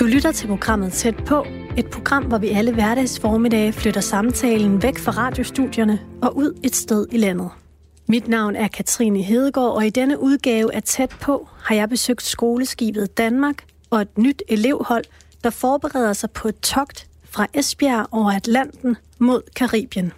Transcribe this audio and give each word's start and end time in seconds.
Du 0.00 0.04
lytter 0.04 0.32
til 0.32 0.46
programmet 0.46 0.92
Tæt 0.92 1.16
på, 1.26 1.46
et 1.76 1.90
program, 1.90 2.24
hvor 2.24 2.38
vi 2.38 2.48
alle 2.48 2.74
hverdagsformiddage 2.74 3.72
flytter 3.72 4.00
samtalen 4.00 4.82
væk 4.82 4.98
fra 4.98 5.12
radiostudierne 5.12 6.00
og 6.22 6.36
ud 6.36 6.60
et 6.62 6.76
sted 6.76 7.06
i 7.12 7.16
landet. 7.16 7.50
Mit 8.06 8.28
navn 8.28 8.56
er 8.56 8.68
Katrine 8.68 9.22
Hedegaard, 9.22 9.74
og 9.76 9.86
i 9.86 9.90
denne 9.90 10.20
udgave 10.20 10.74
af 10.74 10.82
Tæt 10.82 11.10
på 11.20 11.48
har 11.58 11.74
jeg 11.74 11.88
besøgt 11.88 12.22
skoleskibet 12.22 13.18
Danmark 13.18 13.64
og 13.90 14.00
et 14.00 14.18
nyt 14.18 14.42
elevhold, 14.48 15.04
der 15.44 15.50
forbereder 15.50 16.12
sig 16.12 16.30
på 16.30 16.48
et 16.48 16.60
togt 16.60 17.08
fra 17.24 17.46
Esbjerg 17.54 18.06
over 18.10 18.32
Atlanten 18.32 18.96
mod 19.18 19.42
Karibien. 19.56 20.12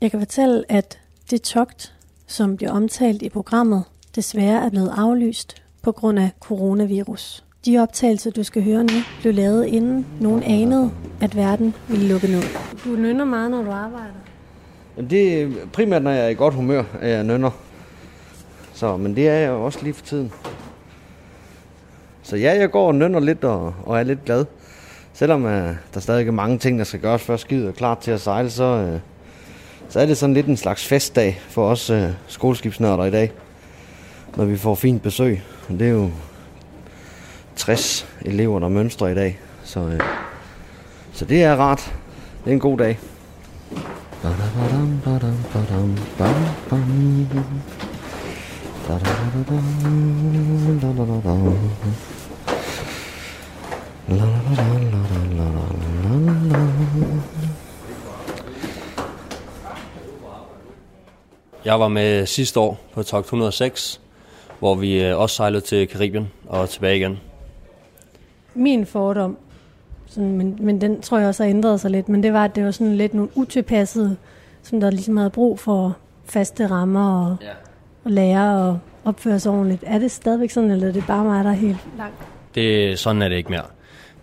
Jeg 0.00 0.10
kan 0.10 0.20
fortælle, 0.20 0.64
at 0.68 0.98
det 1.30 1.42
togt, 1.42 1.94
som 2.26 2.56
bliver 2.56 2.72
omtalt 2.72 3.22
i 3.22 3.28
programmet, 3.28 3.84
desværre 4.14 4.64
er 4.64 4.70
blevet 4.70 4.92
aflyst 4.96 5.62
på 5.82 5.92
grund 5.92 6.18
af 6.18 6.30
coronavirus. 6.40 7.45
De 7.66 7.78
optagelser, 7.78 8.30
du 8.30 8.42
skal 8.42 8.64
høre 8.64 8.84
nu, 8.84 9.00
blev 9.20 9.34
lavet 9.34 9.66
inden 9.66 10.06
nogen 10.20 10.42
anede, 10.42 10.90
at 11.20 11.36
verden 11.36 11.74
ville 11.88 12.08
lukke 12.08 12.26
ned. 12.26 12.42
Du 12.84 12.88
nynner 12.88 13.24
meget, 13.24 13.50
når 13.50 13.62
du 13.62 13.70
arbejder. 13.70 14.14
Jamen 14.96 15.10
det 15.10 15.42
er 15.42 15.48
primært, 15.72 16.02
når 16.02 16.10
jeg 16.10 16.24
er 16.24 16.28
i 16.28 16.34
godt 16.34 16.54
humør, 16.54 16.82
at 17.00 17.10
jeg 17.10 17.24
nynner. 17.24 17.50
Så, 18.74 18.96
men 18.96 19.16
det 19.16 19.28
er 19.28 19.34
jeg 19.34 19.50
også 19.50 19.78
lige 19.82 19.94
for 19.94 20.04
tiden. 20.04 20.32
Så 22.22 22.36
ja, 22.36 22.58
jeg 22.58 22.70
går 22.70 22.86
og 22.86 22.94
nynner 22.94 23.20
lidt 23.20 23.44
og, 23.44 23.74
og 23.84 23.98
er 23.98 24.02
lidt 24.02 24.24
glad. 24.24 24.44
Selvom 25.12 25.44
uh, 25.44 25.50
der 25.94 26.00
stadig 26.00 26.28
er 26.28 26.32
mange 26.32 26.58
ting, 26.58 26.78
der 26.78 26.84
skal 26.84 27.00
gøres, 27.00 27.22
før 27.22 27.36
skibet 27.36 27.68
er 27.68 27.72
klar 27.72 27.94
til 27.94 28.10
at 28.10 28.20
sejle, 28.20 28.50
så, 28.50 28.92
uh, 28.94 29.00
så 29.88 30.00
er 30.00 30.06
det 30.06 30.16
sådan 30.16 30.34
lidt 30.34 30.46
en 30.46 30.56
slags 30.56 30.86
festdag 30.86 31.40
for 31.48 31.68
os 31.68 31.90
uh, 31.90 32.04
skoleskibsnørder 32.26 33.04
i 33.04 33.10
dag. 33.10 33.32
Når 34.36 34.44
vi 34.44 34.56
får 34.56 34.74
fint 34.74 35.02
besøg. 35.02 35.42
Det 35.68 35.82
er 35.82 35.90
jo 35.90 36.10
60 37.56 38.06
elever, 38.24 38.60
der 38.60 38.68
mønstrer 38.68 39.08
i 39.08 39.14
dag. 39.14 39.38
Så, 39.64 39.80
øh, 39.80 40.00
så 41.12 41.24
det 41.24 41.42
er 41.42 41.56
rart. 41.56 41.94
Det 42.44 42.50
er 42.50 42.54
en 42.54 42.60
god 42.60 42.78
dag. 42.78 42.98
Jeg 61.64 61.80
var 61.80 61.88
med 61.88 62.26
sidste 62.26 62.60
år 62.60 62.80
på 62.94 63.02
Tok 63.02 63.24
106, 63.24 64.00
hvor 64.58 64.74
vi 64.74 65.02
øh, 65.02 65.18
også 65.18 65.36
sejlede 65.36 65.60
til 65.60 65.88
Karibien 65.88 66.32
og 66.48 66.70
tilbage 66.70 66.96
igen. 66.96 67.18
Min 68.56 68.86
fordom, 68.86 69.36
sådan, 70.06 70.36
men, 70.38 70.58
men 70.60 70.80
den 70.80 71.00
tror 71.00 71.18
jeg 71.18 71.28
også 71.28 71.42
har 71.42 71.50
ændret 71.50 71.80
sig 71.80 71.90
lidt, 71.90 72.08
men 72.08 72.22
det 72.22 72.32
var, 72.32 72.44
at 72.44 72.56
det 72.56 72.64
var 72.64 72.70
sådan 72.70 72.96
lidt 72.96 73.14
nogle 73.14 73.30
utilpassede, 73.34 74.16
som 74.62 74.80
der 74.80 74.90
ligesom 74.90 75.16
havde 75.16 75.30
brug 75.30 75.58
for 75.58 75.96
faste 76.24 76.66
rammer 76.66 77.26
og, 77.30 77.36
Ja. 77.42 77.50
og 78.04 78.10
lære 78.10 78.68
og 78.68 78.78
opføre 79.04 79.40
sig 79.40 79.52
ordentligt. 79.52 79.84
Er 79.86 79.98
det 79.98 80.10
stadigvæk 80.10 80.50
sådan, 80.50 80.70
eller 80.70 80.88
er 80.88 80.92
det 80.92 81.04
bare 81.06 81.24
mig, 81.24 81.44
der 81.44 81.50
er 81.50 81.54
helt 81.54 81.78
langt? 81.98 82.14
Det, 82.54 82.98
sådan 82.98 83.22
er 83.22 83.28
det 83.28 83.36
ikke 83.36 83.50
mere. 83.50 83.62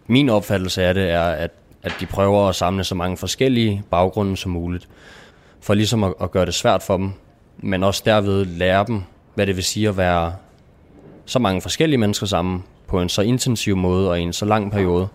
Min 0.08 0.30
opfattelse 0.30 0.84
af 0.84 0.94
det 0.94 1.10
er, 1.10 1.24
at, 1.24 1.52
at 1.84 1.94
de 2.00 2.06
prøver 2.06 2.50
at 2.50 2.56
samle 2.56 2.84
så 2.84 2.96
mange 2.96 3.18
forskellige 3.18 3.84
baggrunde 3.90 4.38
som 4.38 4.52
muligt, 4.52 4.90
for 5.60 5.74
ligesom 5.74 6.04
at, 6.04 6.14
at 6.22 6.32
gøre 6.32 6.46
det 6.46 6.54
svært 6.54 6.84
for 6.84 6.98
dem, 6.98 7.12
men 7.58 7.84
også 7.84 8.02
derved 8.06 8.46
lære 8.46 8.86
dem, 8.88 9.02
hvad 9.36 9.48
det 9.48 9.56
vil 9.56 9.64
sige 9.64 9.90
at 9.90 9.98
være 9.98 10.34
så 11.26 11.40
mange 11.40 11.62
forskellige 11.62 11.98
mennesker 11.98 12.26
sammen 12.28 12.64
på 12.94 13.02
en 13.02 13.10
så 13.10 13.22
intensiv 13.22 13.78
måde 13.78 14.10
og 14.10 14.20
i 14.20 14.24
en 14.24 14.34
så 14.34 14.46
lang 14.46 14.72
periode, 14.72 15.08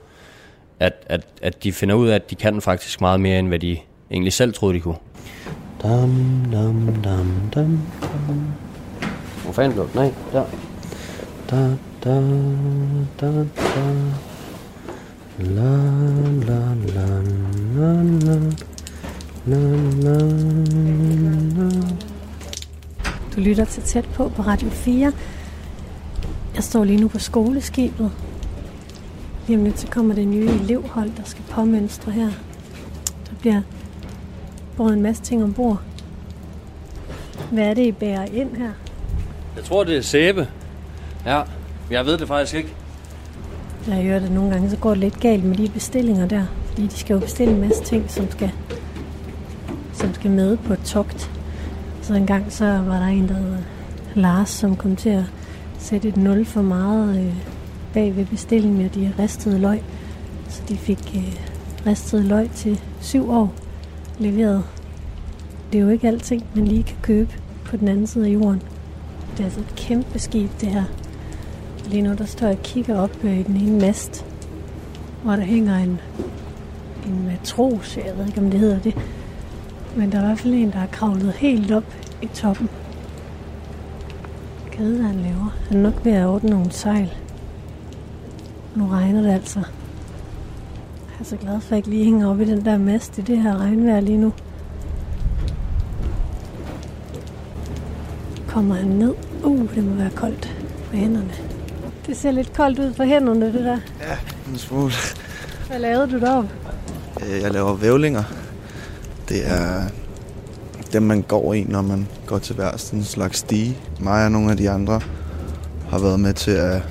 at, 0.80 0.92
at, 1.06 1.26
at 1.42 1.64
de 1.64 1.72
finder 1.72 1.94
ud 1.94 2.08
af, 2.08 2.14
at 2.14 2.30
de 2.30 2.34
kan 2.34 2.60
faktisk 2.60 3.00
meget 3.00 3.20
mere, 3.20 3.38
end 3.38 3.48
hvad 3.48 3.58
de 3.58 3.76
egentlig 4.10 4.32
selv 4.32 4.54
troede, 4.54 4.74
de 4.74 4.80
kunne. 4.80 4.96
Dam, 5.82 6.44
dam, 6.52 7.02
dam, 7.04 7.32
dam. 7.54 7.80
Hvor 9.44 9.52
fanden 9.52 9.72
blev 9.72 9.88
Nej, 9.94 10.12
der. 10.32 10.44
Da, 11.50 11.56
da, 12.04 12.20
da, 13.20 13.44
da. 13.74 13.94
La, 15.38 15.76
la, 16.48 16.60
la, 16.94 17.06
la, 17.76 18.02
la. 18.26 18.38
La, 19.46 19.58
la, 20.02 20.18
la. 21.56 21.70
Du 23.36 23.40
lytter 23.40 23.64
til 23.64 23.82
tæt 23.82 24.04
på 24.04 24.28
på 24.28 24.42
Radio 24.42 24.68
4. 24.68 25.12
Jeg 26.58 26.64
står 26.64 26.84
lige 26.84 27.00
nu 27.00 27.08
på 27.08 27.18
skoleskibet. 27.18 28.10
Lige 29.46 29.58
om 29.58 29.64
lidt 29.64 29.80
så 29.80 29.86
kommer 29.86 30.14
det 30.14 30.28
nye 30.28 30.48
elevhold, 30.48 31.10
der 31.16 31.22
skal 31.24 31.44
påmønstre 31.50 32.12
her. 32.12 32.30
Der 33.26 33.34
bliver 33.40 33.62
båret 34.76 34.92
en 34.92 35.02
masse 35.02 35.22
ting 35.22 35.42
ombord. 35.42 35.80
Hvad 37.52 37.64
er 37.64 37.74
det, 37.74 37.86
I 37.86 37.92
bærer 37.92 38.24
ind 38.24 38.56
her? 38.56 38.70
Jeg 39.56 39.64
tror, 39.64 39.84
det 39.84 39.96
er 39.96 40.00
sæbe. 40.02 40.48
Ja, 41.26 41.42
jeg 41.90 42.06
ved 42.06 42.18
det 42.18 42.28
faktisk 42.28 42.54
ikke. 42.54 42.74
Jeg 43.88 44.02
hørt, 44.02 44.22
at 44.22 44.30
nogle 44.30 44.50
gange 44.50 44.70
så 44.70 44.76
går 44.76 44.90
det 44.90 44.98
lidt 44.98 45.20
galt 45.20 45.44
med 45.44 45.56
de 45.56 45.68
bestillinger 45.68 46.28
der. 46.28 46.44
Fordi 46.66 46.86
de 46.86 46.96
skal 46.96 47.14
jo 47.14 47.20
bestille 47.20 47.54
en 47.54 47.60
masse 47.60 47.84
ting, 47.84 48.10
som 48.10 48.30
skal, 48.30 48.52
som 49.92 50.14
skal 50.14 50.30
med 50.30 50.56
på 50.56 50.72
et 50.72 50.82
togt. 50.84 51.30
Så 52.02 52.14
en 52.14 52.26
gang 52.26 52.52
så 52.52 52.64
var 52.64 52.98
der 52.98 53.06
en, 53.06 53.28
der 53.28 53.34
hed 53.34 53.56
Lars, 54.14 54.50
som 54.50 54.76
kom 54.76 54.96
til 54.96 55.10
at 55.10 55.24
sætte 55.88 56.08
et 56.08 56.16
nul 56.16 56.44
for 56.44 56.62
meget 56.62 57.18
øh, 57.18 57.34
bag 57.94 58.16
ved 58.16 58.26
bestillingen 58.26 58.80
af 58.80 58.90
de 58.90 59.12
ristede 59.18 59.58
løg. 59.58 59.82
Så 60.48 60.62
de 60.68 60.76
fik 60.76 61.12
øh, 61.16 61.40
ristede 61.86 62.22
løg 62.22 62.50
til 62.50 62.80
syv 63.00 63.30
år 63.30 63.54
leveret. 64.18 64.64
Det 65.72 65.78
er 65.78 65.82
jo 65.82 65.88
ikke 65.88 66.08
alting, 66.08 66.44
man 66.54 66.68
lige 66.68 66.82
kan 66.82 66.96
købe 67.02 67.30
på 67.64 67.76
den 67.76 67.88
anden 67.88 68.06
side 68.06 68.26
af 68.26 68.32
jorden. 68.32 68.62
Det 69.30 69.40
er 69.40 69.44
altså 69.44 69.60
et 69.60 69.74
kæmpe 69.76 70.18
skib, 70.18 70.50
det 70.60 70.68
her. 70.68 70.84
Lige 71.90 72.02
nu 72.02 72.14
der 72.14 72.24
står 72.24 72.46
jeg 72.46 72.56
og 72.56 72.62
kigger 72.62 73.00
op 73.00 73.24
øh, 73.24 73.38
i 73.38 73.42
den 73.42 73.56
ene 73.56 73.80
mast, 73.80 74.26
hvor 75.22 75.32
der 75.32 75.42
hænger 75.42 75.76
en, 75.76 76.00
en 77.06 77.26
matros, 77.26 77.96
jeg 77.96 78.18
ved 78.18 78.26
ikke 78.26 78.40
om 78.40 78.50
det 78.50 78.60
hedder 78.60 78.78
det. 78.78 78.94
Men 79.96 80.12
der 80.12 80.18
er 80.18 80.22
i 80.22 80.26
hvert 80.26 80.38
fald 80.38 80.54
en, 80.54 80.70
der 80.70 80.78
har 80.78 80.86
kravlet 80.86 81.32
helt 81.32 81.72
op 81.72 81.94
i 82.22 82.26
toppen. 82.26 82.68
Hvad 84.78 85.02
han 85.02 85.16
laver. 85.20 85.56
Han 85.68 85.78
er 85.78 85.82
nok 85.82 86.04
ved 86.04 86.12
at 86.12 86.26
ordne 86.26 86.50
nogle 86.50 86.72
sejl. 86.72 87.12
Nu 88.76 88.86
regner 88.88 89.22
det 89.22 89.30
altså. 89.30 89.58
Jeg 89.58 91.20
er 91.20 91.24
så 91.24 91.36
glad 91.36 91.60
for, 91.60 91.66
at 91.66 91.70
jeg 91.70 91.76
ikke 91.76 91.88
lige 91.90 92.04
hænger 92.04 92.30
op 92.30 92.40
i 92.40 92.44
den 92.44 92.64
der 92.64 92.78
mast 92.78 93.18
i 93.18 93.20
det 93.20 93.38
her 93.42 93.56
regnvejr 93.58 94.00
lige 94.00 94.18
nu. 94.18 94.32
Kommer 98.48 98.74
han 98.74 98.86
ned? 98.86 99.14
Uh, 99.44 99.74
det 99.74 99.84
må 99.84 99.94
være 99.94 100.10
koldt 100.10 100.56
på 100.90 100.96
hænderne. 100.96 101.30
Det 102.06 102.16
ser 102.16 102.30
lidt 102.30 102.52
koldt 102.52 102.78
ud 102.78 102.92
på 102.92 103.02
hænderne, 103.02 103.46
det 103.46 103.54
der. 103.64 103.78
Ja, 104.00 104.16
en 104.52 104.58
smule. 104.58 104.92
Hvad 105.68 105.78
lavede 105.78 106.10
du 106.10 106.18
deroppe? 106.20 106.50
Øh, 107.26 107.40
Jeg 107.42 107.52
laver 107.52 107.74
vævlinger. 107.74 108.22
Det 109.28 109.50
er 109.50 109.82
dem, 110.92 111.02
man 111.02 111.22
går 111.22 111.54
i, 111.54 111.64
når 111.68 111.82
man 111.82 112.06
går 112.26 112.38
til 112.38 112.58
værs. 112.58 112.80
Sådan 112.80 112.98
en 112.98 113.04
slags 113.04 113.38
stige. 113.38 113.78
Mig 114.00 114.24
og 114.24 114.32
nogle 114.32 114.50
af 114.50 114.56
de 114.56 114.70
andre 114.70 115.00
har 115.88 115.98
været 115.98 116.20
med 116.20 116.34
til 116.34 116.50
at 116.50 116.82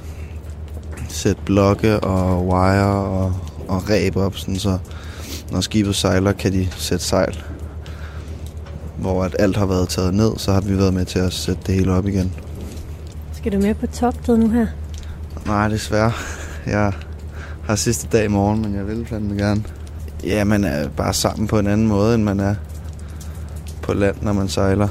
sætte 1.10 1.42
blokke 1.46 2.00
og 2.00 2.48
wire 2.48 2.86
og, 2.86 3.34
og 3.68 3.90
ræb 3.90 4.16
op, 4.16 4.38
sådan 4.38 4.56
så 4.56 4.78
når 5.52 5.62
skibet 5.62 5.96
sejler, 5.96 6.32
kan 6.32 6.54
de 6.54 6.68
sætte 6.72 7.06
sejl. 7.06 7.44
Hvor 8.98 9.24
at 9.24 9.36
alt 9.40 9.58
har 9.58 9.66
været 9.66 9.90
taget 9.90 10.14
ned, 10.14 10.32
så 10.38 10.54
har 10.54 10.62
vi 10.62 10.78
været 10.78 10.94
med 10.94 11.06
til 11.06 11.20
at 11.20 11.34
sætte 11.34 11.62
det 11.68 11.76
hele 11.76 11.94
op 11.94 12.08
igen. 12.08 12.34
Skal 13.34 13.52
du 13.52 13.58
med 13.60 13.74
på 13.76 13.88
togtet 13.88 14.40
nu 14.40 14.50
her? 14.50 14.68
Nej, 15.46 15.68
desværre. 15.68 16.12
Jeg 16.66 16.94
har 17.66 17.76
sidste 17.76 18.08
dag 18.12 18.26
i 18.26 18.28
morgen, 18.28 18.62
men 18.62 18.76
jeg 18.76 18.88
vil 18.88 19.06
fandme 19.06 19.36
gerne. 19.36 19.64
Ja, 20.24 20.44
man 20.44 20.64
er 20.64 20.90
bare 20.90 21.14
sammen 21.14 21.48
på 21.48 21.60
en 21.60 21.68
anden 21.68 21.88
måde, 21.88 22.16
end 22.16 22.24
man 22.24 22.40
er 22.40 22.56
på 23.88 23.94
land, 23.94 24.16
når 24.22 24.34
man 24.34 24.48
sejler. 24.48 24.88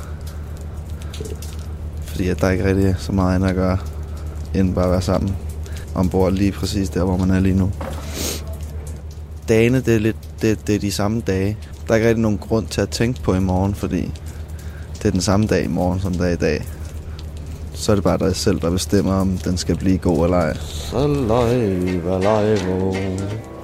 Fordi 2.05 2.29
at 2.29 2.41
der 2.41 2.51
ikke 2.51 2.65
rigtig 2.65 2.87
er 2.87 2.95
så 2.99 3.13
meget 3.13 3.35
andet 3.35 3.49
at 3.49 3.55
gøre, 3.55 3.79
end 4.55 4.75
bare 4.75 4.85
at 4.85 4.91
være 4.91 5.03
sammen 5.03 5.37
ombord 5.95 6.33
lige 6.33 6.53
præcis 6.53 6.91
der, 6.91 7.05
hvor 7.05 7.17
man 7.17 7.31
er 7.31 7.41
lige 7.41 7.55
nu. 7.55 7.73
Dagene, 9.49 9.81
det 9.81 9.95
er, 9.95 9.99
lidt, 9.99 10.17
det, 10.43 10.67
det 10.67 10.75
er 10.75 10.79
de 10.79 10.93
samme 10.93 11.21
dage. 11.21 11.57
Der 11.87 11.93
er 11.93 11.97
ikke 11.97 12.09
rigtig 12.09 12.23
nogen 12.23 12.39
grund 12.39 12.67
til 12.67 12.81
at 12.81 12.89
tænke 12.89 13.23
på 13.23 13.35
i 13.35 13.41
morgen, 13.41 13.75
fordi 13.75 14.13
det 14.99 15.05
er 15.05 15.11
den 15.11 15.21
samme 15.21 15.47
dag 15.47 15.65
i 15.65 15.69
morgen, 15.69 16.01
som 16.01 16.15
der 16.15 16.25
er 16.25 16.33
i 16.33 16.37
dag. 16.37 16.65
Så 17.75 17.93
er 17.93 17.97
det 17.97 18.05
bare 18.05 18.19
dig 18.19 18.37
selv, 18.37 18.61
der 18.61 18.71
bestemmer, 18.71 19.13
om 19.13 19.39
den 19.39 19.57
skal 19.57 19.77
blive 19.77 19.99
god 19.99 20.25
eller 20.25 20.37
ej. 20.37 20.57
Så 20.57 21.07
live, 21.07 22.01
live. 22.21 23.56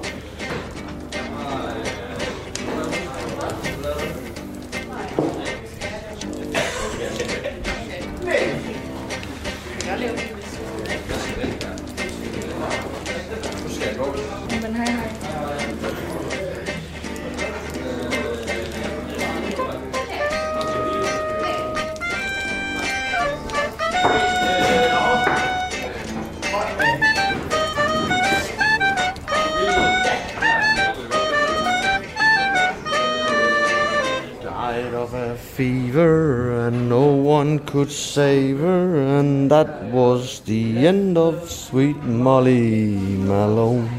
One 37.83 37.89
could 37.89 37.95
save 37.95 38.59
her, 38.59 39.19
and 39.19 39.51
that 39.51 39.91
was 39.91 40.41
the 40.41 40.87
end 40.87 41.17
of 41.17 41.51
sweet 41.51 41.97
Molly 42.03 42.97
Malone. 43.27 43.89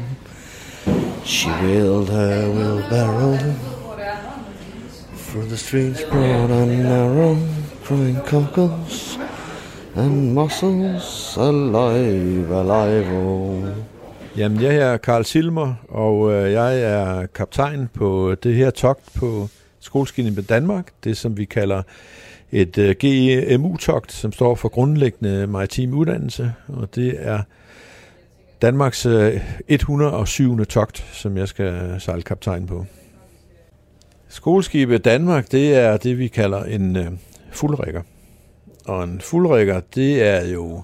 She 1.23 1.49
wheeled 1.61 2.09
her 2.09 2.49
wheelbarrow 2.49 3.37
through 5.15 5.49
the 5.49 5.57
streets 5.57 6.03
broad 6.03 6.49
and 6.49 6.83
narrow, 6.83 7.37
crying 7.83 8.21
cockles 8.25 9.17
and 9.95 10.33
mussels 10.33 11.37
alive, 11.37 12.49
alive, 12.51 13.07
oh. 13.13 13.63
Jamen, 14.37 14.61
jeg 14.61 14.75
er 14.75 14.97
Karl 14.97 15.23
Silmer, 15.23 15.73
og 15.89 16.31
øh, 16.31 16.51
jeg 16.51 16.81
er 16.81 17.25
kaptajn 17.25 17.89
på 17.93 18.35
det 18.43 18.55
her 18.55 18.69
togt 18.69 19.13
på 19.15 19.47
Skoleskibet 19.79 20.49
Danmark, 20.49 20.91
det 21.03 21.17
som 21.17 21.37
vi 21.37 21.45
kalder 21.45 21.81
et 22.55 22.77
øh, 22.77 22.95
GMU-togt, 22.99 24.11
som 24.11 24.31
står 24.31 24.55
for 24.55 24.69
grundlæggende 24.69 25.47
maritim 25.47 25.93
uddannelse, 25.93 26.53
og 26.67 26.95
det 26.95 27.15
er 27.19 27.41
Danmarks 28.61 29.05
øh, 29.05 29.41
107. 29.67 30.65
togt, 30.65 31.05
som 31.13 31.37
jeg 31.37 31.47
skal 31.47 31.95
sejle 31.99 32.21
kaptajn 32.21 32.67
på. 32.67 32.85
Skoleskibet 34.27 35.05
Danmark, 35.05 35.51
det 35.51 35.75
er 35.75 35.97
det, 35.97 36.19
vi 36.19 36.27
kalder 36.27 36.63
en 36.63 36.95
øh, 36.95 37.11
fuldrækker. 37.51 38.01
Og 38.85 39.03
en 39.03 39.21
fuldrækker, 39.21 39.81
det 39.95 40.23
er 40.23 40.47
jo 40.47 40.83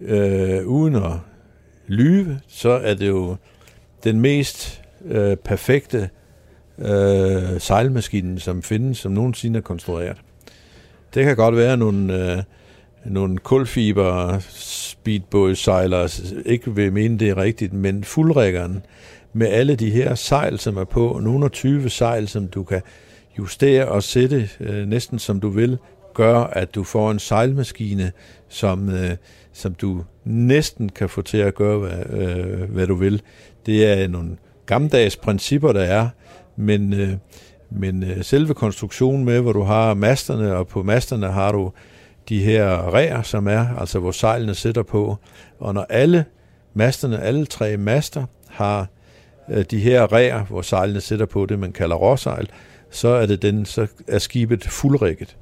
øh, 0.00 0.66
uden 0.66 0.94
at 0.94 1.12
lyve, 1.86 2.40
så 2.48 2.70
er 2.70 2.94
det 2.94 3.08
jo 3.08 3.36
den 4.04 4.20
mest 4.20 4.82
øh, 5.04 5.36
perfekte 5.36 6.10
øh, 6.78 7.60
sejlmaskinen, 7.60 8.38
som 8.38 8.62
findes, 8.62 8.98
som 8.98 9.12
nogensinde 9.12 9.56
er 9.56 9.62
konstrueret. 9.62 10.16
Det 11.14 11.24
kan 11.24 11.36
godt 11.36 11.56
være 11.56 11.76
nogle, 11.76 12.32
øh, 12.32 12.42
nogle 13.04 13.38
kulfiber 13.38 14.38
speedbådsejlere 14.50 16.08
ikke 16.46 16.74
vil 16.74 16.92
mene 16.92 17.18
det 17.18 17.28
er 17.28 17.36
rigtigt, 17.36 17.72
men 17.72 18.04
fuldrækkeren 18.04 18.82
med 19.32 19.46
alle 19.46 19.76
de 19.76 19.90
her 19.90 20.14
sejl, 20.14 20.58
som 20.58 20.76
er 20.76 20.84
på, 20.84 21.20
nogle 21.22 21.48
20 21.48 21.90
sejl, 21.90 22.28
som 22.28 22.48
du 22.48 22.62
kan 22.64 22.82
justere 23.38 23.88
og 23.88 24.02
sætte 24.02 24.48
øh, 24.60 24.88
næsten 24.88 25.18
som 25.18 25.40
du 25.40 25.48
vil, 25.48 25.78
gør, 26.14 26.38
at 26.38 26.74
du 26.74 26.84
får 26.84 27.10
en 27.10 27.18
sejlmaskine, 27.18 28.12
som, 28.48 28.88
øh, 28.88 29.10
som 29.52 29.74
du 29.74 30.04
næsten 30.24 30.88
kan 30.88 31.08
få 31.08 31.22
til 31.22 31.38
at 31.38 31.54
gøre, 31.54 31.78
hvad, 31.78 32.20
øh, 32.20 32.70
hvad 32.70 32.86
du 32.86 32.94
vil. 32.94 33.22
Det 33.66 33.86
er 33.86 34.08
nogle 34.08 34.36
gammeldags 34.66 35.16
principper, 35.16 35.72
der 35.72 35.82
er, 35.82 36.08
men, 36.56 36.92
øh, 36.92 37.12
men 37.70 38.02
øh, 38.02 38.24
selve 38.24 38.54
konstruktionen 38.54 39.24
med, 39.24 39.40
hvor 39.40 39.52
du 39.52 39.62
har 39.62 39.94
masterne, 39.94 40.56
og 40.56 40.68
på 40.68 40.82
masterne 40.82 41.26
har 41.26 41.52
du 41.52 41.72
de 42.28 42.42
her 42.42 42.68
ræer, 42.76 43.22
som 43.22 43.48
er, 43.48 43.76
altså 43.78 43.98
hvor 43.98 44.10
sejlene 44.10 44.54
sætter 44.54 44.82
på, 44.82 45.16
og 45.58 45.74
når 45.74 45.86
alle 45.88 46.24
masterne, 46.74 47.20
alle 47.20 47.46
tre 47.46 47.76
master, 47.76 48.24
har 48.48 48.86
øh, 49.50 49.64
de 49.70 49.78
her 49.78 50.02
ræer, 50.02 50.44
hvor 50.44 50.62
sejlene 50.62 51.00
sætter 51.00 51.26
på 51.26 51.46
det, 51.46 51.58
man 51.58 51.72
kalder 51.72 51.96
råsejl, 51.96 52.48
så 52.90 53.08
er 53.08 53.26
det 53.26 53.42
den, 53.42 53.64
så 53.64 53.86
er 54.08 54.18
skibet 54.18 54.64
fuldrigget. 54.64 55.36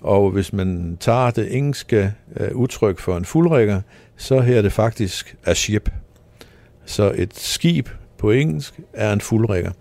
Og 0.00 0.30
hvis 0.30 0.52
man 0.52 0.96
tager 1.00 1.30
det 1.30 1.56
engelske 1.56 2.12
øh, 2.36 2.54
udtryk 2.54 2.98
for 2.98 3.16
en 3.16 3.24
fuldrigger, 3.24 3.80
så 4.16 4.40
her 4.40 4.58
er 4.58 4.62
det 4.62 4.72
faktisk 4.72 5.36
a 5.44 5.54
ship. 5.54 5.90
Så 6.84 7.12
et 7.16 7.36
skib 7.36 7.88
på 8.18 8.30
engelsk 8.30 8.80
er 8.92 9.12
en 9.12 9.20
fuldrigger. 9.20 9.72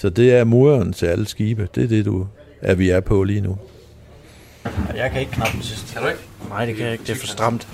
Så 0.00 0.10
det 0.10 0.34
er 0.34 0.44
moderen 0.44 0.92
til 0.92 1.06
alle 1.06 1.28
skibe. 1.28 1.68
Det 1.74 1.84
er 1.84 1.88
det, 1.88 2.04
du 2.04 2.26
er, 2.60 2.74
vi 2.74 2.90
er 2.90 3.00
på 3.00 3.24
lige 3.24 3.40
nu. 3.40 3.58
Jeg 4.96 5.10
kan 5.10 5.20
ikke 5.20 5.32
knappe 5.32 5.52
den 5.52 5.62
sidste. 5.62 5.92
Kan 5.92 6.02
du 6.02 6.08
ikke? 6.08 6.20
Nej, 6.48 6.64
det 6.64 6.76
kan 6.76 6.84
jeg 6.84 6.92
ikke. 6.92 7.04
Det 7.04 7.10
er 7.10 7.16
for 7.16 7.26
stramt. 7.26 7.68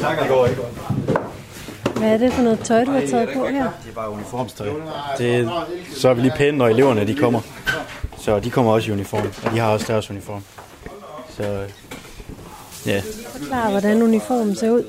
tak, 0.00 0.28
går 0.28 0.46
ikke. 0.46 0.62
Hvad 1.96 2.08
er 2.08 2.16
det 2.16 2.32
for 2.32 2.42
noget 2.42 2.60
tøj, 2.60 2.84
du 2.84 2.90
har 2.90 3.06
taget 3.06 3.28
på 3.34 3.46
her? 3.46 3.62
Det 3.84 3.90
er 3.90 3.94
bare 3.94 4.10
uniformstøj. 4.10 4.68
Det, 5.18 5.50
så 5.96 6.08
er 6.08 6.14
vi 6.14 6.20
lige 6.20 6.34
pæne, 6.36 6.58
når 6.58 6.68
eleverne 6.68 7.06
de 7.06 7.14
kommer. 7.14 7.40
Så 8.18 8.40
de 8.40 8.50
kommer 8.50 8.72
også 8.72 8.90
i 8.90 8.92
uniform, 8.92 9.26
og 9.44 9.52
de 9.52 9.58
har 9.58 9.68
også 9.68 9.92
deres 9.92 10.10
uniform. 10.10 10.42
Så 11.36 11.64
ja. 12.86 13.02
Forklar, 13.32 13.70
hvordan 13.70 14.02
uniformen 14.02 14.56
ser 14.56 14.70
ud. 14.70 14.84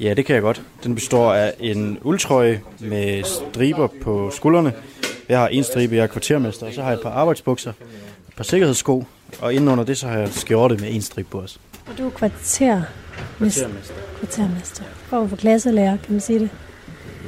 Ja, 0.00 0.14
det 0.14 0.26
kan 0.26 0.34
jeg 0.34 0.42
godt. 0.42 0.62
Den 0.84 0.94
består 0.94 1.32
af 1.32 1.54
en 1.60 1.98
uldtrøje 2.02 2.62
med 2.80 3.24
striber 3.24 3.88
på 4.02 4.30
skuldrene. 4.30 4.72
Jeg 5.28 5.38
har 5.38 5.48
en 5.48 5.64
stribe, 5.64 5.96
jeg 5.96 6.02
er 6.02 6.06
kvartermester, 6.06 6.66
og 6.66 6.72
så 6.72 6.82
har 6.82 6.88
jeg 6.88 6.96
et 6.96 7.02
par 7.02 7.10
arbejdsbukser, 7.10 7.70
et 8.28 8.34
par 8.36 8.44
sikkerhedssko, 8.44 9.04
og 9.40 9.54
indenunder 9.54 9.84
det 9.84 9.98
så 9.98 10.06
har 10.08 10.18
jeg 10.18 10.28
skjorte 10.32 10.76
med 10.76 10.94
en 10.94 11.02
strip 11.02 11.26
på 11.30 11.40
os. 11.40 11.60
Og 11.86 11.98
du 11.98 12.06
er 12.06 12.10
kvarter... 12.10 12.82
Kvartermester. 13.38 13.94
Kvartermester. 14.18 14.84
Form 15.06 15.28
for 15.28 15.36
klasselærer, 15.36 15.96
kan 15.96 16.12
man 16.12 16.20
sige 16.20 16.38
det? 16.38 16.50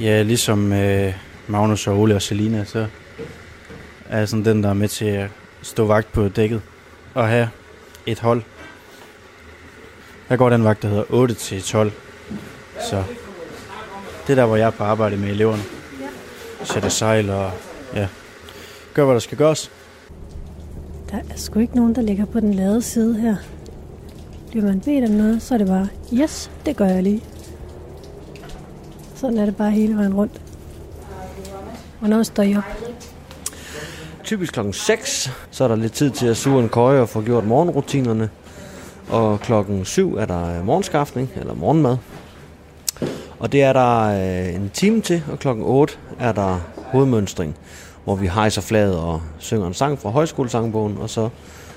Ja, 0.01 0.23
ligesom 0.23 0.73
øh, 0.73 1.15
Magnus 1.47 1.87
og 1.87 1.99
Ole 1.99 2.15
og 2.15 2.23
Selina, 2.23 2.65
så 2.65 2.87
er 4.09 4.19
jeg 4.19 4.29
sådan 4.29 4.45
den, 4.45 4.63
der 4.63 4.69
er 4.69 4.75
med 4.75 4.89
til 4.89 5.05
at 5.05 5.31
stå 5.63 5.87
vagt 5.87 6.13
på 6.13 6.29
dækket 6.29 6.63
og 7.15 7.29
have 7.29 7.49
et 8.07 8.19
hold. 8.19 8.43
Jeg 10.31 10.39
går 10.39 10.51
den 10.51 10.65
vagt, 10.65 10.83
der 10.83 10.89
hedder 10.89 11.05
8 11.09 11.35
til 11.35 11.63
12. 11.63 11.93
Så 12.81 13.05
det 14.27 14.33
er 14.33 14.35
der, 14.35 14.47
hvor 14.47 14.57
jeg 14.57 14.67
er 14.67 14.71
på 14.71 14.85
arbejde 14.85 15.17
med 15.17 15.29
eleverne. 15.29 15.63
Sætter 16.65 16.89
sejl 16.89 17.31
og 17.31 17.51
ja, 17.95 18.09
gør, 18.95 19.05
hvad 19.05 19.15
der 19.15 19.21
skal 19.21 19.39
gøres. 19.39 19.71
Der 21.11 21.17
er 21.17 21.37
sgu 21.37 21.59
ikke 21.61 21.77
nogen, 21.77 21.95
der 21.95 22.03
ligger 22.03 22.25
på 22.25 22.41
den 22.41 22.55
lade 22.55 22.83
side 22.83 23.21
her. 23.21 23.37
Bliver 24.51 24.65
man 24.65 24.81
bedt 24.81 25.05
om 25.05 25.11
noget, 25.11 25.43
så 25.43 25.55
er 25.55 25.59
det 25.59 25.67
bare, 25.67 25.89
yes, 26.13 26.51
det 26.67 26.77
gør 26.77 26.87
jeg 26.87 27.03
lige. 27.03 27.25
Sådan 29.15 29.39
er 29.39 29.45
det 29.45 29.57
bare 29.57 29.71
hele 29.71 29.97
vejen 29.97 30.15
rundt. 30.15 30.41
Hvornår 31.99 32.23
står 32.23 32.43
I 32.43 32.57
op? 32.57 32.63
Typisk 34.25 34.53
klokken 34.53 34.73
6, 34.73 35.31
så 35.51 35.65
er 35.65 35.69
der 35.69 35.77
lidt 35.77 35.93
tid 35.93 36.11
til 36.11 36.27
at 36.27 36.37
suge 36.37 36.63
en 36.63 36.69
køje 36.69 37.01
og 37.01 37.09
få 37.09 37.23
gjort 37.23 37.45
morgenrutinerne. 37.45 38.31
Og 39.09 39.41
klokken 39.41 39.85
7 39.85 40.17
er 40.17 40.27
der 40.27 40.63
morgenskaftning, 40.63 41.31
eller 41.37 41.55
morgenmad. 41.55 41.97
Og 43.39 43.53
det 43.53 43.63
er 43.63 43.73
der 43.73 44.05
øh, 44.05 44.55
en 44.55 44.71
time 44.75 45.01
til, 45.01 45.23
og 45.33 45.39
klokken 45.39 45.65
8 45.65 45.95
er 46.21 46.33
der 46.33 46.61
hovedmønstring, 46.77 47.57
hvor 48.05 48.17
vi 48.17 48.27
hejser 48.27 48.63
flaget 48.63 48.97
og 48.97 49.23
synger 49.39 49.67
en 49.67 49.75
sang 49.75 49.99
fra 49.99 50.11
højskolesangbogen, 50.11 50.99
og 50.99 51.11
så 51.11 51.29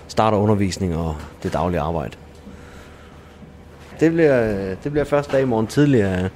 starter 0.08 0.38
undervisning 0.38 0.98
og 0.98 1.16
det 1.44 1.54
daglige 1.54 1.80
arbejde. 1.80 2.18
Det 4.00 4.12
bliver, 4.12 4.76
det 4.84 4.92
bliver 4.92 5.06
første 5.06 5.32
dag 5.32 5.42
i 5.42 5.46
morgen 5.46 5.68
tidligere, 5.68 6.24
øh, 6.24 6.30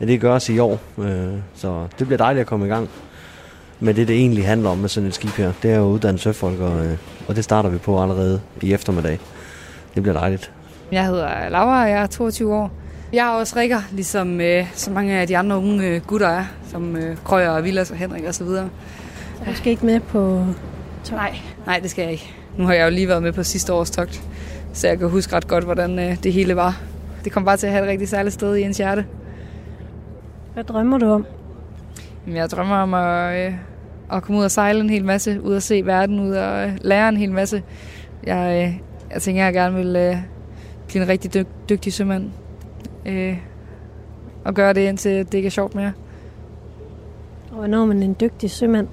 at 0.00 0.08
det 0.08 0.20
gøres 0.20 0.48
i 0.48 0.58
år, 0.58 0.78
øh, 0.98 1.34
så 1.54 1.86
det 1.98 2.06
bliver 2.06 2.18
dejligt 2.18 2.40
at 2.40 2.46
komme 2.46 2.66
i 2.66 2.68
gang 2.68 2.88
med 3.80 3.94
det, 3.94 4.08
det 4.08 4.16
egentlig 4.16 4.46
handler 4.46 4.70
om 4.70 4.78
med 4.78 4.88
sådan 4.88 5.06
et 5.08 5.14
skib 5.14 5.30
her. 5.30 5.52
Det 5.62 5.72
er 5.72 5.76
jo 5.76 5.84
uddanne 5.84 6.18
søfolk, 6.18 6.60
og, 6.60 6.86
og 7.28 7.36
det 7.36 7.44
starter 7.44 7.70
vi 7.70 7.78
på 7.78 8.02
allerede 8.02 8.40
i 8.60 8.72
eftermiddag. 8.72 9.18
Det 9.94 10.02
bliver 10.02 10.18
dejligt. 10.18 10.52
Jeg 10.92 11.06
hedder 11.06 11.48
Laura, 11.48 11.82
og 11.82 11.90
jeg 11.90 12.02
er 12.02 12.06
22 12.06 12.54
år. 12.54 12.79
Jeg 13.12 13.26
er 13.26 13.30
også 13.30 13.56
rikker, 13.56 13.80
ligesom 13.92 14.40
øh, 14.40 14.66
så 14.74 14.90
mange 14.90 15.14
af 15.14 15.26
de 15.26 15.36
andre 15.36 15.56
unge 15.56 15.86
øh, 15.86 16.00
gutter 16.06 16.28
er, 16.28 16.44
som 16.68 16.96
øh, 16.96 17.16
Krøyer 17.24 17.50
og 17.50 17.64
Villas 17.64 17.90
og 17.90 17.96
Henrik 17.96 18.24
osv. 18.24 18.46
Så 18.46 18.68
du 19.46 19.54
skal 19.54 19.70
ikke 19.70 19.86
med 19.86 20.00
på 20.00 20.44
togt? 21.04 21.16
Nej, 21.16 21.36
nej, 21.66 21.78
det 21.78 21.90
skal 21.90 22.02
jeg 22.02 22.12
ikke. 22.12 22.34
Nu 22.56 22.66
har 22.66 22.74
jeg 22.74 22.84
jo 22.84 22.90
lige 22.90 23.08
været 23.08 23.22
med 23.22 23.32
på 23.32 23.42
sidste 23.42 23.72
års 23.72 23.90
togt, 23.90 24.22
så 24.72 24.88
jeg 24.88 24.98
kan 24.98 25.08
huske 25.08 25.36
ret 25.36 25.48
godt, 25.48 25.64
hvordan 25.64 25.98
øh, 25.98 26.22
det 26.22 26.32
hele 26.32 26.56
var. 26.56 26.80
Det 27.24 27.32
kom 27.32 27.44
bare 27.44 27.56
til 27.56 27.66
at 27.66 27.72
have 27.72 27.84
et 27.84 27.90
rigtig 27.90 28.08
særligt 28.08 28.34
sted 28.34 28.56
i 28.56 28.62
ens 28.62 28.78
hjerte. 28.78 29.06
Hvad 30.54 30.64
drømmer 30.64 30.98
du 30.98 31.06
om? 31.06 31.26
Jeg 32.26 32.50
drømmer 32.50 32.76
om 32.76 32.94
at, 32.94 33.46
øh, 33.46 33.54
at 34.12 34.22
komme 34.22 34.38
ud 34.38 34.44
og 34.44 34.50
sejle 34.50 34.80
en 34.80 34.90
hel 34.90 35.04
masse, 35.04 35.40
ud 35.42 35.54
og 35.54 35.62
se 35.62 35.86
verden, 35.86 36.20
ud 36.20 36.30
og 36.30 36.68
øh, 36.68 36.72
lære 36.80 37.08
en 37.08 37.16
hel 37.16 37.32
masse. 37.32 37.62
Jeg, 38.24 38.66
øh, 38.66 38.80
jeg 39.14 39.22
tænker, 39.22 39.42
at 39.42 39.46
jeg 39.46 39.54
gerne 39.54 39.76
vil 39.76 39.96
øh, 39.96 40.16
blive 40.88 41.02
en 41.02 41.08
rigtig 41.08 41.34
dyg, 41.34 41.46
dygtig 41.68 41.92
sømand. 41.92 42.30
Øh, 43.06 43.36
og 44.44 44.54
gøre 44.54 44.72
det, 44.72 44.80
indtil 44.80 45.18
det 45.18 45.34
ikke 45.34 45.46
er 45.46 45.50
sjovt 45.50 45.74
mere. 45.74 45.92
Og 47.50 47.56
hvornår 47.56 47.82
er 47.82 47.86
man 47.86 48.02
en 48.02 48.16
dygtig 48.20 48.50
sømand? 48.50 48.88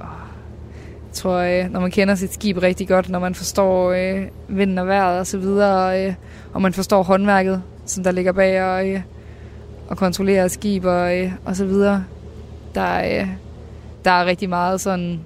Jeg 0.00 1.12
tror, 1.12 1.36
øh, 1.36 1.70
når 1.70 1.80
man 1.80 1.90
kender 1.90 2.14
sit 2.14 2.34
skib 2.34 2.56
rigtig 2.62 2.88
godt, 2.88 3.08
når 3.08 3.18
man 3.18 3.34
forstår 3.34 3.92
øh, 3.92 4.26
vinden 4.48 4.78
og 4.78 4.86
vejret 4.86 5.18
og 5.18 5.26
så 5.26 5.38
videre, 5.38 6.06
øh, 6.06 6.14
og 6.52 6.62
man 6.62 6.72
forstår 6.72 7.02
håndværket, 7.02 7.62
som 7.86 8.04
der 8.04 8.10
ligger 8.10 8.32
bag 8.32 8.62
og, 8.62 8.88
øh, 8.88 9.00
og 9.88 9.96
kontrollere 9.96 10.48
skib 10.48 10.84
og, 10.84 11.18
øh, 11.18 11.32
og 11.44 11.56
så 11.56 11.64
videre. 11.64 12.04
Der, 12.74 13.20
øh, 13.20 13.28
der 14.04 14.10
er 14.10 14.26
rigtig 14.26 14.48
meget 14.48 14.80
sådan 14.80 15.20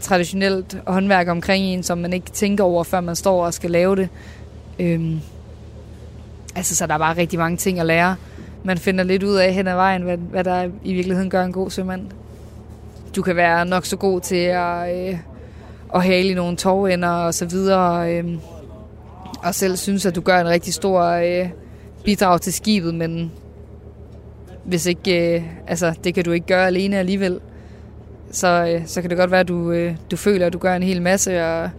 traditionelt 0.00 0.78
håndværk 0.86 1.28
omkring 1.28 1.64
en, 1.64 1.82
som 1.82 1.98
man 1.98 2.12
ikke 2.12 2.30
tænker 2.30 2.64
over, 2.64 2.84
før 2.84 3.00
man 3.00 3.16
står 3.16 3.46
og 3.46 3.54
skal 3.54 3.70
lave 3.70 3.96
det. 3.96 4.08
Øhm, 4.78 5.20
altså, 6.54 6.76
så 6.76 6.86
der 6.86 6.94
er 6.94 6.98
bare 6.98 7.16
rigtig 7.16 7.38
mange 7.38 7.56
ting 7.56 7.80
at 7.80 7.86
lære. 7.86 8.16
Man 8.64 8.78
finder 8.78 9.04
lidt 9.04 9.22
ud 9.22 9.36
af 9.36 9.54
hen 9.54 9.68
ad 9.68 9.74
vejen, 9.74 10.02
hvad, 10.02 10.16
hvad 10.16 10.44
der 10.44 10.70
i 10.84 10.92
virkeligheden 10.92 11.30
gør 11.30 11.44
en 11.44 11.52
god 11.52 11.70
sømand. 11.70 12.06
Du 13.16 13.22
kan 13.22 13.36
være 13.36 13.66
nok 13.66 13.84
så 13.84 13.96
god 13.96 14.20
til 14.20 14.36
at 14.36 15.08
øh, 15.08 15.18
at 15.94 16.04
hale 16.04 16.28
i 16.28 16.34
nogle 16.34 16.56
torvender 16.56 17.08
og 17.08 17.34
så 17.34 17.46
videre. 17.46 18.14
Øh, 18.14 18.24
og 19.42 19.54
selv 19.54 19.76
synes, 19.76 20.06
at 20.06 20.14
du 20.14 20.20
gør 20.20 20.40
en 20.40 20.48
rigtig 20.48 20.74
stor 20.74 21.02
øh, 21.02 21.48
bidrag 22.04 22.40
til 22.40 22.52
skibet, 22.52 22.94
men 22.94 23.32
hvis 24.64 24.86
ikke, 24.86 25.36
øh, 25.36 25.42
altså, 25.66 25.94
det 26.04 26.14
kan 26.14 26.24
du 26.24 26.32
ikke 26.32 26.46
gøre 26.46 26.66
alene 26.66 26.98
alligevel. 26.98 27.40
Så, 28.30 28.66
øh, 28.66 28.86
så 28.86 29.00
kan 29.00 29.10
det 29.10 29.18
godt 29.18 29.30
være, 29.30 29.40
at 29.40 29.48
du, 29.48 29.72
øh, 29.72 29.96
du 30.10 30.16
føler, 30.16 30.46
at 30.46 30.52
du 30.52 30.58
gør 30.58 30.76
en 30.76 30.82
hel 30.82 31.02
masse 31.02 31.44
og, 31.44 31.70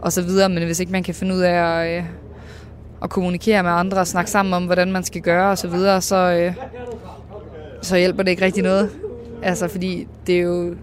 og 0.00 0.12
så 0.12 0.22
videre, 0.22 0.48
men 0.48 0.64
hvis 0.64 0.80
ikke 0.80 0.92
man 0.92 1.02
kan 1.02 1.14
finde 1.14 1.34
ud 1.34 1.40
af 1.40 1.52
at, 1.52 1.98
øh, 1.98 2.04
at 3.04 3.10
kommunikere 3.10 3.62
med 3.62 3.70
andre 3.70 3.98
og 3.98 4.06
snakke 4.06 4.30
sammen 4.30 4.54
om, 4.54 4.64
hvordan 4.64 4.92
man 4.92 5.04
skal 5.04 5.20
gøre 5.20 5.50
og 5.50 5.58
så 5.58 5.68
videre, 5.68 6.00
så, 6.00 6.16
øh, 6.16 6.54
så 7.82 7.96
hjælper 7.96 8.22
det 8.22 8.30
ikke 8.30 8.44
rigtig 8.44 8.62
noget. 8.62 8.90
Altså, 9.42 9.68
fordi 9.68 10.08
det 10.26 10.36
er 10.36 10.40
jo 10.40 10.74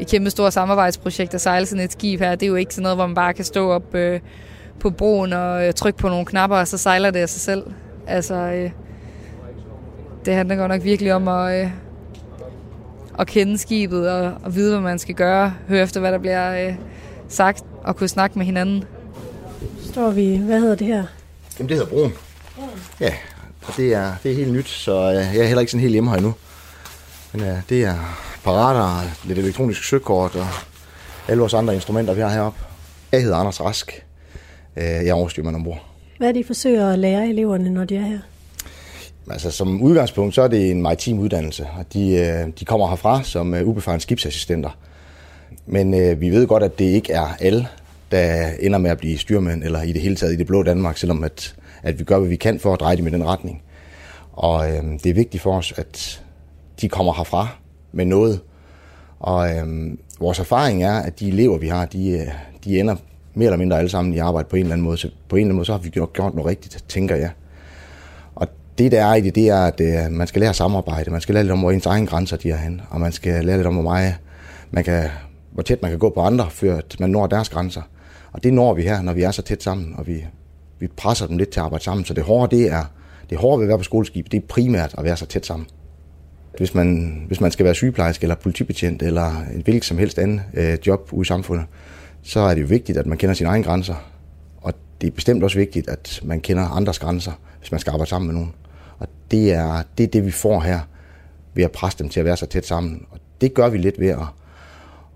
et 0.00 0.06
kæmpe 0.06 0.30
stort 0.30 0.52
samarbejdsprojekt 0.52 1.34
at 1.34 1.40
sejle 1.40 1.66
sådan 1.66 1.84
et 1.84 1.92
skib 1.92 2.20
her. 2.20 2.34
Det 2.34 2.42
er 2.42 2.50
jo 2.50 2.54
ikke 2.54 2.74
sådan 2.74 2.82
noget, 2.82 2.96
hvor 2.96 3.06
man 3.06 3.14
bare 3.14 3.34
kan 3.34 3.44
stå 3.44 3.70
op 3.70 3.94
øh, 3.94 4.20
på 4.80 4.90
broen 4.90 5.32
og 5.32 5.66
øh, 5.66 5.72
trykke 5.72 5.98
på 5.98 6.08
nogle 6.08 6.26
knapper, 6.26 6.56
og 6.56 6.68
så 6.68 6.78
sejler 6.78 7.10
det 7.10 7.20
af 7.20 7.28
sig 7.28 7.40
selv. 7.40 7.62
Altså, 8.06 8.34
øh, 8.34 8.70
det 10.24 10.34
handler 10.34 10.56
godt 10.56 10.70
nok 10.70 10.84
virkelig 10.84 11.14
om 11.14 11.28
at, 11.28 11.62
øh, 11.62 11.70
at 13.18 13.26
kende 13.26 13.58
skibet 13.58 14.10
og, 14.10 14.32
og 14.42 14.54
vide, 14.54 14.70
hvad 14.70 14.80
man 14.80 14.98
skal 14.98 15.14
gøre, 15.14 15.54
høre 15.68 15.82
efter, 15.82 16.00
hvad 16.00 16.12
der 16.12 16.18
bliver 16.18 16.66
øh, 16.68 16.74
sagt, 17.28 17.64
og 17.82 17.96
kunne 17.96 18.08
snakke 18.08 18.38
med 18.38 18.46
hinanden. 18.46 18.84
Står 19.80 20.10
vi, 20.10 20.36
hvad 20.36 20.60
hedder 20.60 20.74
det 20.74 20.86
her? 20.86 21.04
Jamen, 21.60 21.68
det 21.68 21.76
hedder 21.76 21.90
broen. 21.90 22.12
Ja, 23.00 23.12
og 23.66 23.76
det 23.76 23.94
er, 23.94 24.12
det 24.22 24.30
er 24.30 24.36
helt 24.36 24.52
nyt, 24.52 24.68
så 24.68 24.92
øh, 24.92 25.14
jeg 25.14 25.36
er 25.36 25.46
heller 25.46 25.60
ikke 25.60 25.70
sådan 25.70 25.80
helt 25.80 25.92
hjemme 25.92 26.10
her 26.10 26.16
endnu. 26.16 26.34
Men 27.32 27.42
øh, 27.42 27.56
det 27.68 27.84
er 27.84 27.94
parater 28.44 29.10
lidt 29.24 29.38
elektronisk 29.38 29.84
søkort 29.84 30.34
og 30.34 30.46
alle 31.28 31.40
vores 31.40 31.54
andre 31.54 31.74
instrumenter, 31.74 32.14
vi 32.14 32.20
har 32.20 32.28
heroppe. 32.28 32.60
Jeg 33.12 33.22
hedder 33.22 33.36
Anders 33.36 33.60
Rask. 33.60 34.04
Øh, 34.76 34.84
jeg 34.84 35.06
er 35.06 35.14
overstyrmand 35.14 35.56
ombord. 35.56 35.86
Hvad 36.18 36.28
er 36.28 36.32
det, 36.32 36.40
I 36.40 36.46
forsøger 36.46 36.92
at 36.92 36.98
lære 36.98 37.28
eleverne, 37.28 37.70
når 37.70 37.84
de 37.84 37.96
er 37.96 38.06
her? 38.06 38.18
Altså, 39.30 39.50
som 39.50 39.82
udgangspunkt, 39.82 40.34
så 40.34 40.42
er 40.42 40.48
det 40.48 40.70
en 40.70 40.82
maritim 40.82 41.18
uddannelse, 41.18 41.66
og 41.78 41.92
de, 41.92 42.52
de 42.60 42.64
kommer 42.64 42.88
herfra 42.88 43.22
som 43.22 43.54
ubefarne 43.64 44.00
skibsassistenter. 44.00 44.70
Men 45.66 45.94
øh, 45.94 46.20
vi 46.20 46.30
ved 46.30 46.46
godt, 46.46 46.62
at 46.62 46.78
det 46.78 46.84
ikke 46.84 47.12
er 47.12 47.26
alle, 47.40 47.68
der 48.10 48.50
ender 48.60 48.78
med 48.78 48.90
at 48.90 48.98
blive 48.98 49.18
styrmænd, 49.18 49.64
eller 49.64 49.82
i 49.82 49.92
det 49.92 50.02
hele 50.02 50.16
taget 50.16 50.32
i 50.32 50.36
det 50.36 50.46
blå 50.46 50.62
Danmark, 50.62 50.96
selvom 50.96 51.24
at, 51.24 51.54
at 51.82 51.98
vi 51.98 52.04
gør, 52.04 52.18
hvad 52.18 52.28
vi 52.28 52.36
kan 52.36 52.60
for 52.60 52.72
at 52.72 52.80
dreje 52.80 52.96
dem 52.96 53.06
i 53.06 53.10
den 53.10 53.24
retning. 53.24 53.62
Og 54.32 54.70
øh, 54.70 54.82
det 55.04 55.06
er 55.06 55.14
vigtigt 55.14 55.42
for 55.42 55.58
os, 55.58 55.72
at 55.76 56.22
de 56.80 56.88
kommer 56.88 57.12
herfra 57.14 57.48
med 57.92 58.04
noget. 58.04 58.40
Og 59.20 59.56
øh, 59.56 59.66
vores 60.20 60.38
erfaring 60.38 60.84
er, 60.84 60.98
at 60.98 61.20
de 61.20 61.28
elever, 61.28 61.58
vi 61.58 61.68
har, 61.68 61.86
de, 61.86 62.10
øh, 62.10 62.26
de 62.64 62.80
ender 62.80 62.96
mere 63.34 63.46
eller 63.46 63.58
mindre 63.58 63.78
alle 63.78 63.90
sammen 63.90 64.14
i 64.14 64.18
arbejde 64.18 64.48
på 64.48 64.56
en 64.56 64.62
eller 64.62 64.72
anden 64.72 64.84
måde. 64.84 64.96
Så 64.96 65.10
på 65.28 65.36
en 65.36 65.40
eller 65.40 65.46
anden 65.46 65.56
måde, 65.56 65.66
så 65.66 65.72
har 65.72 65.78
vi 65.78 65.88
gjort, 65.88 66.12
gjort 66.12 66.34
noget 66.34 66.50
rigtigt, 66.50 66.84
tænker 66.88 67.16
jeg. 67.16 67.30
Og 68.34 68.48
det, 68.78 68.92
der 68.92 69.04
er 69.04 69.14
i 69.14 69.20
det, 69.20 69.34
det 69.34 69.48
er, 69.48 69.64
at 69.64 69.80
øh, 69.80 70.12
man 70.12 70.26
skal 70.26 70.40
lære 70.40 70.50
at 70.50 70.56
samarbejde. 70.56 71.10
Man 71.10 71.20
skal 71.20 71.34
lære 71.34 71.44
lidt 71.44 71.52
om, 71.52 71.58
hvor 71.58 71.70
ens 71.70 71.86
egen 71.86 72.06
grænser 72.06 72.36
de 72.36 72.50
er 72.50 72.56
hen. 72.56 72.80
Og 72.90 73.00
man 73.00 73.12
skal 73.12 73.44
lære 73.44 73.56
lidt 73.56 73.66
om, 73.66 73.74
hvor, 73.74 73.82
meget 73.82 74.14
man 74.70 74.84
kan, 74.84 75.08
hvor 75.52 75.62
tæt 75.62 75.82
man 75.82 75.90
kan 75.90 75.98
gå 75.98 76.10
på 76.10 76.20
andre, 76.20 76.50
før 76.50 76.80
man 77.00 77.10
når 77.10 77.26
deres 77.26 77.48
grænser. 77.48 77.82
Og 78.32 78.44
det 78.44 78.52
når 78.52 78.74
vi 78.74 78.82
her, 78.82 79.02
når 79.02 79.12
vi 79.12 79.22
er 79.22 79.30
så 79.30 79.42
tæt 79.42 79.62
sammen, 79.62 79.94
og 79.98 80.06
vi, 80.06 80.24
vi 80.78 80.86
presser 80.86 81.26
dem 81.26 81.38
lidt 81.38 81.50
til 81.50 81.60
at 81.60 81.64
arbejde 81.64 81.84
sammen. 81.84 82.04
Så 82.04 82.14
det 82.14 82.24
hårde, 82.24 82.56
det 82.56 82.72
er, 82.72 82.84
det 83.30 83.38
hårde 83.38 83.58
ved 83.58 83.64
at 83.64 83.68
være 83.68 83.78
på 83.78 83.84
skoleskib, 83.84 84.26
det 84.32 84.42
er 84.42 84.46
primært 84.48 84.94
at 84.98 85.04
være 85.04 85.16
så 85.16 85.26
tæt 85.26 85.46
sammen. 85.46 85.66
Hvis 86.56 86.74
man, 86.74 87.22
hvis 87.26 87.40
man 87.40 87.50
skal 87.50 87.64
være 87.64 87.74
sygeplejerske 87.74 88.24
eller 88.24 88.34
politibetjent 88.34 89.02
eller 89.02 89.44
en 89.54 89.62
hvilket 89.62 89.84
som 89.84 89.98
helst 89.98 90.18
andet 90.18 90.42
øh, 90.54 90.78
job 90.86 91.08
ude 91.12 91.22
i 91.22 91.24
samfundet, 91.24 91.66
så 92.22 92.40
er 92.40 92.54
det 92.54 92.60
jo 92.60 92.66
vigtigt, 92.66 92.98
at 92.98 93.06
man 93.06 93.18
kender 93.18 93.34
sine 93.34 93.48
egne 93.48 93.64
grænser. 93.64 93.94
Og 94.56 94.72
det 95.00 95.06
er 95.06 95.10
bestemt 95.10 95.44
også 95.44 95.58
vigtigt, 95.58 95.88
at 95.88 96.20
man 96.24 96.40
kender 96.40 96.64
andres 96.64 96.98
grænser, 96.98 97.32
hvis 97.58 97.70
man 97.70 97.80
skal 97.80 97.90
arbejde 97.90 98.10
sammen 98.10 98.26
med 98.26 98.34
nogen. 98.34 98.54
Og 98.98 99.08
det 99.30 99.52
er 99.52 99.82
det, 99.98 100.04
er 100.04 100.10
det 100.10 100.26
vi 100.26 100.30
får 100.30 100.60
her 100.60 100.80
ved 101.54 101.64
at 101.64 101.72
presse 101.72 101.98
dem 101.98 102.08
til 102.08 102.20
at 102.20 102.26
være 102.26 102.36
så 102.36 102.46
tæt 102.46 102.66
sammen. 102.66 103.06
Og 103.10 103.18
det 103.40 103.54
gør 103.54 103.68
vi 103.68 103.78
lidt 103.78 104.00
ved 104.00 104.08
at, 104.08 104.18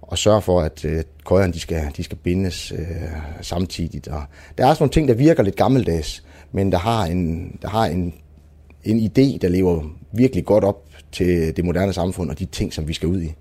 og 0.08 0.18
sørge 0.18 0.42
for, 0.42 0.60
at 0.60 0.84
øh, 0.84 1.02
køjerne 1.24 1.52
de 1.52 1.60
skal, 1.60 1.90
de 1.96 2.04
skal 2.04 2.18
bindes 2.18 2.72
øh, 2.72 2.78
samtidigt. 3.40 4.08
Og 4.08 4.22
der 4.58 4.64
er 4.64 4.68
også 4.68 4.82
nogle 4.82 4.92
ting, 4.92 5.08
der 5.08 5.14
virker 5.14 5.42
lidt 5.42 5.56
gammeldags, 5.56 6.24
men 6.52 6.72
der 6.72 6.78
har 6.78 7.04
en, 7.04 7.52
der 7.62 7.68
har 7.68 7.86
en, 7.86 8.14
en 8.84 8.98
idé, 8.98 9.38
der 9.38 9.48
lever 9.48 9.82
virkelig 10.12 10.44
godt 10.44 10.64
op 10.64 10.84
til 11.12 11.56
det 11.56 11.64
moderne 11.64 11.92
samfund 11.92 12.30
og 12.30 12.38
de 12.38 12.44
ting, 12.44 12.72
som 12.72 12.88
vi 12.88 12.92
skal 12.92 13.08
ud 13.08 13.22
i. 13.22 13.34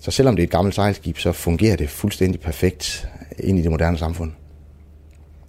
Så 0.00 0.10
selvom 0.10 0.36
det 0.36 0.42
er 0.42 0.46
et 0.46 0.50
gammelt 0.50 0.74
sejlskib, 0.74 1.18
så 1.18 1.32
fungerer 1.32 1.76
det 1.76 1.90
fuldstændig 1.90 2.40
perfekt 2.40 3.08
ind 3.38 3.58
i 3.58 3.62
det 3.62 3.70
moderne 3.70 3.98
samfund. 3.98 4.32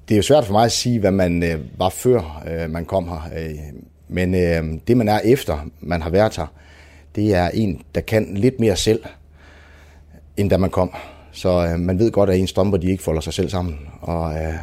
Det 0.09 0.15
er 0.15 0.17
jo 0.17 0.23
svært 0.23 0.45
for 0.45 0.53
mig 0.53 0.65
at 0.65 0.71
sige, 0.71 0.99
hvad 0.99 1.11
man 1.11 1.43
øh, 1.43 1.59
var 1.77 1.89
før 1.89 2.43
øh, 2.47 2.69
man 2.69 2.85
kom 2.85 3.07
her. 3.07 3.29
Øh, 3.37 3.55
men 4.07 4.35
øh, 4.35 4.79
det 4.87 4.97
man 4.97 5.07
er 5.07 5.19
efter 5.19 5.69
man 5.79 6.01
har 6.01 6.09
været 6.09 6.35
her, 6.35 6.53
det 7.15 7.35
er 7.35 7.49
en, 7.49 7.81
der 7.95 8.01
kan 8.01 8.33
lidt 8.35 8.59
mere 8.59 8.75
selv, 8.75 9.03
end 10.37 10.49
da 10.49 10.57
man 10.57 10.69
kom. 10.69 10.91
Så 11.31 11.49
øh, 11.49 11.79
man 11.79 11.99
ved 11.99 12.11
godt, 12.11 12.29
at 12.29 12.39
ens 12.39 12.49
strømper 12.49 12.77
de 12.77 12.91
ikke 12.91 13.03
folder 13.03 13.21
sig 13.21 13.33
selv 13.33 13.49
sammen. 13.49 13.79
Og 14.01 14.33
øh, 14.33 14.53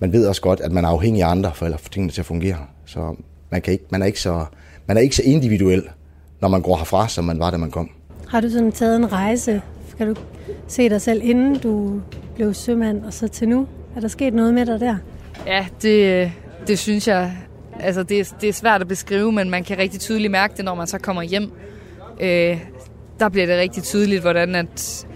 man 0.00 0.12
ved 0.12 0.26
også 0.26 0.42
godt, 0.42 0.60
at 0.60 0.72
man 0.72 0.84
er 0.84 0.88
afhængig 0.88 1.22
af 1.22 1.28
andre 1.28 1.50
for 1.54 1.66
at 1.66 1.80
få 1.80 1.88
tingene 1.88 2.12
til 2.12 2.20
at 2.20 2.26
fungere. 2.26 2.56
Så 2.86 3.16
man, 3.50 3.62
kan 3.62 3.72
ikke, 3.72 3.84
man, 3.90 4.02
er 4.02 4.06
ikke 4.06 4.20
så, 4.20 4.44
man 4.86 4.96
er 4.96 5.00
ikke 5.00 5.16
så 5.16 5.22
individuel, 5.24 5.82
når 6.40 6.48
man 6.48 6.62
går 6.62 6.76
herfra, 6.76 7.08
som 7.08 7.24
man 7.24 7.38
var, 7.38 7.50
da 7.50 7.56
man 7.56 7.70
kom. 7.70 7.90
Har 8.28 8.40
du 8.40 8.50
sådan 8.50 8.72
taget 8.72 8.96
en 8.96 9.12
rejse? 9.12 9.62
Kan 9.98 10.14
du 10.14 10.20
se 10.68 10.88
dig 10.88 11.00
selv, 11.00 11.20
inden 11.24 11.58
du 11.58 12.00
blev 12.34 12.54
sømand, 12.54 13.04
og 13.04 13.12
så 13.12 13.28
til 13.28 13.48
nu? 13.48 13.66
Er 13.96 14.00
der 14.00 14.08
sket 14.08 14.34
noget 14.34 14.54
med 14.54 14.66
dig 14.66 14.80
der? 14.80 14.96
Ja, 15.46 15.66
det, 15.82 16.32
det 16.66 16.78
synes 16.78 17.08
jeg. 17.08 17.36
Altså, 17.80 18.02
det, 18.02 18.20
er, 18.20 18.34
det 18.40 18.48
er 18.48 18.52
svært 18.52 18.80
at 18.80 18.88
beskrive, 18.88 19.32
men 19.32 19.50
man 19.50 19.64
kan 19.64 19.78
rigtig 19.78 20.00
tydeligt 20.00 20.30
mærke 20.30 20.54
det, 20.56 20.64
når 20.64 20.74
man 20.74 20.86
så 20.86 20.98
kommer 20.98 21.22
hjem. 21.22 21.52
Øh, 22.20 22.60
der 23.20 23.28
bliver 23.28 23.46
det 23.46 23.58
rigtig 23.58 23.82
tydeligt, 23.82 24.20
hvordan 24.20 24.54
at, 24.54 25.06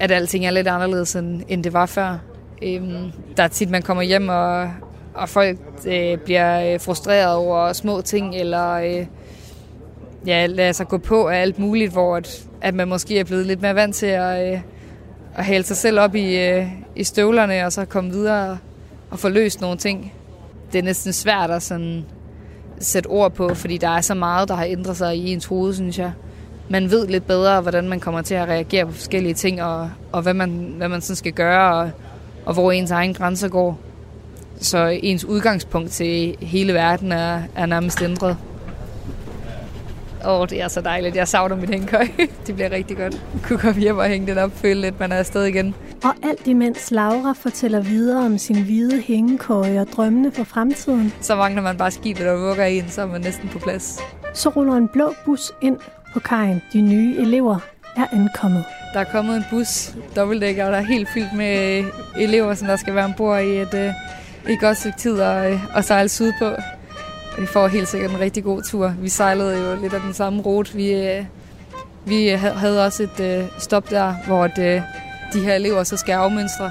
at 0.00 0.10
alting 0.10 0.46
er 0.46 0.50
lidt 0.50 0.68
anderledes, 0.68 1.16
end, 1.16 1.42
end 1.48 1.64
det 1.64 1.72
var 1.72 1.86
før. 1.86 2.18
Øhm, 2.62 3.12
der 3.36 3.42
er 3.42 3.48
tit, 3.48 3.70
man 3.70 3.82
kommer 3.82 4.02
hjem, 4.02 4.28
og, 4.28 4.70
og 5.14 5.28
folk 5.28 5.58
øh, 5.86 6.18
bliver 6.18 6.72
øh, 6.72 6.80
frustreret 6.80 7.34
over 7.34 7.72
små 7.72 8.00
ting, 8.00 8.34
eller 8.34 8.72
øh, 8.72 9.06
ja, 10.26 10.46
lader 10.46 10.72
sig 10.72 10.88
gå 10.88 10.98
på 10.98 11.28
af 11.28 11.40
alt 11.40 11.58
muligt, 11.58 11.92
hvor 11.92 12.16
at, 12.16 12.46
at 12.60 12.74
man 12.74 12.88
måske 12.88 13.18
er 13.18 13.24
blevet 13.24 13.46
lidt 13.46 13.62
mere 13.62 13.74
vant 13.74 13.94
til 13.94 14.06
at, 14.06 14.52
øh, 14.52 14.60
at 15.34 15.44
hælde 15.44 15.66
sig 15.66 15.76
selv 15.76 16.00
op 16.00 16.14
i, 16.14 16.46
øh, 16.48 16.66
i 16.96 17.04
støvlerne, 17.04 17.66
og 17.66 17.72
så 17.72 17.84
komme 17.84 18.10
videre 18.10 18.58
og 19.10 19.18
få 19.18 19.28
løst 19.28 19.60
nogle 19.60 19.76
ting. 19.76 20.12
Det 20.72 20.78
er 20.78 20.82
næsten 20.82 21.12
svært 21.12 21.50
at 21.50 21.62
sådan 21.62 22.04
sætte 22.78 23.06
ord 23.06 23.32
på, 23.32 23.54
fordi 23.54 23.78
der 23.78 23.88
er 23.88 24.00
så 24.00 24.14
meget, 24.14 24.48
der 24.48 24.54
har 24.54 24.64
ændret 24.64 24.96
sig 24.96 25.16
i 25.16 25.32
ens 25.32 25.44
hoved, 25.44 25.74
synes 25.74 25.98
jeg. 25.98 26.12
Man 26.68 26.90
ved 26.90 27.06
lidt 27.06 27.26
bedre, 27.26 27.60
hvordan 27.60 27.88
man 27.88 28.00
kommer 28.00 28.22
til 28.22 28.34
at 28.34 28.48
reagere 28.48 28.86
på 28.86 28.92
forskellige 28.92 29.34
ting, 29.34 29.62
og, 29.62 29.90
og 30.12 30.22
hvad 30.22 30.34
man, 30.34 30.74
hvad 30.76 30.88
man 30.88 31.00
sådan 31.00 31.16
skal 31.16 31.32
gøre, 31.32 31.74
og, 31.74 31.90
og 32.46 32.54
hvor 32.54 32.72
ens 32.72 32.90
egen 32.90 33.14
grænser 33.14 33.48
går. 33.48 33.78
Så 34.60 34.86
ens 35.02 35.24
udgangspunkt 35.24 35.90
til 35.90 36.36
hele 36.40 36.74
verden 36.74 37.12
er, 37.12 37.42
er 37.56 37.66
nærmest 37.66 38.02
ændret. 38.02 38.36
Åh, 40.26 40.40
oh, 40.40 40.48
det 40.48 40.62
er 40.62 40.68
så 40.68 40.80
dejligt. 40.80 41.16
Jeg 41.16 41.28
savner 41.28 41.56
mit 41.56 41.70
hængekøj. 41.70 42.06
det 42.46 42.54
bliver 42.54 42.70
rigtig 42.70 42.96
godt. 42.96 43.12
Jeg 43.12 43.42
kunne 43.42 43.58
komme 43.58 43.80
hjem 43.80 43.98
og 43.98 44.04
hænge 44.04 44.26
den 44.26 44.38
op, 44.38 44.50
føle 44.54 44.80
lidt, 44.80 45.00
man 45.00 45.12
er 45.12 45.16
afsted 45.16 45.44
igen. 45.44 45.74
Og 46.04 46.14
alt 46.22 46.46
imens 46.46 46.90
Laura 46.90 47.32
fortæller 47.32 47.80
videre 47.80 48.26
om 48.26 48.38
sin 48.38 48.62
hvide 48.62 49.00
hængekøj 49.00 49.78
og 49.78 49.86
drømmene 49.96 50.32
for 50.32 50.44
fremtiden. 50.44 51.12
Så 51.20 51.36
mangler 51.36 51.62
man 51.62 51.76
bare 51.76 51.90
skibet 51.90 52.28
og 52.28 52.40
vugger 52.40 52.64
ind, 52.64 52.88
så 52.88 53.02
er 53.02 53.06
man 53.06 53.20
næsten 53.20 53.48
på 53.48 53.58
plads. 53.58 54.00
Så 54.34 54.48
ruller 54.48 54.74
en 54.74 54.88
blå 54.88 55.14
bus 55.24 55.52
ind 55.60 55.78
på 56.16 56.20
kajen. 56.20 56.62
De 56.72 56.80
nye 56.80 57.16
elever 57.18 57.58
er 57.96 58.06
ankommet. 58.12 58.64
Der 58.94 59.00
er 59.00 59.04
kommet 59.04 59.36
en 59.36 59.44
bus, 59.50 59.94
dobbeltdækker, 60.16 60.64
og 60.66 60.72
der 60.72 60.78
er 60.78 60.82
helt 60.82 61.08
fyldt 61.08 61.32
med 61.32 61.84
elever, 62.16 62.54
som 62.54 62.68
der 62.68 62.76
skal 62.76 62.94
være 62.94 63.04
ombord 63.04 63.42
i 63.42 63.60
et, 63.60 63.74
øh, 63.74 63.92
et 64.48 64.60
godt 64.60 64.78
stykke 64.78 64.98
tid 64.98 65.20
og, 65.20 65.60
og 65.74 65.84
sejle 65.84 66.08
sydpå. 66.08 66.50
Vi 67.38 67.46
får 67.46 67.68
helt 67.68 67.88
sikkert 67.88 68.10
en 68.10 68.20
rigtig 68.20 68.44
god 68.44 68.62
tur. 68.62 68.94
Vi 69.00 69.08
sejlede 69.08 69.58
jo 69.58 69.80
lidt 69.82 69.94
af 69.94 70.00
den 70.00 70.14
samme 70.14 70.42
rute. 70.42 70.74
Vi, 70.74 70.92
øh, 70.92 71.24
vi 72.04 72.28
havde 72.28 72.84
også 72.84 73.02
et 73.02 73.20
øh, 73.20 73.44
stop 73.58 73.90
der, 73.90 74.14
hvor 74.26 74.46
de 74.46 75.40
her 75.44 75.54
elever 75.54 75.84
så 75.84 75.96
skal 75.96 76.12
afmønstre. 76.12 76.70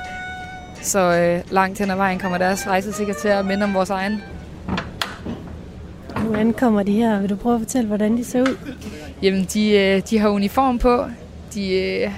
Så 0.81 1.41
langt 1.51 1.79
hen 1.79 1.91
ad 1.91 1.95
vejen 1.95 2.19
kommer 2.19 2.37
deres 2.37 2.67
rejse 2.67 2.93
sikkert 2.93 3.17
til 3.17 3.27
at 3.27 3.45
minde 3.45 3.63
om 3.63 3.73
vores 3.73 3.89
egen. 3.89 4.21
Nu 6.25 6.33
ankommer 6.33 6.83
de 6.83 6.91
her. 6.91 7.19
Vil 7.19 7.29
du 7.29 7.35
prøve 7.35 7.55
at 7.55 7.61
fortælle, 7.61 7.87
hvordan 7.87 8.17
de 8.17 8.23
ser 8.23 8.41
ud? 8.41 8.57
Jamen, 9.21 9.47
de, 9.53 9.71
øh, 9.71 10.01
de 10.09 10.19
har 10.19 10.29
uniform 10.29 10.79
på. 10.79 11.05
De, 11.53 11.73
øh, 11.73 12.11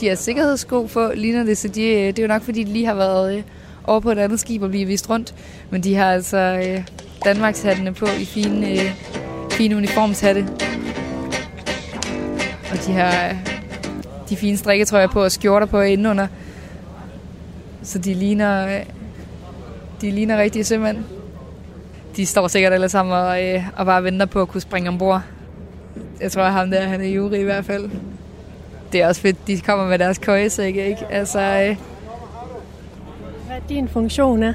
de 0.00 0.08
har 0.08 0.14
sikkerhedssko 0.14 0.86
på, 0.86 1.12
ligner 1.14 1.44
det, 1.44 1.58
så 1.58 1.68
de, 1.68 1.82
øh, 1.82 2.06
det 2.06 2.18
er 2.18 2.22
jo 2.22 2.28
nok, 2.28 2.42
fordi 2.42 2.64
de 2.64 2.72
lige 2.72 2.86
har 2.86 2.94
været 2.94 3.44
over 3.84 4.00
på 4.00 4.10
et 4.10 4.18
andet 4.18 4.40
skib 4.40 4.62
og 4.62 4.70
blive 4.70 4.86
vist 4.86 5.10
rundt. 5.10 5.34
Men 5.70 5.82
de 5.82 5.94
har 5.94 6.12
altså 6.12 6.62
Danmarkshattene 7.24 7.94
på 7.94 8.06
i 8.20 8.24
fine, 8.24 8.78
fine 9.50 9.76
uniformshatte. 9.76 10.46
Og 12.70 12.86
de 12.86 12.92
har 12.92 13.36
de 14.30 14.36
fine 14.36 14.56
strikketrøjer 14.56 15.06
på 15.06 15.22
og 15.24 15.32
skjorter 15.32 15.66
på 15.66 15.80
indenunder. 15.80 16.26
så 17.82 17.98
de 17.98 18.14
ligner, 18.14 18.80
de 20.00 20.10
ligner 20.10 20.38
rigtige 20.38 20.64
sømænd. 20.64 20.98
De 22.16 22.26
står 22.26 22.48
sikkert 22.48 22.72
alle 22.72 22.88
sammen 22.88 23.14
og, 23.14 23.38
og 23.76 23.86
bare 23.86 24.04
venter 24.04 24.26
på 24.26 24.42
at 24.42 24.48
kunne 24.48 24.60
springe 24.60 24.88
ombord. 24.88 25.22
Jeg 26.20 26.32
tror, 26.32 26.42
at 26.42 26.52
ham 26.52 26.70
der, 26.70 26.80
han 26.80 27.00
er 27.00 27.08
jury 27.08 27.34
i 27.34 27.42
hvert 27.42 27.64
fald. 27.64 27.90
Det 28.92 29.02
er 29.02 29.08
også 29.08 29.20
fedt, 29.20 29.46
de 29.46 29.60
kommer 29.60 29.86
med 29.88 29.98
deres 29.98 30.18
køjesække, 30.18 30.86
ikke? 30.86 31.06
Altså, 31.10 31.38
øh, 31.40 31.76
Hvad 33.46 33.56
er 33.56 33.60
din 33.68 33.88
funktion 33.88 34.42
er? 34.42 34.52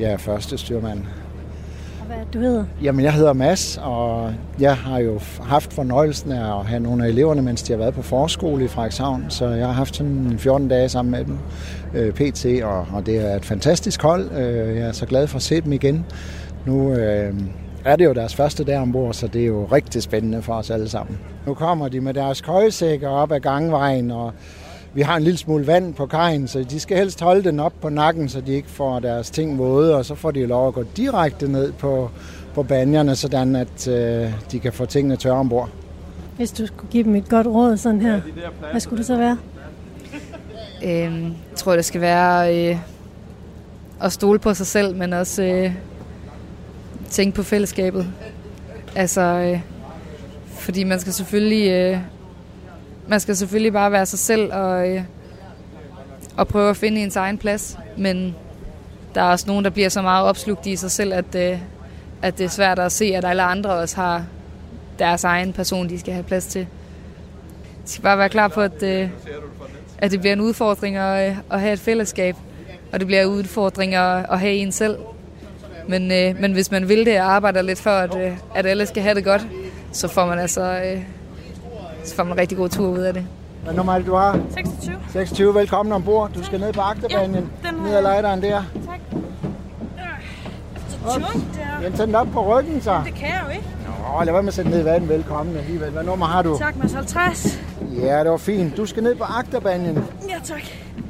Jeg 0.00 0.12
er 0.12 0.16
første 0.16 0.58
styrmand. 0.58 0.98
Og 2.00 2.06
hvad 2.06 2.16
er 2.16 2.24
du 2.32 2.38
hedder? 2.38 2.64
Jamen, 2.82 3.04
jeg 3.04 3.12
hedder 3.12 3.32
Mads, 3.32 3.78
og 3.82 4.34
jeg 4.60 4.76
har 4.76 4.98
jo 4.98 5.20
haft 5.42 5.72
fornøjelsen 5.72 6.32
af 6.32 6.58
at 6.58 6.66
have 6.66 6.80
nogle 6.80 7.04
af 7.04 7.08
eleverne, 7.08 7.42
mens 7.42 7.62
de 7.62 7.72
har 7.72 7.78
været 7.78 7.94
på 7.94 8.02
forskole 8.02 8.64
i 8.64 8.68
Frederikshavn. 8.68 9.24
Så 9.28 9.48
jeg 9.48 9.66
har 9.66 9.72
haft 9.72 9.96
sådan 9.96 10.34
14 10.38 10.68
dage 10.68 10.88
sammen 10.88 11.12
med 11.12 11.24
dem, 11.24 11.38
øh, 11.94 12.12
PT, 12.12 12.46
og, 12.62 12.86
og 12.92 13.06
det 13.06 13.30
er 13.30 13.36
et 13.36 13.44
fantastisk 13.44 14.02
hold. 14.02 14.30
Øh, 14.32 14.76
jeg 14.76 14.86
er 14.88 14.92
så 14.92 15.06
glad 15.06 15.26
for 15.26 15.36
at 15.36 15.42
se 15.42 15.60
dem 15.60 15.72
igen. 15.72 16.06
Nu 16.66 16.92
øh, 16.92 17.34
er 17.86 17.96
det 17.96 18.04
jo 18.04 18.12
deres 18.12 18.34
første 18.34 18.64
dag 18.64 18.78
ombord, 18.78 19.14
så 19.14 19.26
det 19.26 19.42
er 19.42 19.46
jo 19.46 19.64
rigtig 19.72 20.02
spændende 20.02 20.42
for 20.42 20.54
os 20.54 20.70
alle 20.70 20.88
sammen. 20.88 21.18
Nu 21.46 21.54
kommer 21.54 21.88
de 21.88 22.00
med 22.00 22.14
deres 22.14 22.40
køjesækker 22.40 23.08
op 23.08 23.32
ad 23.32 23.40
gangvejen, 23.40 24.10
og 24.10 24.32
vi 24.94 25.02
har 25.02 25.16
en 25.16 25.22
lille 25.22 25.38
smule 25.38 25.66
vand 25.66 25.94
på 25.94 26.06
kajen, 26.06 26.48
så 26.48 26.64
de 26.70 26.80
skal 26.80 26.96
helst 26.96 27.20
holde 27.20 27.44
den 27.44 27.60
op 27.60 27.72
på 27.80 27.88
nakken, 27.88 28.28
så 28.28 28.40
de 28.40 28.52
ikke 28.52 28.70
får 28.70 28.98
deres 28.98 29.30
ting 29.30 29.58
våde, 29.58 29.96
og 29.96 30.04
så 30.04 30.14
får 30.14 30.30
de 30.30 30.46
lov 30.46 30.68
at 30.68 30.74
gå 30.74 30.84
direkte 30.96 31.52
ned 31.52 31.72
på, 31.72 32.10
på 32.54 32.62
banjerne, 32.62 33.16
sådan 33.16 33.56
at 33.56 33.88
øh, 33.88 34.32
de 34.52 34.58
kan 34.58 34.72
få 34.72 34.86
tingene 34.86 35.16
tørre 35.16 35.36
ombord. 35.36 35.68
Hvis 36.36 36.52
du 36.52 36.66
skulle 36.66 36.90
give 36.90 37.04
dem 37.04 37.14
et 37.14 37.28
godt 37.28 37.46
råd 37.46 37.76
sådan 37.76 38.00
her, 38.00 38.20
hvad 38.70 38.80
skulle 38.80 38.98
det 38.98 39.06
så 39.06 39.16
være? 39.16 39.38
øh, 40.84 41.22
jeg 41.22 41.32
tror, 41.56 41.76
det 41.76 41.84
skal 41.84 42.00
være 42.00 42.70
øh, 42.70 42.78
at 44.02 44.12
stole 44.12 44.38
på 44.38 44.54
sig 44.54 44.66
selv, 44.66 44.96
men 44.96 45.12
også 45.12 45.42
øh, 45.42 45.72
tænke 47.10 47.36
på 47.36 47.42
fællesskabet. 47.42 48.06
Altså, 48.94 49.20
øh, 49.20 49.60
fordi 50.58 50.84
man 50.84 51.00
skal 51.00 51.12
selvfølgelig... 51.12 51.70
Øh, 51.70 51.98
man 53.08 53.20
skal 53.20 53.36
selvfølgelig 53.36 53.72
bare 53.72 53.92
være 53.92 54.06
sig 54.06 54.18
selv 54.18 54.52
og, 54.52 54.88
øh, 54.88 55.02
og 56.36 56.48
prøve 56.48 56.70
at 56.70 56.76
finde 56.76 57.02
ens 57.02 57.16
egen 57.16 57.38
plads. 57.38 57.78
Men 57.96 58.34
der 59.14 59.22
er 59.22 59.30
også 59.30 59.46
nogen, 59.46 59.64
der 59.64 59.70
bliver 59.70 59.88
så 59.88 60.02
meget 60.02 60.26
opslugt 60.26 60.66
i 60.66 60.76
sig 60.76 60.90
selv, 60.90 61.12
at, 61.14 61.34
øh, 61.34 61.58
at 62.22 62.38
det 62.38 62.44
er 62.44 62.48
svært 62.48 62.78
at 62.78 62.92
se, 62.92 63.04
at 63.04 63.24
alle 63.24 63.42
andre 63.42 63.70
også 63.70 63.96
har 63.96 64.24
deres 64.98 65.24
egen 65.24 65.52
person, 65.52 65.88
de 65.88 66.00
skal 66.00 66.12
have 66.12 66.24
plads 66.24 66.46
til. 66.46 66.66
De 67.84 67.90
skal 67.90 68.02
bare 68.02 68.18
være 68.18 68.28
klar 68.28 68.48
på, 68.48 68.60
at, 68.60 68.82
øh, 68.82 69.08
at 69.98 70.10
det 70.10 70.20
bliver 70.20 70.32
en 70.32 70.40
udfordring 70.40 70.96
at, 70.96 71.30
øh, 71.30 71.36
at 71.50 71.60
have 71.60 71.72
et 71.72 71.80
fællesskab. 71.80 72.36
Og 72.92 73.00
det 73.00 73.06
bliver 73.06 73.22
en 73.22 73.28
udfordring 73.28 73.94
at, 73.94 74.26
at 74.30 74.40
have 74.40 74.54
en 74.54 74.72
selv. 74.72 74.96
Men, 75.88 76.12
øh, 76.12 76.40
men 76.40 76.52
hvis 76.52 76.70
man 76.70 76.88
vil 76.88 77.06
det 77.06 77.20
og 77.20 77.26
arbejder 77.26 77.62
lidt 77.62 77.80
for, 77.80 77.90
at, 77.90 78.16
øh, 78.26 78.36
at 78.54 78.66
alle 78.66 78.86
skal 78.86 79.02
have 79.02 79.14
det 79.14 79.24
godt, 79.24 79.46
så 79.92 80.08
får 80.08 80.26
man 80.26 80.38
altså 80.38 80.62
øh, 80.62 81.02
så 82.04 82.14
får 82.14 82.22
man 82.24 82.32
en 82.32 82.38
rigtig 82.38 82.58
god 82.58 82.68
tur 82.68 82.88
ud 82.88 82.98
af 82.98 83.14
det. 83.14 83.26
Hvad 83.64 83.74
nummer 83.74 83.92
er 83.92 83.98
det, 83.98 84.06
du 84.06 84.14
har? 84.14 84.40
26. 84.54 84.96
26. 85.12 85.54
Velkommen 85.54 85.92
ombord. 85.92 86.30
Du 86.32 86.44
skal 86.44 86.60
ned 86.60 86.72
på 86.72 86.80
agterbanen. 86.80 87.50
Ja, 87.64 87.70
ned 87.70 87.94
ad 87.96 88.02
lejderen 88.02 88.42
der. 88.42 88.62
Tak. 88.86 89.00
Så 90.88 91.12
tungt 91.12 91.46
der. 91.54 91.80
Men 91.82 91.96
sæt 91.96 92.06
den 92.06 92.14
op 92.14 92.26
på 92.32 92.58
ryggen, 92.58 92.80
så. 92.80 93.00
Det 93.04 93.14
kan 93.14 93.28
jeg 93.28 93.42
jo 93.46 93.50
ikke. 93.50 93.64
Nå, 93.86 94.24
lad 94.24 94.32
være 94.32 94.42
med 94.42 94.48
at 94.48 94.54
sætte 94.54 94.70
ned 94.70 94.80
i 94.80 94.84
vandet. 94.84 95.08
Velkommen 95.08 95.56
alligevel. 95.56 95.90
Hvad 95.90 96.02
nummer 96.04 96.26
har 96.26 96.42
du? 96.42 96.58
Tak, 96.58 96.76
Mads 96.76 96.92
50. 96.92 97.60
Ja, 98.02 98.22
det 98.22 98.30
var 98.30 98.36
fint. 98.36 98.76
Du 98.76 98.86
skal 98.86 99.02
ned 99.02 99.14
på 99.14 99.24
agterbanen. 99.24 100.04
Ja, 100.28 100.34
tak. 100.44 100.62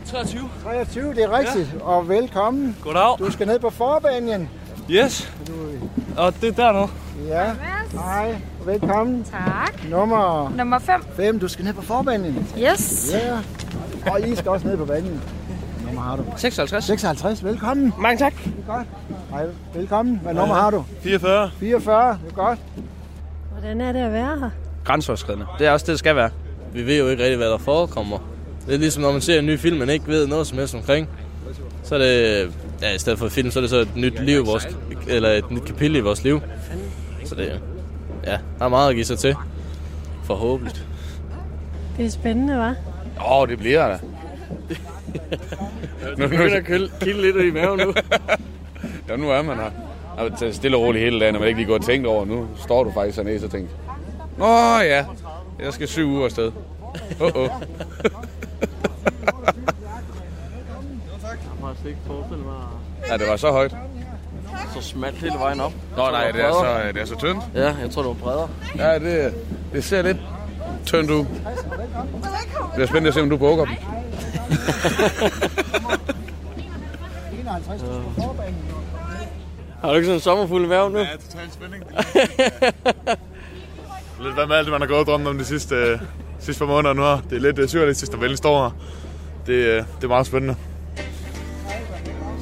23. 0.07 0.41
23, 0.65 1.15
det 1.15 1.25
er 1.25 1.39
rigtigt. 1.39 1.71
Ja. 1.81 1.85
Og 1.85 2.09
velkommen. 2.09 2.77
Goddag. 2.85 3.17
Du 3.19 3.33
skal 3.33 3.47
ned 3.47 3.59
på 3.59 3.71
forbanen. 3.71 4.49
Yes. 4.91 5.33
Og 6.17 6.35
det 6.41 6.49
er 6.49 6.53
dernede. 6.53 6.89
Ja. 7.29 7.45
Hej. 7.93 8.37
Velkommen. 8.65 9.25
Tak. 9.25 9.91
Nummer 9.91 10.53
Nummer 10.57 10.79
5. 10.79 11.05
5. 11.17 11.39
Du 11.39 11.49
skal 11.49 11.65
ned 11.65 11.73
på 11.73 11.83
forbanen. 11.83 12.49
Yes. 12.59 13.15
Ja. 13.15 13.39
Og 14.13 14.29
I 14.29 14.37
skal 14.37 14.51
også 14.51 14.67
ned 14.67 14.77
på 14.77 14.85
banen. 14.85 15.21
Nummer 15.87 16.03
har 16.03 16.17
du? 16.17 16.25
56. 16.37 16.85
56. 16.85 17.45
Velkommen. 17.45 17.93
Mange 17.99 18.19
tak. 18.19 18.35
Det 18.45 18.53
er 18.69 18.73
godt. 18.75 18.87
Hej. 19.31 19.47
Velkommen. 19.75 20.21
Hvad 20.23 20.35
nummer 20.35 20.55
har 20.55 20.71
du? 20.71 20.85
44. 21.03 21.51
44. 21.61 22.19
Det 22.25 22.31
er 22.31 22.35
godt. 22.35 22.59
Hvordan 23.53 23.81
er 23.81 23.93
det 23.93 24.01
at 24.01 24.13
være 24.13 24.39
her? 24.39 24.51
Grænseoverskridende. 24.85 25.47
Det 25.59 25.67
er 25.67 25.71
også 25.71 25.85
det, 25.85 25.91
det 25.91 25.99
skal 25.99 26.17
være. 26.17 26.31
Vi 26.73 26.87
ved 26.87 26.99
jo 26.99 27.09
ikke 27.09 27.23
rigtig, 27.23 27.37
hvad 27.37 27.51
der 27.51 27.59
forekommer. 27.59 28.19
Det 28.67 28.75
er 28.75 28.79
ligesom, 28.79 29.03
når 29.03 29.13
man 29.13 29.21
ser 29.21 29.39
en 29.39 29.47
ny 29.47 29.59
film, 29.59 29.79
man 29.79 29.89
ikke 29.89 30.07
ved 30.07 30.27
noget 30.27 30.47
som 30.47 30.59
helst 30.59 30.75
omkring. 30.75 31.09
Så 31.83 31.95
er 31.95 31.99
det, 31.99 32.53
ja, 32.83 32.95
i 32.95 32.99
stedet 32.99 33.19
for 33.19 33.29
film, 33.29 33.51
så 33.51 33.59
er 33.59 33.61
det 33.61 33.71
så 33.71 33.77
et 33.77 33.97
nyt 33.97 34.25
liv, 34.25 34.43
i 34.43 34.45
vores, 34.45 34.69
eller 35.09 35.29
et 35.29 35.51
nyt 35.51 35.65
kapitel 35.65 35.97
i 35.97 36.01
vores 36.01 36.25
liv. 36.25 36.41
Så 37.25 37.35
det, 37.35 37.61
ja, 38.25 38.39
der 38.59 38.65
er 38.65 38.69
meget 38.69 38.89
at 38.89 38.95
give 38.95 39.05
sig 39.05 39.19
til. 39.19 39.37
Forhåbentlig. 40.25 40.83
Det 41.97 42.07
er 42.07 42.11
spændende, 42.11 42.59
var. 42.59 42.75
Åh, 43.21 43.41
oh, 43.41 43.49
det 43.49 43.59
bliver 43.59 43.89
der. 43.89 43.99
Nu 46.19 46.29
begynder 46.29 46.57
at 46.57 46.67
kilde 47.01 47.23
lidt 47.23 47.37
i 47.37 47.51
maven 47.51 47.81
nu. 47.81 47.95
Ja, 49.09 49.17
nu 49.17 49.31
er 49.31 49.43
man 49.43 49.57
her. 49.57 49.71
Taget 50.39 50.55
stille 50.55 50.77
og 50.77 50.83
roligt 50.83 51.05
hele 51.05 51.21
dagen, 51.21 51.35
og 51.35 51.41
man 51.41 51.49
ikke 51.49 51.61
lige 51.61 51.69
går 51.69 51.75
og 51.75 51.85
tænkt 51.85 52.07
over. 52.07 52.25
Nu 52.25 52.49
står 52.57 52.85
du 52.85 52.93
faktisk 52.93 53.17
hernede, 53.19 53.41
så 53.41 53.49
tænker 53.49 53.69
Nå 54.39 54.79
ja, 54.79 55.05
jeg 55.61 55.73
skal 55.73 55.89
syv 55.89 56.09
uger 56.09 56.25
afsted. 56.25 56.53
Åh, 57.21 57.31
oh, 57.35 57.49
oh. 62.09 62.25
Ja, 63.09 63.17
det 63.17 63.29
var 63.29 63.37
så 63.37 63.51
højt. 63.51 63.77
Så 64.75 64.81
smalt 64.81 65.17
hele 65.17 65.35
vejen 65.39 65.61
op. 65.61 65.73
Nå 65.97 66.11
nej, 66.11 66.31
det 66.31 66.45
er 66.45 66.53
så, 66.53 66.93
det 66.95 67.03
er 67.03 67.07
så 67.07 67.17
tyndt. 67.19 67.41
Ja, 67.55 67.75
jeg 67.81 67.91
tror, 67.91 68.03
det 68.03 68.09
var 68.09 68.15
bredere. 68.15 68.49
Ja, 68.77 68.99
det, 68.99 69.35
det 69.73 69.85
ser 69.85 70.03
lidt 70.03 70.17
tyndt 70.87 71.11
ud. 71.11 71.25
Det 72.77 72.83
er 72.83 72.87
spændende 72.87 73.09
at 73.09 73.15
se, 73.15 73.23
om 73.23 73.31
du 73.31 73.37
bukker 73.37 73.65
dem. 73.65 73.75
51. 77.41 77.81
Du 77.81 77.87
skal 77.87 78.03
på 78.03 78.11
forbanen. 78.23 78.57
Har 79.81 79.89
du 79.89 79.95
ikke 79.95 80.07
sådan 80.07 80.17
en 80.17 80.21
sommerfuld 80.21 80.65
i 80.65 80.69
maven 80.69 80.93
nu? 80.93 80.99
Ja, 80.99 81.05
total 81.05 81.53
spænding. 81.53 81.85
lidt 84.25 84.35
hvad 84.35 84.47
med 84.47 84.57
alt 84.57 84.65
det, 84.65 84.73
man 84.73 84.81
har 84.81 84.89
gået 84.89 85.01
og 85.01 85.07
drømt 85.07 85.29
om 85.29 85.39
de 85.39 85.45
sidste, 85.45 85.75
øh, 85.75 85.99
sidste 86.39 86.59
par 86.59 86.67
måneder 86.67 86.95
nu 86.95 87.03
her. 87.03 87.19
Det 87.31 87.37
er 87.37 87.41
lidt 87.41 87.59
uh, 87.59 87.69
surrealistisk 87.69 88.13
at 88.13 88.21
vælge 88.21 88.37
står 88.37 88.63
her. 88.63 88.71
Det, 89.47 89.53
øh, 89.53 89.85
det 89.97 90.05
er 90.05 90.09
meget 90.09 90.27
spændende. 90.27 90.57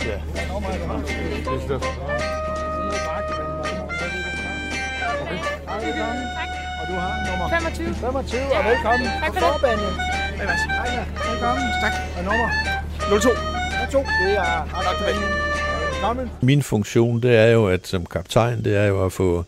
Ja. 0.04 0.10
Det 0.10 0.40
er 0.40 0.52
Og 6.80 6.86
du 6.88 6.94
har 6.94 7.14
nummer 7.30 7.48
25. 7.60 7.94
25, 7.94 8.40
og 8.40 8.64
velkommen 8.64 9.08
Tak 9.20 9.32
på 9.32 9.38
for 9.60 9.66
det. 9.66 9.78
Hej, 10.36 10.46
Mads. 10.46 10.62
Velkommen. 11.30 11.64
Tak. 11.82 11.92
Og 12.18 12.24
nummer 12.24 12.48
02. 13.20 13.28
02, 13.90 13.98
det 13.98 14.36
er 14.36 14.74
agterbanen. 14.74 15.22
Velkommen. 15.92 16.30
Min 16.42 16.62
funktion, 16.62 17.22
det 17.22 17.36
er 17.36 17.46
jo, 17.46 17.66
at 17.66 17.86
som 17.86 18.06
kaptajn, 18.06 18.64
det 18.64 18.76
er 18.76 18.84
jo 18.84 19.04
at 19.04 19.12
få, 19.12 19.44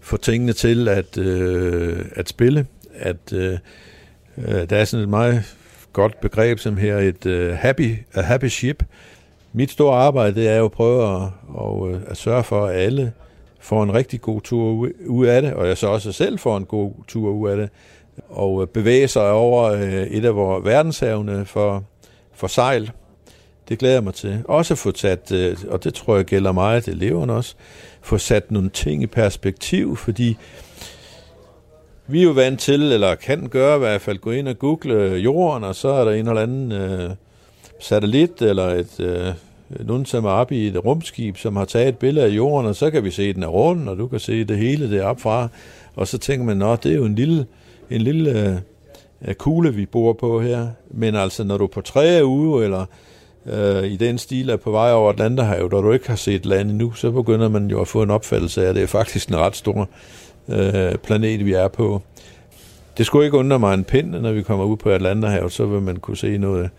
få 0.00 0.16
tingene 0.16 0.52
til 0.52 0.88
at, 0.88 1.18
øh, 1.18 2.04
at 2.16 2.28
spille. 2.28 2.66
At 2.94 3.32
øh, 3.32 3.58
øh 4.38 4.70
der 4.70 4.76
er 4.76 4.84
sådan 4.84 5.02
et 5.02 5.08
meget 5.08 5.56
godt 5.92 6.20
begreb 6.20 6.58
som 6.58 6.76
her, 6.76 6.98
et 6.98 7.26
øh, 7.26 7.54
happy, 7.54 7.96
a 8.14 8.22
happy 8.22 8.48
ship. 8.48 8.82
Mit 9.56 9.70
store 9.70 9.96
arbejde, 9.96 10.34
det 10.40 10.48
er 10.48 10.56
jo 10.56 10.64
at 10.64 10.72
prøve 10.72 11.16
at, 11.16 11.30
og, 11.48 11.90
øh, 11.90 12.00
at 12.06 12.16
sørge 12.16 12.44
for, 12.44 12.66
at 12.66 12.76
alle 12.76 13.12
får 13.60 13.82
en 13.82 13.94
rigtig 13.94 14.20
god 14.20 14.40
tur 14.40 14.88
ud 15.06 15.26
af 15.26 15.42
det, 15.42 15.52
og 15.52 15.68
jeg 15.68 15.76
så 15.76 15.86
også 15.86 16.12
selv 16.12 16.38
får 16.38 16.56
en 16.56 16.64
god 16.64 16.92
tur 17.08 17.30
ud 17.30 17.50
af 17.50 17.56
det, 17.56 17.70
og 18.28 18.62
øh, 18.62 18.68
bevæge 18.68 19.08
sig 19.08 19.30
over 19.30 19.62
øh, 19.64 20.02
et 20.02 20.24
af 20.24 20.36
vores 20.36 20.64
verdenshavne 20.64 21.44
for, 21.44 21.84
for 22.34 22.46
sejl. 22.46 22.90
Det 23.68 23.78
glæder 23.78 23.94
jeg 23.94 24.04
mig 24.04 24.14
til. 24.14 24.42
Også 24.44 24.74
få 24.74 24.92
sat, 24.94 25.32
og 25.68 25.84
det 25.84 25.94
tror 25.94 26.16
jeg 26.16 26.24
gælder 26.24 26.52
mig, 26.52 26.84
til 26.84 26.92
eleverne 26.92 27.32
også, 27.32 27.54
få 28.02 28.18
sat 28.18 28.50
nogle 28.50 28.70
ting 28.70 29.02
i 29.02 29.06
perspektiv, 29.06 29.96
fordi 29.96 30.36
vi 32.06 32.20
er 32.20 32.24
jo 32.24 32.30
vant 32.30 32.60
til, 32.60 32.92
eller 32.92 33.14
kan 33.14 33.48
gøre 33.48 33.76
i 33.76 33.78
hvert 33.78 34.00
fald, 34.00 34.18
gå 34.18 34.30
ind 34.30 34.48
og 34.48 34.58
google 34.58 35.16
jorden, 35.16 35.64
og 35.64 35.74
så 35.74 35.88
er 35.88 36.04
der 36.04 36.12
en 36.12 36.28
eller 36.28 36.42
anden 36.42 36.72
øh, 36.72 37.10
satellit, 37.80 38.42
eller 38.42 38.66
et, 38.66 39.00
øh, 39.00 39.32
nogen, 39.86 40.06
som 40.06 40.24
er 40.24 40.30
oppe 40.30 40.56
i 40.56 40.66
et 40.66 40.84
rumskib, 40.84 41.36
som 41.36 41.56
har 41.56 41.64
taget 41.64 41.88
et 41.88 41.98
billede 41.98 42.26
af 42.26 42.30
jorden, 42.30 42.68
og 42.68 42.76
så 42.76 42.90
kan 42.90 43.04
vi 43.04 43.10
se, 43.10 43.22
at 43.22 43.34
den 43.34 43.42
er 43.42 43.48
rund, 43.48 43.88
og 43.88 43.98
du 43.98 44.06
kan 44.06 44.20
se 44.20 44.44
det 44.44 44.58
hele 44.58 44.90
deroppe 44.90 45.22
fra, 45.22 45.48
og 45.96 46.08
så 46.08 46.18
tænker 46.18 46.46
man, 46.46 46.56
nå, 46.56 46.76
det 46.76 46.92
er 46.92 46.96
jo 46.96 47.04
en 47.04 47.14
lille, 47.14 47.46
en 47.90 48.02
lille 48.02 48.30
øh, 48.30 48.56
øh 49.28 49.34
kugle, 49.34 49.74
vi 49.74 49.86
bor 49.86 50.12
på 50.12 50.40
her, 50.40 50.68
men 50.90 51.14
altså, 51.14 51.44
når 51.44 51.58
du 51.58 51.64
er 51.64 51.68
på 51.68 51.80
træer 51.80 52.24
uge, 52.24 52.64
eller 52.64 52.84
øh, 53.46 53.84
i 53.84 53.96
den 53.96 54.18
stil 54.18 54.50
er 54.50 54.56
på 54.56 54.70
vej 54.70 54.92
over 54.92 55.10
Atlanterhavet, 55.10 55.72
og 55.72 55.82
du 55.82 55.92
ikke 55.92 56.08
har 56.08 56.16
set 56.16 56.46
land 56.46 56.70
endnu, 56.70 56.92
så 56.92 57.10
begynder 57.10 57.48
man 57.48 57.70
jo 57.70 57.80
at 57.80 57.88
få 57.88 58.02
en 58.02 58.10
opfattelse 58.10 58.64
af, 58.64 58.68
at 58.68 58.74
det 58.74 58.82
er 58.82 58.86
faktisk 58.86 59.28
en 59.28 59.36
ret 59.36 59.56
stor 59.56 59.88
øh, 60.48 60.94
planet, 60.94 61.46
vi 61.46 61.52
er 61.52 61.68
på. 61.68 62.02
Det 62.98 63.06
skulle 63.06 63.24
ikke 63.24 63.36
undre 63.36 63.58
mig 63.58 63.74
en 63.74 63.84
pind, 63.84 64.10
når 64.10 64.32
vi 64.32 64.42
kommer 64.42 64.64
ud 64.64 64.76
på 64.76 64.90
Atlanterhavet, 64.90 65.52
så 65.52 65.66
vil 65.66 65.82
man 65.82 65.96
kunne 65.96 66.16
se 66.16 66.38
noget, 66.38 66.70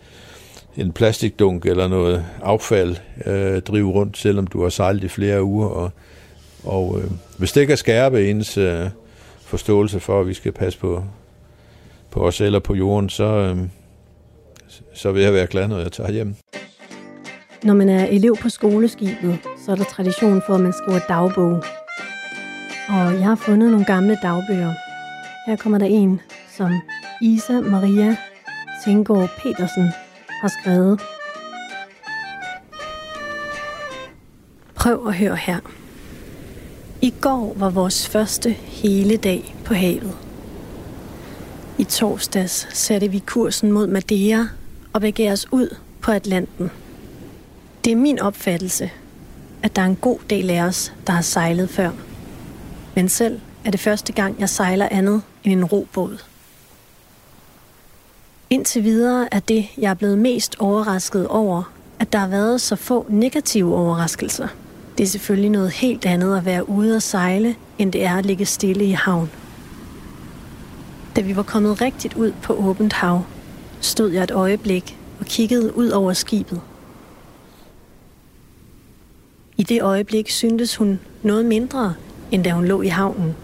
en 0.78 0.92
plastikdunk 0.92 1.66
eller 1.66 1.88
noget 1.88 2.24
affald 2.42 2.96
øh, 3.26 3.62
drive 3.62 3.90
rundt, 3.90 4.18
selvom 4.18 4.46
du 4.46 4.62
har 4.62 4.68
sejlet 4.68 5.04
i 5.04 5.08
flere 5.08 5.42
uger. 5.42 5.68
Og, 5.68 5.90
og 6.64 7.00
øh, 7.00 7.10
hvis 7.38 7.52
det 7.52 7.66
kan 7.66 7.76
skærpe 7.76 8.30
ens 8.30 8.58
øh, 8.58 8.86
forståelse 9.40 10.00
for, 10.00 10.20
at 10.20 10.28
vi 10.28 10.34
skal 10.34 10.52
passe 10.52 10.78
på, 10.78 11.04
på 12.10 12.20
os 12.20 12.40
eller 12.40 12.58
på 12.58 12.74
jorden, 12.74 13.08
så, 13.08 13.24
øh, 13.24 13.58
så 14.94 15.12
vil 15.12 15.22
jeg 15.22 15.32
være 15.32 15.46
glad, 15.46 15.68
når 15.68 15.78
jeg 15.78 15.92
tager 15.92 16.12
hjem. 16.12 16.34
Når 17.62 17.74
man 17.74 17.88
er 17.88 18.06
elev 18.06 18.36
på 18.42 18.48
skoleskibet, 18.48 19.38
så 19.64 19.72
er 19.72 19.76
der 19.76 19.84
tradition 19.84 20.42
for, 20.46 20.54
at 20.54 20.60
man 20.60 20.72
skriver 20.72 21.00
dagbog. 21.08 21.62
Og 22.88 23.14
jeg 23.14 23.24
har 23.24 23.36
fundet 23.36 23.70
nogle 23.70 23.86
gamle 23.86 24.18
dagbøger. 24.22 24.72
Her 25.46 25.56
kommer 25.56 25.78
der 25.78 25.86
en, 25.86 26.20
som 26.56 26.70
Isa 27.22 27.60
Maria 27.60 28.16
Tengård 28.84 29.30
Petersen 29.42 29.92
har 30.40 30.48
skrevet. 30.62 31.00
Prøv 34.74 35.08
at 35.08 35.14
høre 35.14 35.36
her. 35.36 35.58
I 37.02 37.14
går 37.20 37.54
var 37.56 37.70
vores 37.70 38.08
første 38.08 38.50
hele 38.52 39.16
dag 39.16 39.56
på 39.64 39.74
havet. 39.74 40.16
I 41.78 41.84
torsdags 41.84 42.68
satte 42.72 43.08
vi 43.08 43.18
kursen 43.18 43.72
mod 43.72 43.86
Madeira 43.86 44.48
og 44.92 45.00
begav 45.00 45.32
os 45.32 45.52
ud 45.52 45.76
på 46.00 46.12
Atlanten. 46.12 46.70
Det 47.84 47.92
er 47.92 47.96
min 47.96 48.18
opfattelse, 48.18 48.90
at 49.62 49.76
der 49.76 49.82
er 49.82 49.86
en 49.86 49.96
god 49.96 50.18
del 50.30 50.50
af 50.50 50.62
os, 50.62 50.92
der 51.06 51.12
har 51.12 51.22
sejlet 51.22 51.70
før. 51.70 51.90
Men 52.94 53.08
selv 53.08 53.40
er 53.64 53.70
det 53.70 53.80
første 53.80 54.12
gang, 54.12 54.40
jeg 54.40 54.48
sejler 54.48 54.88
andet 54.90 55.22
end 55.44 55.52
en 55.52 55.64
robåd. 55.64 56.18
Indtil 58.50 58.84
videre 58.84 59.34
er 59.34 59.40
det, 59.40 59.66
jeg 59.78 59.90
er 59.90 59.94
blevet 59.94 60.18
mest 60.18 60.56
overrasket 60.58 61.28
over, 61.28 61.72
at 61.98 62.12
der 62.12 62.18
har 62.18 62.28
været 62.28 62.60
så 62.60 62.76
få 62.76 63.06
negative 63.08 63.76
overraskelser. 63.76 64.48
Det 64.98 65.04
er 65.04 65.08
selvfølgelig 65.08 65.50
noget 65.50 65.70
helt 65.70 66.06
andet 66.06 66.36
at 66.36 66.44
være 66.44 66.68
ude 66.68 66.96
og 66.96 67.02
sejle, 67.02 67.56
end 67.78 67.92
det 67.92 68.04
er 68.04 68.16
at 68.16 68.26
ligge 68.26 68.46
stille 68.46 68.84
i 68.84 68.90
havn. 68.90 69.30
Da 71.16 71.20
vi 71.20 71.36
var 71.36 71.42
kommet 71.42 71.80
rigtigt 71.80 72.14
ud 72.14 72.32
på 72.42 72.52
åbent 72.54 72.92
hav, 72.92 73.22
stod 73.80 74.10
jeg 74.10 74.24
et 74.24 74.30
øjeblik 74.30 74.98
og 75.20 75.26
kiggede 75.26 75.76
ud 75.76 75.88
over 75.88 76.12
skibet. 76.12 76.60
I 79.56 79.62
det 79.62 79.82
øjeblik 79.82 80.30
syntes 80.30 80.76
hun 80.76 81.00
noget 81.22 81.46
mindre, 81.46 81.94
end 82.30 82.44
da 82.44 82.50
hun 82.50 82.64
lå 82.64 82.82
i 82.82 82.88
havnen. 82.88 83.36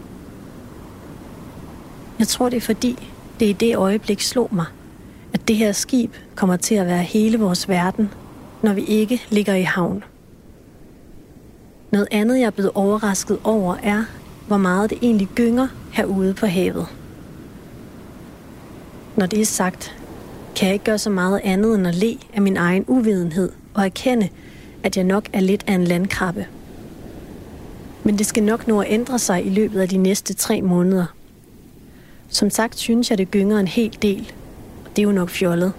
Jeg 2.18 2.28
tror, 2.28 2.48
det 2.48 2.56
er 2.56 2.60
fordi, 2.60 3.10
det 3.40 3.46
i 3.46 3.52
det 3.52 3.76
øjeblik 3.76 4.20
slog 4.20 4.48
mig, 4.52 4.66
at 5.34 5.48
det 5.48 5.56
her 5.56 5.72
skib 5.72 6.14
kommer 6.34 6.56
til 6.56 6.74
at 6.74 6.86
være 6.86 7.02
hele 7.02 7.38
vores 7.38 7.68
verden, 7.68 8.10
når 8.62 8.72
vi 8.72 8.84
ikke 8.84 9.22
ligger 9.30 9.54
i 9.54 9.62
havn. 9.62 10.04
Noget 11.90 12.08
andet, 12.10 12.38
jeg 12.38 12.46
er 12.46 12.50
blevet 12.50 12.72
overrasket 12.74 13.38
over, 13.44 13.76
er, 13.82 14.04
hvor 14.46 14.56
meget 14.56 14.90
det 14.90 14.98
egentlig 15.02 15.28
gynger 15.34 15.68
herude 15.92 16.34
på 16.34 16.46
havet. 16.46 16.86
Når 19.16 19.26
det 19.26 19.40
er 19.40 19.44
sagt, 19.44 19.96
kan 20.56 20.66
jeg 20.66 20.72
ikke 20.72 20.84
gøre 20.84 20.98
så 20.98 21.10
meget 21.10 21.40
andet 21.44 21.74
end 21.74 21.86
at 21.86 21.94
le 21.94 22.18
af 22.34 22.42
min 22.42 22.56
egen 22.56 22.84
uvidenhed 22.86 23.52
og 23.74 23.84
erkende, 23.84 24.28
at 24.82 24.96
jeg 24.96 25.04
nok 25.04 25.28
er 25.32 25.40
lidt 25.40 25.64
af 25.66 25.74
en 25.74 25.84
landkrabbe. 25.84 26.46
Men 28.04 28.18
det 28.18 28.26
skal 28.26 28.42
nok 28.42 28.68
nå 28.68 28.80
at 28.80 28.86
ændre 28.90 29.18
sig 29.18 29.46
i 29.46 29.48
løbet 29.48 29.80
af 29.80 29.88
de 29.88 29.96
næste 29.96 30.34
tre 30.34 30.62
måneder. 30.62 31.06
Som 32.28 32.50
sagt 32.50 32.78
synes 32.78 33.10
jeg, 33.10 33.18
det 33.18 33.30
gynger 33.30 33.58
en 33.58 33.68
hel 33.68 33.98
del, 34.02 34.32
det 34.96 35.02
er 35.02 35.06
jo 35.06 35.12
nok 35.12 35.30
fjollet, 35.30 35.72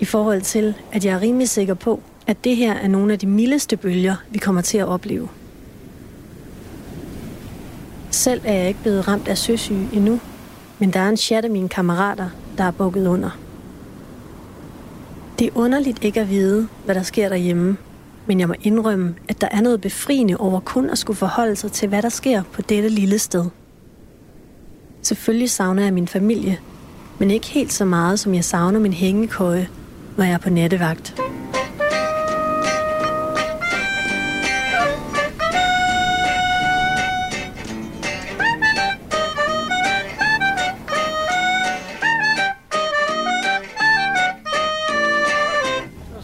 i 0.00 0.04
forhold 0.04 0.42
til, 0.42 0.74
at 0.92 1.04
jeg 1.04 1.14
er 1.14 1.20
rimelig 1.20 1.48
sikker 1.48 1.74
på, 1.74 2.02
at 2.26 2.44
det 2.44 2.56
her 2.56 2.74
er 2.74 2.88
nogle 2.88 3.12
af 3.12 3.18
de 3.18 3.26
mildeste 3.26 3.76
bølger, 3.76 4.16
vi 4.30 4.38
kommer 4.38 4.60
til 4.62 4.78
at 4.78 4.86
opleve. 4.86 5.28
Selv 8.10 8.40
er 8.44 8.54
jeg 8.54 8.68
ikke 8.68 8.80
blevet 8.82 9.08
ramt 9.08 9.28
af 9.28 9.38
søsyge 9.38 9.88
endnu, 9.92 10.20
men 10.78 10.92
der 10.92 11.00
er 11.00 11.08
en 11.08 11.16
chat 11.16 11.44
af 11.44 11.50
mine 11.50 11.68
kammerater, 11.68 12.28
der 12.58 12.64
er 12.64 12.70
bukket 12.70 13.06
under. 13.06 13.30
Det 15.38 15.46
er 15.46 15.50
underligt 15.54 16.04
ikke 16.04 16.20
at 16.20 16.30
vide, 16.30 16.68
hvad 16.84 16.94
der 16.94 17.02
sker 17.02 17.28
derhjemme, 17.28 17.76
men 18.26 18.40
jeg 18.40 18.48
må 18.48 18.54
indrømme, 18.62 19.14
at 19.28 19.40
der 19.40 19.48
er 19.50 19.60
noget 19.60 19.80
befriende 19.80 20.36
over 20.36 20.60
kun 20.60 20.90
at 20.90 20.98
skulle 20.98 21.16
forholde 21.16 21.56
sig 21.56 21.72
til, 21.72 21.88
hvad 21.88 22.02
der 22.02 22.08
sker 22.08 22.42
på 22.52 22.62
dette 22.62 22.88
lille 22.88 23.18
sted. 23.18 23.44
Selvfølgelig 25.02 25.50
savner 25.50 25.82
jeg 25.82 25.94
min 25.94 26.08
familie, 26.08 26.58
men 27.20 27.30
ikke 27.30 27.46
helt 27.46 27.72
så 27.72 27.84
meget, 27.84 28.20
som 28.20 28.34
jeg 28.34 28.44
savner 28.44 28.80
min 28.80 28.92
hængekøje, 28.92 29.68
når 30.16 30.24
jeg 30.24 30.32
er 30.32 30.38
på 30.38 30.50
nattevagt. 30.50 31.08
Så 31.08 31.14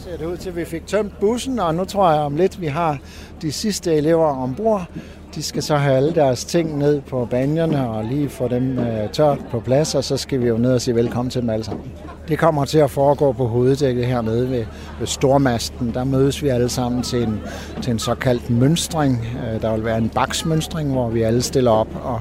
ser 0.05 0.17
det 0.17 0.27
ud 0.27 0.37
til, 0.37 0.49
at 0.49 0.57
vi 0.57 0.65
fik 0.65 0.87
tømt 0.87 1.21
bussen, 1.21 1.59
og 1.59 1.75
nu 1.75 1.85
tror 1.85 2.11
jeg 2.11 2.21
om 2.21 2.37
lidt, 2.37 2.61
vi 2.61 2.67
har 2.67 2.99
de 3.43 3.53
sidste 3.53 3.95
elever 3.95 4.27
ombord. 4.27 4.87
De 5.37 5.43
skal 5.43 5.63
så 5.63 5.77
have 5.77 5.97
alle 5.97 6.15
deres 6.15 6.45
ting 6.45 6.79
ned 6.79 7.01
på 7.01 7.25
banjerne 7.31 7.89
og 7.89 8.05
lige 8.05 8.29
få 8.29 8.49
dem 8.49 8.79
øh, 8.79 9.11
tørt 9.11 9.39
på 9.51 9.61
plads, 9.61 9.95
og 9.95 10.05
så 10.05 10.17
skal 10.17 10.41
vi 10.41 10.49
jo 10.49 10.57
ned 10.57 10.75
og 10.75 10.81
sige 10.81 10.95
velkommen 10.95 11.31
til 11.31 11.41
dem 11.41 11.51
alle 11.51 11.65
sammen. 11.65 11.93
Det 12.29 12.39
kommer 12.39 12.65
til 12.65 12.79
at 12.79 12.91
foregå 12.91 13.33
på 13.33 13.47
hoveddækket 13.47 14.07
hernede 14.07 14.51
ved, 14.51 14.65
ved 14.99 15.07
Stormasten. 15.07 15.95
Der 15.95 16.05
mødes 16.05 16.43
vi 16.43 16.49
alle 16.49 16.69
sammen 16.69 17.03
til 17.03 17.23
en, 17.23 17.41
til 17.83 17.91
en 17.91 17.99
såkaldt 17.99 18.51
mønstring. 18.51 19.27
Øh, 19.55 19.63
Der 19.63 19.75
vil 19.75 19.85
være 19.85 19.99
en 19.99 20.09
baksmønstring, 20.09 20.93
hvor 20.93 21.09
vi 21.09 21.23
alle 21.23 21.43
stiller 21.43 21.71
op, 21.71 21.89
og, 22.03 22.21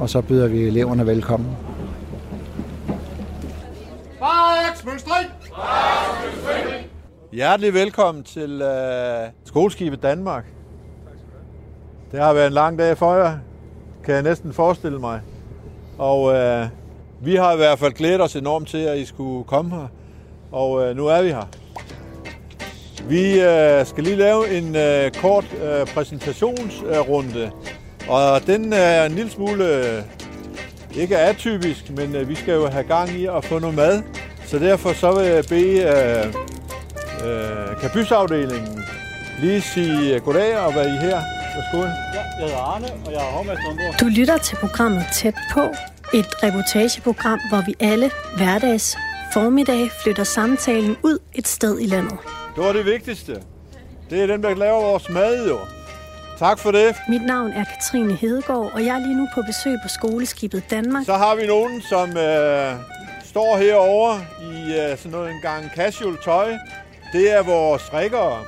og 0.00 0.10
så 0.10 0.20
byder 0.20 0.46
vi 0.46 0.66
eleverne 0.66 1.06
velkommen. 1.06 1.56
Hjertelig 7.32 7.74
velkommen 7.74 8.24
til 8.24 8.62
øh, 8.62 9.28
Skoleskibet 9.44 10.02
Danmark. 10.02 10.44
Det 12.12 12.20
har 12.20 12.32
været 12.32 12.46
en 12.46 12.52
lang 12.52 12.78
dag 12.78 12.98
for 12.98 13.14
jer, 13.14 13.38
kan 14.04 14.14
jeg 14.14 14.22
næsten 14.22 14.52
forestille 14.52 14.98
mig. 14.98 15.20
Og 15.98 16.34
øh, 16.34 16.66
vi 17.20 17.36
har 17.36 17.52
i 17.52 17.56
hvert 17.56 17.78
fald 17.78 17.92
glædet 17.92 18.20
os 18.20 18.36
enormt 18.36 18.68
til, 18.68 18.78
at 18.78 18.98
I 18.98 19.04
skulle 19.04 19.44
komme 19.44 19.70
her. 19.70 19.88
Og 20.52 20.84
øh, 20.84 20.96
nu 20.96 21.06
er 21.06 21.22
vi 21.22 21.28
her. 21.28 21.48
Vi 23.08 23.40
øh, 23.40 23.86
skal 23.86 24.04
lige 24.04 24.16
lave 24.16 24.58
en 24.58 24.76
øh, 24.76 25.10
kort 25.10 25.44
øh, 25.62 25.86
præsentationsrunde. 25.86 27.50
Og 28.08 28.46
den 28.46 28.72
er 28.72 29.04
en 29.04 29.12
lille 29.12 29.30
smule 29.30 29.64
øh, 29.64 30.02
ikke 30.96 31.18
atypisk, 31.18 31.90
men 31.90 32.14
øh, 32.16 32.28
vi 32.28 32.34
skal 32.34 32.54
jo 32.54 32.66
have 32.66 32.84
gang 32.84 33.10
i 33.10 33.26
at 33.26 33.44
få 33.44 33.58
noget 33.58 33.76
mad. 33.76 34.02
Så 34.46 34.58
derfor 34.58 34.92
så 34.92 35.12
vil 35.12 35.26
jeg 35.26 35.44
bede 35.48 35.80
øh, 35.80 36.26
øh, 37.26 37.80
kabysafdelingen 37.80 38.84
lige 39.40 39.60
sige 39.60 40.20
goddag 40.20 40.58
og 40.58 40.74
være 40.74 40.86
I 40.86 40.96
her. 41.06 41.37
Værsgo. 41.58 41.82
Jeg 41.82 42.24
hedder 42.38 42.56
Arne, 42.56 42.86
og 43.06 43.12
jeg 43.12 43.20
er 43.20 43.30
hovmester. 43.36 43.96
Du 44.00 44.06
lytter 44.06 44.38
til 44.38 44.56
programmet 44.56 45.04
Tæt 45.12 45.34
på, 45.52 45.60
et 46.14 46.42
reportageprogram, 46.42 47.40
hvor 47.48 47.62
vi 47.66 47.74
alle 47.80 48.10
hverdags 48.36 48.96
formiddag 49.32 49.90
flytter 50.02 50.24
samtalen 50.24 50.96
ud 51.02 51.18
et 51.34 51.48
sted 51.48 51.80
i 51.80 51.86
landet. 51.86 52.18
Det 52.56 52.64
var 52.64 52.72
det 52.72 52.84
vigtigste. 52.84 53.42
Det 54.10 54.22
er 54.22 54.26
dem, 54.26 54.42
der 54.42 54.54
laver 54.54 54.80
vores 54.80 55.08
mad, 55.10 55.48
jo. 55.48 55.58
Tak 56.38 56.58
for 56.58 56.70
det. 56.70 56.96
Mit 57.08 57.22
navn 57.26 57.50
er 57.52 57.64
Katrine 57.64 58.14
Hedegaard, 58.14 58.70
og 58.74 58.84
jeg 58.84 58.94
er 58.94 58.98
lige 58.98 59.16
nu 59.16 59.28
på 59.34 59.42
besøg 59.42 59.76
på 59.82 59.88
skoleskibet 59.88 60.62
Danmark. 60.70 61.04
Så 61.04 61.14
har 61.14 61.34
vi 61.34 61.46
nogen, 61.46 61.82
som 61.82 62.08
øh, 62.16 62.74
står 63.24 63.56
herovre 63.56 64.20
i 64.40 64.74
øh, 64.80 64.98
sådan 64.98 65.12
noget 65.12 65.30
en 65.30 65.40
gang 65.42 65.70
casual 65.76 66.16
tøj. 66.24 66.52
Det 67.12 67.32
er 67.36 67.42
vores 67.42 67.94
rikkere. 67.94 68.44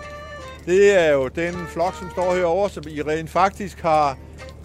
Det 0.66 0.98
er 0.98 1.12
jo 1.12 1.28
den 1.28 1.54
flok, 1.68 1.94
som 1.98 2.10
står 2.10 2.34
herovre, 2.34 2.70
som 2.70 2.84
I 2.88 3.02
rent 3.02 3.30
faktisk 3.30 3.80
har 3.80 4.18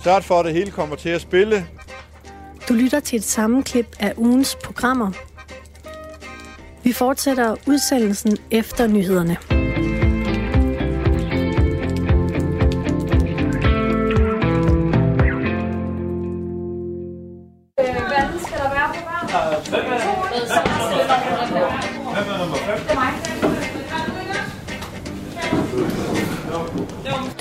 sørget 0.04 0.24
for, 0.24 0.40
at 0.40 0.46
det 0.46 0.54
hele 0.54 0.72
kommer 0.72 0.96
til 0.96 1.10
at 1.10 1.22
spille. 1.22 1.66
Du 2.70 2.74
lytter 2.74 3.00
til 3.00 3.18
et 3.18 3.24
sammenklip 3.24 3.96
af 4.00 4.14
ugens 4.18 4.58
programmer. 4.64 5.12
Vi 6.84 6.94
fortsætter 6.94 7.56
udsendelsen 7.68 8.38
efter 8.52 8.88
nyhederne. 8.88 9.65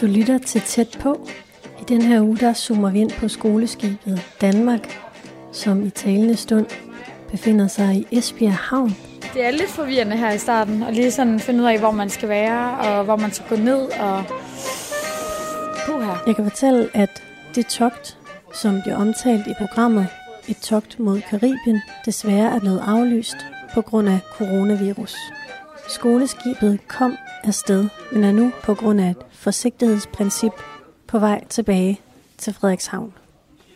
Du 0.04 0.08
lytter 0.08 0.38
til 0.38 0.60
tæt 0.60 0.98
på. 1.00 1.28
I 1.80 1.84
den 1.88 2.02
her 2.02 2.20
uge, 2.20 2.36
der 2.36 2.52
zoomer 2.52 2.90
vi 2.90 3.00
ind 3.00 3.10
på 3.10 3.28
skoleskibet 3.28 4.22
Danmark, 4.40 5.00
som 5.52 5.86
i 5.86 5.90
talende 5.90 6.36
stund 6.36 6.66
befinder 7.30 7.66
sig 7.66 7.94
i 7.96 8.06
Esbjerg 8.18 8.54
Havn. 8.54 8.96
Det 9.34 9.44
er 9.44 9.50
lidt 9.50 9.68
forvirrende 9.68 10.16
her 10.16 10.32
i 10.32 10.38
starten, 10.38 10.82
og 10.82 10.92
lige 10.92 11.10
sådan 11.10 11.40
finde 11.40 11.60
ud 11.60 11.68
af, 11.68 11.78
hvor 11.78 11.90
man 11.90 12.10
skal 12.10 12.28
være, 12.28 12.78
og 12.78 13.04
hvor 13.04 13.16
man 13.16 13.32
skal 13.32 13.48
gå 13.48 13.56
ned, 13.56 13.88
og... 14.00 14.24
Puha. 15.86 16.12
Jeg 16.26 16.36
kan 16.36 16.44
fortælle, 16.44 16.88
at 16.94 17.22
det 17.54 17.66
togt, 17.66 18.18
som 18.54 18.80
bliver 18.82 18.96
omtalt 18.96 19.46
i 19.46 19.54
programmet, 19.58 20.06
et 20.48 20.56
togt 20.56 21.00
mod 21.00 21.20
Karibien, 21.20 21.82
desværre 22.04 22.54
er 22.54 22.60
blevet 22.60 22.82
aflyst 22.86 23.36
på 23.74 23.82
grund 23.82 24.08
af 24.08 24.18
coronavirus. 24.38 25.14
Skoleskibet 25.88 26.78
kom 26.88 27.16
afsted, 27.44 27.88
men 28.12 28.24
er 28.24 28.32
nu 28.32 28.52
på 28.62 28.74
grund 28.74 29.00
af 29.00 29.10
et 29.10 29.16
forsigtighedsprincip 29.32 30.52
på 31.06 31.18
vej 31.18 31.44
tilbage 31.48 32.00
til 32.38 32.54
Frederikshavn. 32.54 33.12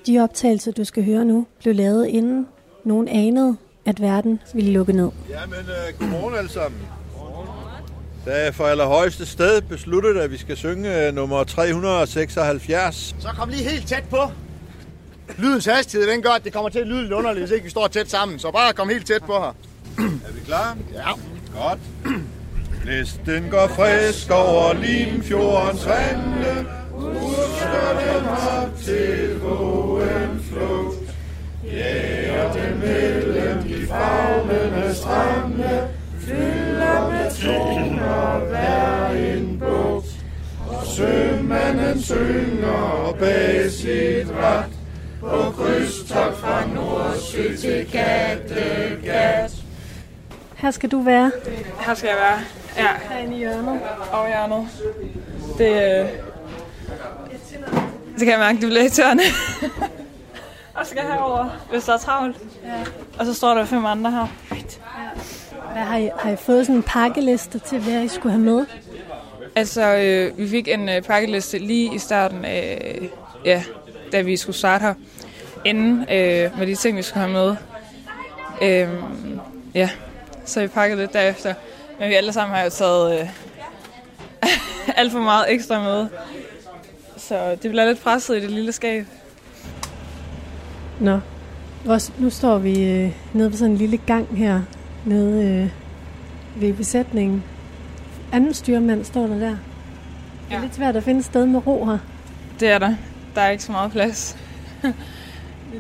De 0.07 0.19
optagelser, 0.19 0.73
du 0.73 0.85
skal 0.85 1.05
høre 1.05 1.25
nu, 1.25 1.47
blev 1.63 1.75
lavet 1.75 2.07
inden 2.07 2.47
nogen 2.85 3.09
anede, 3.09 3.57
at 3.87 4.01
verden 4.01 4.41
ville 4.55 4.73
lukke 4.73 4.93
ned. 4.93 5.11
Jamen, 5.31 5.59
uh, 5.59 5.99
godmorgen 5.99 6.35
alle 6.35 6.51
sammen. 6.51 6.81
Der 8.25 8.33
er 8.33 8.53
for 8.53 8.67
allerhøjeste 8.67 9.27
sted 9.27 9.61
besluttet, 9.63 10.17
at 10.17 10.31
vi 10.31 10.37
skal 10.37 10.57
synge 10.57 11.09
uh, 11.09 11.15
nummer 11.15 11.45
376. 11.45 13.15
Så 13.21 13.29
kom 13.29 13.49
lige 13.49 13.71
helt 13.71 13.89
tæt 13.89 14.05
på. 14.11 14.21
Lydens 15.39 15.65
hastighed, 15.67 16.09
den 16.09 16.23
gør, 16.23 16.31
at 16.31 16.45
det 16.45 16.53
kommer 16.53 16.69
til 16.69 16.79
at 16.79 16.87
lyde 16.87 17.03
lidt 17.03 17.13
underligt, 17.13 17.47
hvis 17.47 17.51
ikke 17.51 17.65
vi 17.65 17.71
står 17.71 17.87
tæt 17.87 18.11
sammen. 18.11 18.39
Så 18.39 18.51
bare 18.51 18.73
kom 18.73 18.89
helt 18.89 19.07
tæt 19.07 19.23
på 19.23 19.33
her. 19.33 19.55
Er 19.99 20.33
vi 20.33 20.41
klar? 20.47 20.77
Ja. 20.95 21.13
Godt. 21.63 21.79
Blæsten 22.83 23.51
går 23.51 23.69
frisk 23.69 24.31
over 24.31 24.73
Limfjordens 24.75 25.87
rande. 25.87 26.67
Husker 26.93 27.89
dem 28.01 28.27
op 28.29 28.77
til 28.85 29.39
vågen 29.41 30.45
flugt. 30.53 31.15
Jæger 31.65 32.53
dem 32.53 32.77
mellem 32.79 33.63
de 33.63 33.87
fagnende 33.87 34.95
strande. 34.95 35.89
Fylder 36.21 37.11
med 37.11 37.31
toner 37.31 38.39
hver 38.49 39.11
en 39.11 39.59
bugt. 39.59 40.07
Og 40.69 40.87
sømanden 40.87 42.03
synger 42.03 43.17
bag 43.21 43.71
sit 43.71 44.29
ret. 44.43 44.71
På 45.21 45.51
krydstogt 45.51 46.37
fra 46.37 46.67
Nordsjø 46.75 47.57
til 47.57 47.87
Kattegat. 47.93 49.58
Her 50.59 50.71
skal 50.71 50.91
du 50.91 51.01
være. 51.01 51.33
Her 51.81 51.95
skal 51.95 52.09
jeg 52.09 52.17
være. 52.17 52.39
Ja. 52.77 53.15
Herinde 53.15 53.37
i 53.37 53.39
hjørnet. 53.39 53.81
Og 54.13 54.27
hjørnet. 54.27 54.69
Det, 55.59 55.69
øh... 55.69 56.09
det 58.13 58.19
kan 58.19 58.29
jeg 58.29 58.39
mærke, 58.39 58.61
det 58.61 58.69
bliver 58.69 58.89
tørne. 58.89 59.23
og 60.75 60.87
skal 60.87 61.03
herover, 61.03 61.49
hvis 61.71 61.85
der 61.85 61.93
er 61.93 61.99
travlt. 61.99 62.37
Ja. 62.65 62.85
Og 63.19 63.27
så 63.27 63.35
står 63.35 63.55
der 63.55 63.65
fem 63.65 63.87
andre 63.87 64.11
her. 64.11 64.27
Hvad 65.73 65.83
har, 65.83 65.97
I, 65.97 66.11
har 66.19 66.31
I 66.31 66.37
fået 66.37 66.67
sådan 66.67 66.77
en 66.77 66.83
pakkeliste 66.83 67.59
til, 67.59 67.79
hvad 67.79 68.05
I 68.05 68.09
skulle 68.09 68.33
have 68.33 68.45
med? 68.45 68.67
Altså, 69.57 69.95
øh, 69.95 70.39
vi 70.39 70.49
fik 70.49 70.69
en 70.69 70.89
øh, 70.89 71.03
pakkeliste 71.03 71.59
lige 71.59 71.95
i 71.95 71.99
starten 71.99 72.45
af, 72.45 72.99
øh, 73.01 73.09
ja, 73.45 73.63
da 74.13 74.21
vi 74.21 74.37
skulle 74.37 74.57
starte 74.57 74.83
her. 74.83 74.95
Inden 75.65 76.01
øh, 76.01 76.59
med 76.59 76.67
de 76.67 76.75
ting, 76.75 76.97
vi 76.97 77.03
skulle 77.03 77.27
have 77.27 77.33
med. 77.33 77.57
Øh, 78.63 78.89
ja, 79.75 79.91
så 80.49 80.61
vi 80.61 80.67
pakket 80.67 80.99
lidt 80.99 81.13
derefter. 81.13 81.55
Men 82.01 82.09
vi 82.09 82.15
alle 82.15 82.33
sammen 82.33 82.57
har 82.57 82.65
jo 82.65 82.71
taget 82.71 83.21
øh, 83.21 83.29
alt 84.99 85.13
for 85.13 85.19
meget 85.21 85.45
ekstra 85.49 85.83
med. 85.83 86.07
Så 87.17 87.51
det 87.63 87.71
bliver 87.71 87.87
lidt 87.87 88.01
presset 88.03 88.37
i 88.37 88.41
det 88.41 88.51
lille 88.51 88.73
skab. 88.73 89.07
Nå, 91.01 91.21
nu 92.19 92.31
står 92.31 92.59
vi 92.59 92.85
øh, 92.85 93.13
nede 93.33 93.51
på 93.51 93.57
sådan 93.57 93.73
en 93.73 93.79
lille 93.79 93.97
gang 93.97 94.37
her, 94.39 94.61
nede 95.05 95.45
øh, 96.57 96.63
ved 96.63 96.73
besætningen. 96.73 97.45
Anden 98.33 98.55
styrmand 98.55 99.05
står 99.05 99.27
der 99.27 99.39
der. 99.39 99.49
Det 99.49 99.59
er 100.51 100.57
Ja. 100.57 100.61
lidt 100.61 100.75
svært 100.75 100.97
at 100.97 101.03
finde 101.05 101.19
et 101.21 101.25
sted 101.27 101.47
med 101.47 101.67
ro 101.67 101.85
her. 101.85 101.99
Det 102.61 102.69
er 102.69 102.79
der. 102.79 102.95
Der 103.35 103.41
er 103.41 103.51
ikke 103.51 103.65
så 103.65 103.73
meget 103.73 103.93
plads. 103.93 104.37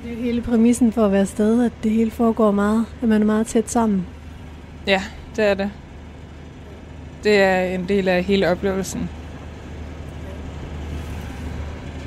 Det 0.02 0.10
er 0.10 0.14
jo 0.16 0.22
hele 0.22 0.42
præmissen 0.42 0.92
for 0.92 1.04
at 1.06 1.12
være 1.12 1.20
afsted, 1.20 1.64
at 1.64 1.72
det 1.82 1.90
hele 1.90 2.10
foregår 2.10 2.50
meget, 2.50 2.84
at 3.02 3.08
man 3.08 3.22
er 3.22 3.26
meget 3.26 3.46
tæt 3.46 3.70
sammen. 3.70 4.06
Ja, 4.86 5.02
det 5.36 5.44
er 5.44 5.54
det. 5.54 5.70
Det 7.24 7.36
er 7.42 7.60
en 7.60 7.88
del 7.88 8.08
af 8.08 8.24
hele 8.24 8.50
oplevelsen. 8.50 9.10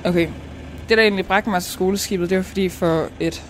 Okay. 0.06 0.28
Det, 0.90 0.98
der 0.98 1.04
egentlig 1.04 1.26
bragte 1.26 1.50
mig 1.50 1.64
til 1.64 1.72
skoleskibet, 1.72 2.30
det 2.30 2.38
var 2.38 2.44
fordi 2.44 2.70
for 2.70 3.08
et 3.20 3.44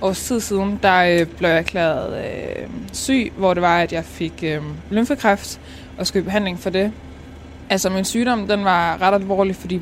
års 0.00 0.20
tid 0.22 0.40
siden, 0.40 0.78
der 0.82 1.02
øh, 1.02 1.26
blev 1.26 1.48
jeg 1.48 1.58
erklæret 1.58 2.24
øh, 2.24 2.68
syg, 2.92 3.32
hvor 3.36 3.54
det 3.54 3.62
var, 3.62 3.80
at 3.80 3.92
jeg 3.92 4.04
fik 4.04 4.32
øh, 4.42 4.62
lymfekræft 4.90 5.60
og 5.98 6.06
skulle 6.06 6.22
i 6.22 6.24
behandling 6.24 6.58
for 6.58 6.70
det. 6.70 6.92
Altså 7.70 7.90
min 7.90 8.04
sygdom, 8.04 8.46
den 8.46 8.64
var 8.64 9.02
ret 9.02 9.14
alvorlig, 9.14 9.56
fordi 9.56 9.80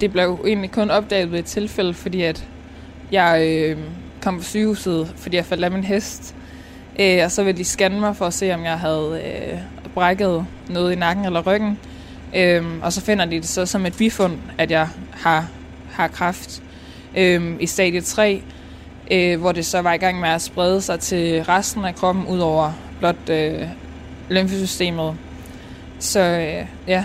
det 0.00 0.12
blev 0.12 0.44
egentlig 0.46 0.70
kun 0.70 0.90
opdaget 0.90 1.32
ved 1.32 1.38
et 1.38 1.44
tilfælde, 1.44 1.94
fordi 1.94 2.22
at 2.22 2.48
jeg 3.12 3.46
øh, 3.46 3.78
kom 4.22 4.38
på 4.38 4.44
sygehuset, 4.44 5.12
fordi 5.16 5.36
jeg 5.36 5.44
faldt 5.44 5.64
af 5.64 5.70
min 5.70 5.84
hest. 5.84 6.34
Øh, 7.00 7.24
og 7.24 7.30
så 7.30 7.44
ville 7.44 7.58
de 7.58 7.64
scanne 7.64 8.00
mig 8.00 8.16
for 8.16 8.26
at 8.26 8.34
se, 8.34 8.54
om 8.54 8.64
jeg 8.64 8.78
havde 8.78 9.22
øh, 9.24 9.58
brækket 9.94 10.46
noget 10.68 10.92
i 10.92 10.96
nakken 10.96 11.24
eller 11.24 11.40
ryggen. 11.40 11.78
Øh, 12.36 12.64
og 12.82 12.92
så 12.92 13.00
finder 13.00 13.24
de 13.24 13.36
det 13.36 13.48
så 13.48 13.66
som 13.66 13.86
et 13.86 13.96
bifund, 13.96 14.38
at 14.58 14.70
jeg 14.70 14.88
har, 15.12 15.48
har 15.90 16.08
kræft 16.08 16.62
øh, 17.16 17.56
i 17.60 17.66
stadie 17.66 18.00
3, 18.00 18.42
øh, 19.10 19.40
hvor 19.40 19.52
det 19.52 19.66
så 19.66 19.82
var 19.82 19.92
i 19.92 19.96
gang 19.96 20.20
med 20.20 20.28
at 20.28 20.42
sprede 20.42 20.80
sig 20.80 21.00
til 21.00 21.42
resten 21.42 21.84
af 21.84 21.94
kroppen, 21.94 22.26
ud 22.26 22.38
over 22.38 22.72
blot 22.98 23.30
øh, 23.30 23.68
lymfesystemet. 24.28 25.14
Så 25.98 26.20
øh, 26.20 26.66
ja, 26.86 27.04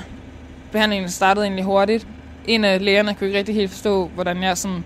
behandlingen 0.71 1.09
startede 1.09 1.45
egentlig 1.45 1.65
hurtigt. 1.65 2.07
En 2.45 2.63
af 2.63 2.85
lægerne 2.85 3.15
kunne 3.15 3.27
ikke 3.27 3.39
rigtig 3.39 3.55
helt 3.55 3.71
forstå, 3.71 4.07
hvordan 4.07 4.43
jeg 4.43 4.57
sådan 4.57 4.83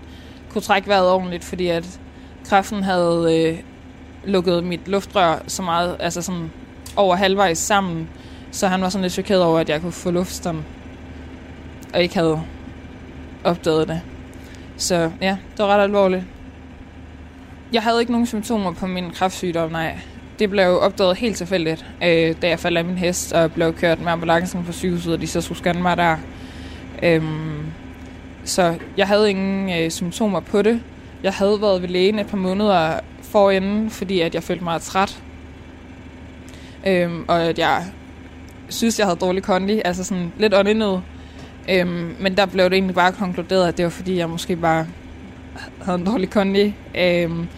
kunne 0.48 0.62
trække 0.62 0.88
vejret 0.88 1.10
ordentligt, 1.10 1.44
fordi 1.44 1.66
at 1.66 2.00
kræften 2.44 2.82
havde 2.82 3.48
øh, 3.48 3.58
lukket 4.24 4.64
mit 4.64 4.88
luftrør 4.88 5.38
så 5.46 5.62
meget, 5.62 5.96
altså 6.00 6.22
sådan 6.22 6.50
over 6.96 7.16
halvvejs 7.16 7.58
sammen, 7.58 8.08
så 8.50 8.66
han 8.66 8.80
var 8.80 8.88
sådan 8.88 9.02
lidt 9.02 9.12
chokeret 9.12 9.42
over, 9.42 9.58
at 9.58 9.68
jeg 9.68 9.80
kunne 9.80 9.92
få 9.92 10.10
luftstrøm, 10.10 10.62
og 11.94 12.02
ikke 12.02 12.14
havde 12.14 12.42
opdaget 13.44 13.88
det. 13.88 14.00
Så 14.76 15.10
ja, 15.20 15.36
det 15.56 15.58
var 15.58 15.66
ret 15.66 15.82
alvorligt. 15.82 16.24
Jeg 17.72 17.82
havde 17.82 18.00
ikke 18.00 18.12
nogen 18.12 18.26
symptomer 18.26 18.72
på 18.72 18.86
min 18.86 19.10
kræftsygdom, 19.10 19.70
nej. 19.70 19.98
Det 20.38 20.50
blev 20.50 20.78
opdaget 20.80 21.16
helt 21.16 21.36
tilfældigt, 21.36 21.86
øh, 22.02 22.34
da 22.42 22.48
jeg 22.48 22.58
faldt 22.58 22.78
af 22.78 22.84
min 22.84 22.98
hest 22.98 23.32
og 23.32 23.52
blev 23.52 23.74
kørt 23.74 24.00
med 24.00 24.12
ambulancen 24.12 24.64
på 24.64 24.72
sygehuset, 24.72 25.12
og 25.12 25.20
de 25.20 25.26
så 25.26 25.40
skulle 25.40 25.58
scanne 25.58 25.82
mig 25.82 25.96
der. 25.96 26.16
Øhm, 27.02 27.66
så 28.44 28.74
jeg 28.96 29.06
havde 29.06 29.30
ingen 29.30 29.82
øh, 29.82 29.90
symptomer 29.90 30.40
på 30.40 30.62
det. 30.62 30.80
Jeg 31.22 31.32
havde 31.32 31.60
været 31.60 31.82
ved 31.82 31.88
lægen 31.88 32.18
et 32.18 32.26
par 32.26 32.36
måneder 32.36 33.00
forinden, 33.30 33.90
fordi 33.90 34.20
at 34.20 34.34
jeg 34.34 34.42
følte 34.42 34.64
mig 34.64 34.80
træt. 34.80 35.22
Øhm, 36.86 37.24
og 37.28 37.42
at 37.42 37.58
jeg 37.58 37.84
synes, 38.68 38.98
jeg 38.98 39.06
havde 39.06 39.18
dårlig 39.18 39.42
kondi, 39.42 39.82
altså 39.84 40.04
sådan 40.04 40.32
lidt 40.38 40.54
åndenød. 40.54 40.98
Øhm, 41.70 42.16
men 42.20 42.36
der 42.36 42.46
blev 42.46 42.64
det 42.64 42.72
egentlig 42.72 42.94
bare 42.94 43.12
konkluderet, 43.12 43.68
at 43.68 43.76
det 43.76 43.84
var 43.84 43.90
fordi, 43.90 44.16
jeg 44.16 44.30
måske 44.30 44.56
bare 44.56 44.86
havde 45.82 45.98
en 45.98 46.06
dårlig 46.06 46.30
kondi. 46.30 46.74
Øhm, 46.98 47.48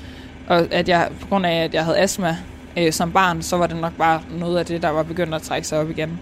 og 0.48 0.66
at 0.70 0.88
jeg, 0.88 1.08
på 1.20 1.26
grund 1.26 1.46
af, 1.46 1.64
at 1.64 1.74
jeg 1.74 1.84
havde 1.84 1.98
astma 1.98 2.36
øh, 2.78 2.92
som 2.92 3.12
barn, 3.12 3.42
så 3.42 3.56
var 3.56 3.66
det 3.66 3.76
nok 3.76 3.92
bare 3.98 4.22
noget 4.30 4.58
af 4.58 4.66
det, 4.66 4.82
der 4.82 4.88
var 4.88 5.02
begyndt 5.02 5.34
at 5.34 5.42
trække 5.42 5.68
sig 5.68 5.78
op 5.78 5.90
igen. 5.90 6.20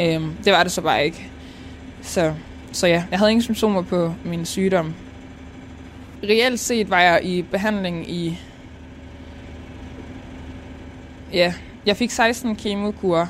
Øhm, 0.00 0.32
det 0.44 0.52
var 0.52 0.62
det 0.62 0.72
så 0.72 0.80
bare 0.80 1.04
ikke. 1.04 1.30
Så, 2.02 2.32
så 2.72 2.86
ja, 2.86 3.04
jeg 3.10 3.18
havde 3.18 3.30
ingen 3.30 3.42
symptomer 3.42 3.82
på 3.82 4.14
min 4.24 4.44
sygdom. 4.44 4.94
Reelt 6.24 6.60
set 6.60 6.90
var 6.90 7.00
jeg 7.00 7.20
i 7.24 7.42
behandling 7.42 8.10
i... 8.10 8.38
Ja, 11.32 11.54
jeg 11.86 11.96
fik 11.96 12.10
16 12.10 12.56
kemokurer, 12.56 13.26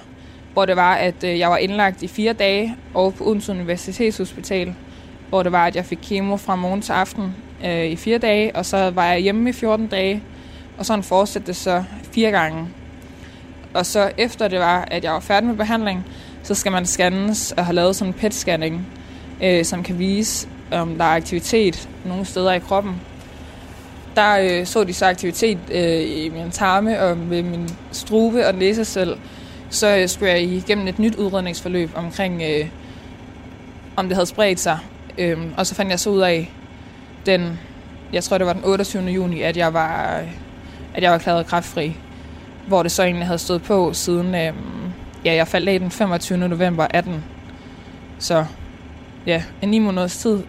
hvor 0.53 0.67
det 0.67 0.77
var, 0.77 0.95
at 0.95 1.25
øh, 1.25 1.39
jeg 1.39 1.51
var 1.51 1.57
indlagt 1.57 2.03
i 2.03 2.09
fire 2.09 2.33
dage 2.33 2.77
over 2.95 3.11
på 3.11 3.25
Odense 3.25 3.53
Universitetshospital, 3.53 4.75
hvor 5.29 5.43
det 5.43 5.53
var, 5.53 5.67
at 5.67 5.77
jeg 5.77 5.85
fik 5.85 5.99
kemo 6.03 6.37
fra 6.37 6.57
morgen 6.57 6.83
til 6.83 6.93
aften 6.93 7.35
øh, 7.65 7.85
i 7.85 7.97
fire 7.97 8.19
dage, 8.19 8.57
og 8.57 8.67
så 8.67 8.91
var 8.91 9.05
jeg 9.05 9.21
hjemme 9.21 9.51
i 9.51 9.53
14 9.53 9.87
dage, 9.87 10.23
og 10.79 10.87
sådan 10.87 11.03
fortsatte 11.03 11.47
det 11.47 11.57
så 11.57 11.85
fire 12.13 12.31
gange. 12.31 12.69
Og 13.75 13.87
så 13.87 14.11
efter 14.19 14.49
det 14.49 14.59
var, 14.59 14.89
at 14.91 15.05
jeg 15.05 15.13
var 15.13 15.21
færdig 15.21 15.49
med 15.49 15.57
behandling, 15.57 16.05
så 16.43 16.55
skal 16.55 16.73
man 16.73 16.87
scannes 16.87 17.53
og 17.53 17.65
have 17.65 17.75
lavet 17.75 17.97
sådan 17.97 18.15
en 18.15 18.21
PET-scanning, 18.21 18.87
øh, 19.43 19.65
som 19.65 19.83
kan 19.83 19.99
vise, 19.99 20.49
om 20.73 20.99
der 20.99 21.05
er 21.05 21.17
aktivitet 21.17 21.89
nogle 22.05 22.25
steder 22.25 22.53
i 22.53 22.59
kroppen. 22.59 23.01
Der 24.17 24.39
øh, 24.61 24.67
så 24.67 24.85
de 24.85 24.95
så 24.95 25.07
aktivitet 25.07 25.59
øh, 25.71 26.25
i 26.25 26.29
min 26.29 26.51
tarme 26.51 27.03
og 27.03 27.17
med 27.19 27.43
min 27.43 27.69
strube 27.93 28.47
og 28.47 28.55
næsesæl. 28.55 29.17
Så 29.71 29.97
øh, 29.97 30.09
skulle 30.09 30.33
jeg 30.33 30.43
igennem 30.43 30.87
et 30.87 30.99
nyt 30.99 31.15
udredningsforløb 31.15 31.91
omkring, 31.95 32.43
øh, 32.43 32.69
om 33.97 34.07
det 34.07 34.17
havde 34.17 34.27
spredt 34.27 34.61
sig. 34.61 34.79
Øh, 35.19 35.39
og 35.57 35.67
så 35.67 35.75
fandt 35.75 35.91
jeg 35.91 36.01
så 36.01 36.11
ud 36.11 36.21
af, 36.21 36.53
den, 37.27 37.59
jeg 38.13 38.25
tror 38.25 38.39
det 38.39 38.47
var 38.47 38.53
den 38.53 38.65
28. 38.65 39.03
juni, 39.03 39.43
at 39.43 39.57
jeg 39.57 39.75
var, 39.75 40.23
at 40.95 41.03
jeg 41.03 41.13
var 41.13 41.19
klaret 41.19 41.47
kræftfri. 41.47 41.97
hvor 42.67 42.83
det 42.83 42.93
så 42.93 43.03
egentlig 43.03 43.27
havde 43.27 43.39
stået 43.39 43.63
på 43.63 43.93
siden, 43.93 44.35
øh, 44.35 44.53
ja, 45.25 45.35
jeg 45.35 45.49
faldt 45.49 45.69
af 45.69 45.81
den 45.81 45.91
25. 45.91 46.39
november 46.39 46.87
18. 46.91 47.25
Så 48.19 48.45
ja, 49.27 49.43
en 49.63 49.69
ni 49.69 49.79
måneders 49.79 50.17
tid. 50.17 50.43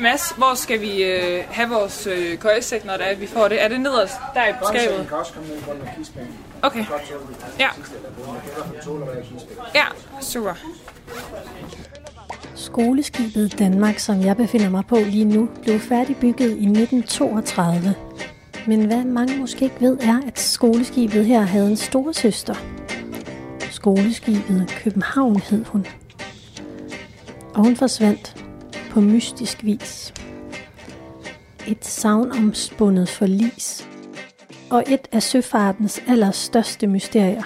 Mads, 0.00 0.30
hvor 0.30 0.54
skal 0.54 0.80
vi 0.80 1.02
øh, 1.02 1.44
have 1.50 1.68
vores 1.68 2.06
øh, 2.06 2.38
køjesæk, 2.38 2.84
når 2.84 2.96
det 2.96 3.10
er, 3.10 3.14
vi 3.14 3.26
får 3.26 3.48
det? 3.48 3.62
Er 3.62 3.68
det 3.68 3.80
nederst 3.80 4.14
der 4.34 4.46
i 4.46 4.52
skabet? 4.68 5.08
kan 5.08 5.16
også 5.18 5.32
komme 5.32 5.48
ned. 5.48 6.26
Okay. 6.62 6.84
Ja. 7.58 7.68
Ja, 9.74 9.84
super. 10.20 10.54
Skoleskibet 12.54 13.58
Danmark, 13.58 13.98
som 13.98 14.20
jeg 14.20 14.36
befinder 14.36 14.70
mig 14.70 14.84
på 14.88 14.96
lige 14.96 15.24
nu, 15.24 15.48
blev 15.62 15.80
færdigbygget 15.80 16.50
i 16.50 16.66
1932. 16.66 17.94
Men 18.66 18.84
hvad 18.84 19.04
mange 19.04 19.36
måske 19.36 19.64
ikke 19.64 19.80
ved, 19.80 19.98
er, 20.00 20.20
at 20.26 20.38
skoleskibet 20.38 21.26
her 21.26 21.40
havde 21.40 21.70
en 21.70 21.76
store 21.76 22.14
søster. 22.14 22.54
Skoleskibet 23.70 24.78
København 24.84 25.36
hed 25.40 25.64
hun. 25.64 25.86
Og 27.54 27.64
hun 27.64 27.76
forsvandt 27.76 28.36
på 28.90 29.00
mystisk 29.00 29.64
vis. 29.64 30.14
Et 31.68 31.84
savnomspundet 31.84 33.08
forlis. 33.08 33.88
Og 34.70 34.84
et 34.86 35.08
af 35.12 35.22
søfartens 35.22 36.00
allerstørste 36.08 36.86
mysterier. 36.86 37.42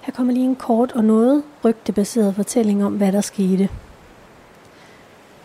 Her 0.00 0.12
kommer 0.12 0.32
lige 0.32 0.44
en 0.44 0.56
kort 0.56 0.92
og 0.92 1.04
noget 1.04 1.42
rygtebaseret 1.64 2.34
fortælling 2.34 2.84
om, 2.84 2.92
hvad 2.92 3.12
der 3.12 3.20
skete. 3.20 3.68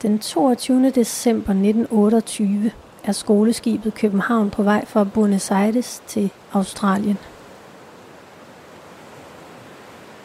Den 0.02 0.19
22. 0.19 0.89
december 0.89 1.49
1928 1.49 2.71
er 3.04 3.12
skoleskibet 3.12 3.93
København 3.93 4.49
på 4.49 4.63
vej 4.63 4.86
fra 4.86 5.04
Buenos 5.04 5.52
Aires 5.52 6.04
til 6.08 6.30
Australien. 6.52 7.17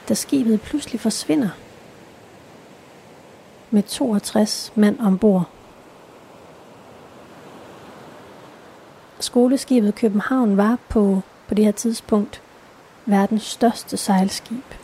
Da 0.08 0.14
skibet 0.14 0.60
pludselig 0.60 1.00
forsvinder 1.00 1.48
med 3.70 3.82
62 3.82 4.72
mand 4.74 5.00
ombord. 5.00 5.48
Skoleskibet 9.20 9.94
København 9.94 10.56
var 10.56 10.78
på, 10.88 11.20
på 11.48 11.54
det 11.54 11.64
her 11.64 11.72
tidspunkt 11.72 12.42
verdens 13.06 13.42
største 13.42 13.96
sejlskib. 13.96 14.74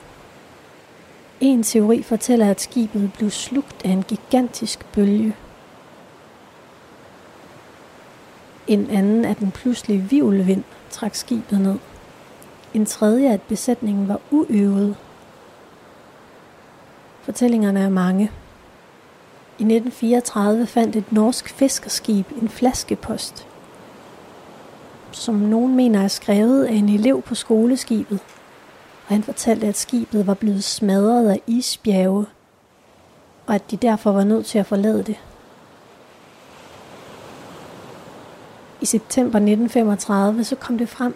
En 1.40 1.62
teori 1.62 2.02
fortæller, 2.02 2.50
at 2.50 2.60
skibet 2.60 3.12
blev 3.12 3.30
slugt 3.30 3.84
af 3.84 3.90
en 3.90 4.02
gigantisk 4.02 4.84
bølge. 4.92 5.36
En 8.66 8.90
anden, 8.90 9.24
at 9.24 9.38
den 9.38 9.50
pludselige 9.50 10.00
vivlvind 10.00 10.64
trak 10.90 11.14
skibet 11.14 11.60
ned. 11.60 11.78
En 12.74 12.86
tredje, 12.86 13.32
at 13.32 13.42
besætningen 13.42 14.08
var 14.08 14.20
uøvet. 14.30 14.96
Fortællingerne 17.22 17.80
er 17.80 17.88
mange. 17.88 18.30
I 19.58 19.62
1934 19.62 20.66
fandt 20.66 20.96
et 20.96 21.12
norsk 21.12 21.48
fiskerskib 21.48 22.26
en 22.42 22.48
flaskepost, 22.48 23.46
som 25.12 25.34
nogen 25.34 25.76
mener 25.76 26.02
er 26.02 26.08
skrevet 26.08 26.64
af 26.64 26.72
en 26.72 26.88
elev 26.88 27.22
på 27.22 27.34
skoleskibet, 27.34 28.18
og 29.06 29.14
han 29.14 29.22
fortalte, 29.22 29.66
at 29.66 29.76
skibet 29.76 30.26
var 30.26 30.34
blevet 30.34 30.64
smadret 30.64 31.30
af 31.30 31.40
isbjerge, 31.46 32.26
og 33.46 33.54
at 33.54 33.70
de 33.70 33.76
derfor 33.76 34.12
var 34.12 34.24
nødt 34.24 34.46
til 34.46 34.58
at 34.58 34.66
forlade 34.66 35.02
det. 35.02 35.16
I 38.80 38.86
september 38.86 39.38
1935 39.38 40.44
så 40.44 40.56
kom 40.56 40.78
det 40.78 40.88
frem, 40.88 41.14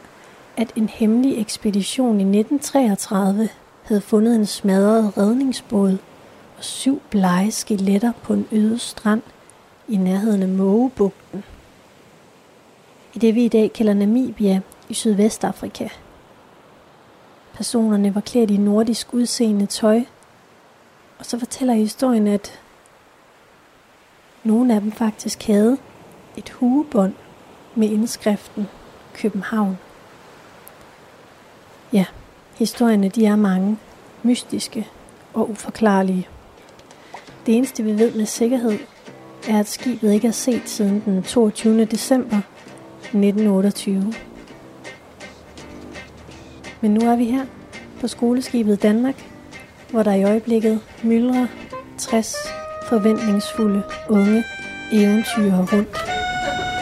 at 0.57 0.73
en 0.77 0.89
hemmelig 0.89 1.41
ekspedition 1.41 2.21
i 2.21 2.39
1933 2.39 3.49
havde 3.83 4.01
fundet 4.01 4.35
en 4.35 4.47
smadret 4.47 5.19
redningsbåd 5.19 5.99
og 6.59 6.65
syv 6.65 7.03
blege 7.11 7.53
skeletter 7.53 8.13
på 8.23 8.33
en 8.33 8.49
øde 8.53 8.79
strand 8.79 9.23
i 9.89 9.97
nærheden 9.97 10.43
af 10.43 10.49
Mågebugten. 10.49 11.45
I 13.15 13.19
det 13.19 13.35
vi 13.35 13.45
i 13.45 13.49
dag 13.49 13.73
kalder 13.73 13.95
Namibia 13.95 14.61
i 14.89 14.95
Sydvestafrika. 14.95 15.89
Personerne 17.55 18.15
var 18.15 18.21
klædt 18.21 18.51
i 18.51 18.57
nordisk 18.57 19.15
udseende 19.15 19.67
tøj, 19.67 20.05
og 21.19 21.27
så 21.27 21.39
fortæller 21.39 21.75
historien, 21.75 22.27
at 22.27 22.61
nogle 24.45 24.75
af 24.75 24.81
dem 24.81 24.93
faktisk 24.93 25.47
havde 25.47 25.79
et 26.37 26.51
hugebånd 26.51 27.15
med 27.75 27.89
indskriften 27.89 28.69
København. 29.15 29.79
Ja, 31.93 32.05
historierne 32.57 33.09
de 33.09 33.27
er 33.27 33.37
mange, 33.37 33.79
mystiske 34.23 34.89
og 35.35 35.51
uforklarlige. 35.51 36.29
Det 37.49 37.57
eneste 37.57 37.83
vi 37.83 37.99
ved 37.99 38.13
med 38.13 38.27
sikkerhed, 38.27 38.79
er 39.49 39.61
at 39.61 39.69
skibet 39.69 40.13
ikke 40.13 40.29
er 40.29 40.33
set 40.33 40.63
siden 40.67 41.03
den 41.07 41.23
22. 41.23 41.85
december 41.85 42.37
1928. 43.03 44.13
Men 46.81 46.95
nu 46.95 47.11
er 47.11 47.17
vi 47.17 47.25
her 47.25 47.47
på 48.01 48.09
skoleskibet 48.09 48.83
Danmark, 48.83 49.15
hvor 49.91 50.03
der 50.03 50.13
i 50.13 50.25
øjeblikket 50.25 50.81
myldrer 51.03 51.47
60 51.99 52.35
forventningsfulde 52.89 53.83
unge 54.09 54.45
eventyr 54.93 55.53
rundt. 55.53 55.97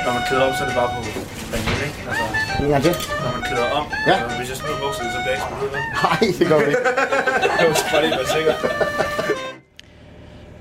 Når 0.07 0.13
man 0.13 0.23
klæder 0.29 0.43
op, 0.43 0.55
så 0.55 0.65
er 0.65 0.69
det 0.69 0.77
bare 0.77 0.89
på 0.89 1.01
ringen, 1.55 1.75
ikke? 1.87 1.99
Altså, 2.09 2.69
gang 2.69 2.83
til. 2.83 2.95
når 3.25 3.33
man 3.33 3.43
klæder 3.43 3.71
om. 3.71 3.87
Ja. 4.07 4.23
Altså, 4.23 4.39
hvis 4.39 4.49
jeg 4.49 4.57
smider 4.57 4.79
bukserne, 4.83 5.11
så 5.13 5.19
bliver 5.25 5.37
jeg 5.37 5.43
ikke? 5.43 5.99
Nej, 6.03 6.39
det 6.39 6.47
gør 6.49 6.59
vi 6.59 6.71
ikke. 6.73 6.85
Det 7.59 7.67
var 7.69 7.89
bare 7.93 8.03
lige 8.03 8.17
være 8.19 8.29
sikker. 8.37 9.46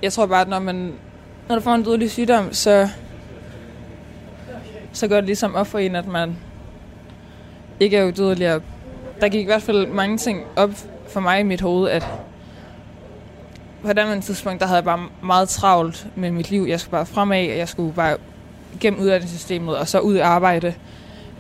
Jeg 0.06 0.14
tror 0.14 0.26
bare, 0.26 0.42
at 0.42 0.48
når, 0.48 0.60
man, 0.60 0.94
når 1.50 1.56
du 1.56 1.62
får 1.62 1.74
en 1.74 1.84
dødelig 1.84 2.12
sygdom, 2.12 2.54
så, 2.54 2.90
så 4.94 5.08
går 5.08 5.16
det 5.16 5.26
ligesom 5.26 5.56
op 5.56 5.68
for 5.68 5.80
en, 5.80 5.96
at 5.96 6.08
man 6.08 6.36
ikke 7.80 7.98
er 7.98 8.06
udødelig. 8.06 8.62
Der 9.22 9.30
gik 9.30 9.42
i 9.42 9.46
hvert 9.46 9.62
fald 9.62 9.88
mange 9.88 10.18
ting 10.18 10.44
op 10.56 10.70
for 11.08 11.20
mig 11.20 11.40
i 11.40 11.44
mit 11.44 11.62
hoved, 11.62 11.90
at 11.90 12.08
på 13.82 13.94
det 13.94 14.24
tidspunkt, 14.24 14.60
der 14.60 14.66
havde 14.66 14.76
jeg 14.76 14.84
bare 14.84 15.08
meget 15.24 15.50
travlt 15.50 16.08
med 16.16 16.32
mit 16.32 16.52
liv. 16.52 16.66
Jeg 16.68 16.80
skulle 16.80 16.92
bare 16.92 17.06
fremad, 17.06 17.50
og 17.50 17.58
jeg 17.58 17.70
skulle 17.70 17.94
bare 17.94 18.18
gennem 18.80 19.00
uddannelsessystemet, 19.00 19.78
og 19.78 19.88
så 19.88 20.00
ud 20.00 20.16
i 20.16 20.20
arbejde, 20.20 20.74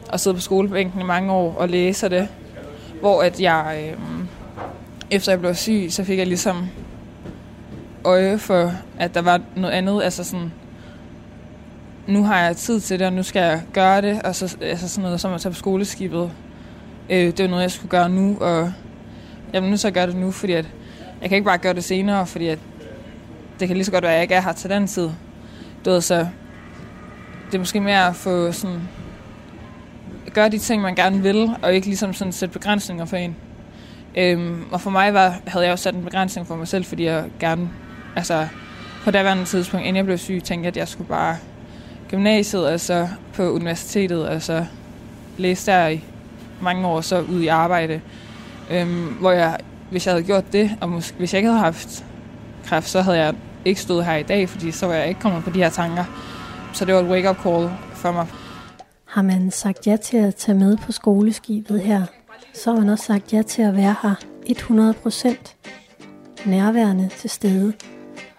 og 0.09 0.19
sidde 0.19 0.35
på 0.35 0.41
skolebænken 0.41 1.01
i 1.01 1.03
mange 1.03 1.31
år 1.31 1.55
og 1.57 1.69
læse 1.69 2.09
det. 2.09 2.27
Hvor 2.99 3.21
at 3.21 3.41
jeg, 3.41 3.83
øh, 3.91 3.99
efter 5.11 5.31
jeg 5.31 5.39
blev 5.39 5.55
syg, 5.55 5.87
så 5.89 6.03
fik 6.03 6.17
jeg 6.17 6.27
ligesom 6.27 6.69
øje 8.05 8.37
for, 8.37 8.71
at 8.99 9.13
der 9.13 9.21
var 9.21 9.41
noget 9.55 9.73
andet. 9.73 10.03
Altså 10.03 10.23
sådan, 10.23 10.51
nu 12.07 12.23
har 12.23 12.39
jeg 12.39 12.57
tid 12.57 12.79
til 12.79 12.99
det, 12.99 13.07
og 13.07 13.13
nu 13.13 13.23
skal 13.23 13.39
jeg 13.39 13.61
gøre 13.73 14.01
det. 14.01 14.21
Og 14.21 14.35
så 14.35 14.57
altså 14.61 14.89
sådan 14.89 15.03
noget 15.03 15.21
som 15.21 15.33
at 15.33 15.41
tage 15.41 15.51
på 15.51 15.57
skoleskibet. 15.57 16.31
Øh, 17.09 17.25
det 17.25 17.39
var 17.39 17.47
noget, 17.47 17.61
jeg 17.61 17.71
skulle 17.71 17.89
gøre 17.89 18.09
nu, 18.09 18.37
og 18.41 18.73
jeg 19.53 19.61
vil 19.61 19.71
nu 19.71 19.77
så 19.77 19.91
gøre 19.91 20.07
det 20.07 20.15
nu, 20.15 20.31
fordi 20.31 20.53
at 20.53 20.65
jeg 21.21 21.29
kan 21.29 21.35
ikke 21.35 21.45
bare 21.45 21.57
gøre 21.57 21.73
det 21.73 21.83
senere, 21.83 22.27
fordi 22.27 22.47
at 22.47 22.59
det 23.59 23.67
kan 23.67 23.77
lige 23.77 23.85
så 23.85 23.91
godt 23.91 24.03
være, 24.03 24.11
at 24.11 24.15
jeg 24.15 24.23
ikke 24.23 24.35
er 24.35 24.41
her 24.41 24.53
til 24.53 24.69
den 24.69 24.87
tid. 24.87 25.09
Du 25.85 25.89
ved, 25.89 26.01
så 26.01 26.27
det 27.45 27.55
er 27.55 27.59
måske 27.59 27.79
mere 27.79 28.07
at 28.07 28.15
få 28.15 28.51
sådan, 28.51 28.81
gøre 30.33 30.49
de 30.49 30.57
ting, 30.57 30.81
man 30.81 30.95
gerne 30.95 31.21
vil, 31.21 31.49
og 31.61 31.73
ikke 31.73 31.87
ligesom 31.87 32.13
sådan 32.13 32.31
sætte 32.33 32.53
begrænsninger 32.53 33.05
for 33.05 33.17
en. 33.17 33.35
Øhm, 34.17 34.63
og 34.71 34.81
for 34.81 34.89
mig 34.89 35.13
var, 35.13 35.39
havde 35.47 35.65
jeg 35.65 35.71
også 35.71 35.83
sat 35.83 35.95
en 35.95 36.03
begrænsning 36.03 36.47
for 36.47 36.55
mig 36.55 36.67
selv, 36.67 36.85
fordi 36.85 37.05
jeg 37.05 37.23
gerne, 37.39 37.69
altså 38.15 38.47
på 39.03 39.11
daværende 39.11 39.45
tidspunkt, 39.45 39.85
inden 39.85 39.95
jeg 39.95 40.05
blev 40.05 40.17
syg, 40.17 40.41
tænkte 40.43 40.65
jeg, 40.65 40.73
at 40.73 40.77
jeg 40.77 40.87
skulle 40.87 41.07
bare 41.07 41.37
gymnasiet, 42.09 42.67
altså 42.67 43.07
på 43.33 43.51
universitetet, 43.51 44.27
altså 44.27 44.65
læse 45.37 45.71
der 45.71 45.87
i 45.87 46.03
mange 46.61 46.87
år, 46.87 47.01
så 47.01 47.21
ud 47.21 47.41
i 47.41 47.47
arbejde. 47.47 48.01
Øhm, 48.71 49.05
hvor 49.05 49.31
jeg, 49.31 49.57
hvis 49.89 50.05
jeg 50.05 50.13
havde 50.13 50.25
gjort 50.25 50.53
det, 50.53 50.71
og 50.81 50.89
måske, 50.89 51.17
hvis 51.17 51.33
jeg 51.33 51.39
ikke 51.39 51.49
havde 51.49 51.63
haft 51.63 52.05
kræft, 52.65 52.89
så 52.89 53.01
havde 53.01 53.17
jeg 53.17 53.35
ikke 53.65 53.81
stået 53.81 54.05
her 54.05 54.15
i 54.15 54.23
dag, 54.23 54.49
fordi 54.49 54.71
så 54.71 54.87
var 54.87 54.93
jeg 54.93 55.07
ikke 55.07 55.21
kommet 55.21 55.43
på 55.43 55.49
de 55.49 55.59
her 55.59 55.69
tanker. 55.69 56.03
Så 56.73 56.85
det 56.85 56.93
var 56.93 57.01
et 57.01 57.07
wake-up 57.07 57.37
call 57.43 57.69
for 57.93 58.11
mig. 58.11 58.27
Har 59.05 59.21
man 59.21 59.51
sagt 59.51 59.87
ja 59.87 59.95
til 59.95 60.17
at 60.17 60.35
tage 60.35 60.57
med 60.57 60.77
på 60.77 60.91
skoleskibet 60.91 61.81
her, 61.81 62.05
så 62.53 62.71
har 62.71 62.79
man 62.79 62.89
også 62.89 63.05
sagt 63.05 63.33
ja 63.33 63.41
til 63.41 63.61
at 63.61 63.75
være 63.75 63.95
her 64.01 64.15
100% 64.49 66.45
nærværende 66.45 67.09
til 67.17 67.29
stede. 67.29 67.73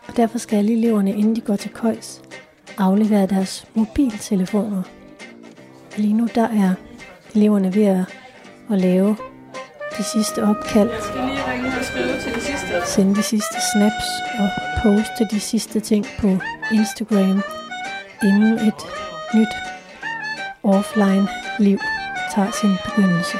Og 0.09 0.17
derfor 0.17 0.39
skal 0.39 0.57
alle 0.57 0.73
eleverne, 0.73 1.11
inden 1.11 1.37
de 1.37 1.41
går 1.41 1.57
til 1.57 1.71
køjs, 1.71 2.23
aflevere 2.79 3.27
deres 3.27 3.67
mobiltelefoner. 3.75 4.83
Og 5.95 5.99
lige 5.99 6.15
nu 6.15 6.29
der 6.35 6.49
er 6.49 6.75
eleverne 7.35 7.75
ved 7.75 7.85
at, 7.85 8.05
at 8.73 8.79
lave 8.79 9.17
de 9.99 10.03
sidste 10.05 10.43
opkald, 10.43 10.91
Jeg 10.91 10.99
skal 11.03 11.21
lige 11.27 11.53
ringe 11.53 11.69
og 11.79 11.85
skrive 11.85 12.21
til 12.21 12.35
det 12.35 12.43
sidste. 12.43 12.67
sende 12.87 13.15
de 13.15 13.23
sidste 13.23 13.55
snaps 13.75 14.05
og 14.39 14.49
poste 14.83 15.25
de 15.31 15.41
sidste 15.41 15.81
ting 15.81 16.07
på 16.21 16.29
Instagram, 16.73 17.43
inden 18.23 18.53
et 18.59 18.75
nyt 19.35 19.49
offline 20.63 21.29
liv 21.59 21.79
tager 22.35 22.51
sin 22.51 22.71
begyndelse. 22.85 23.39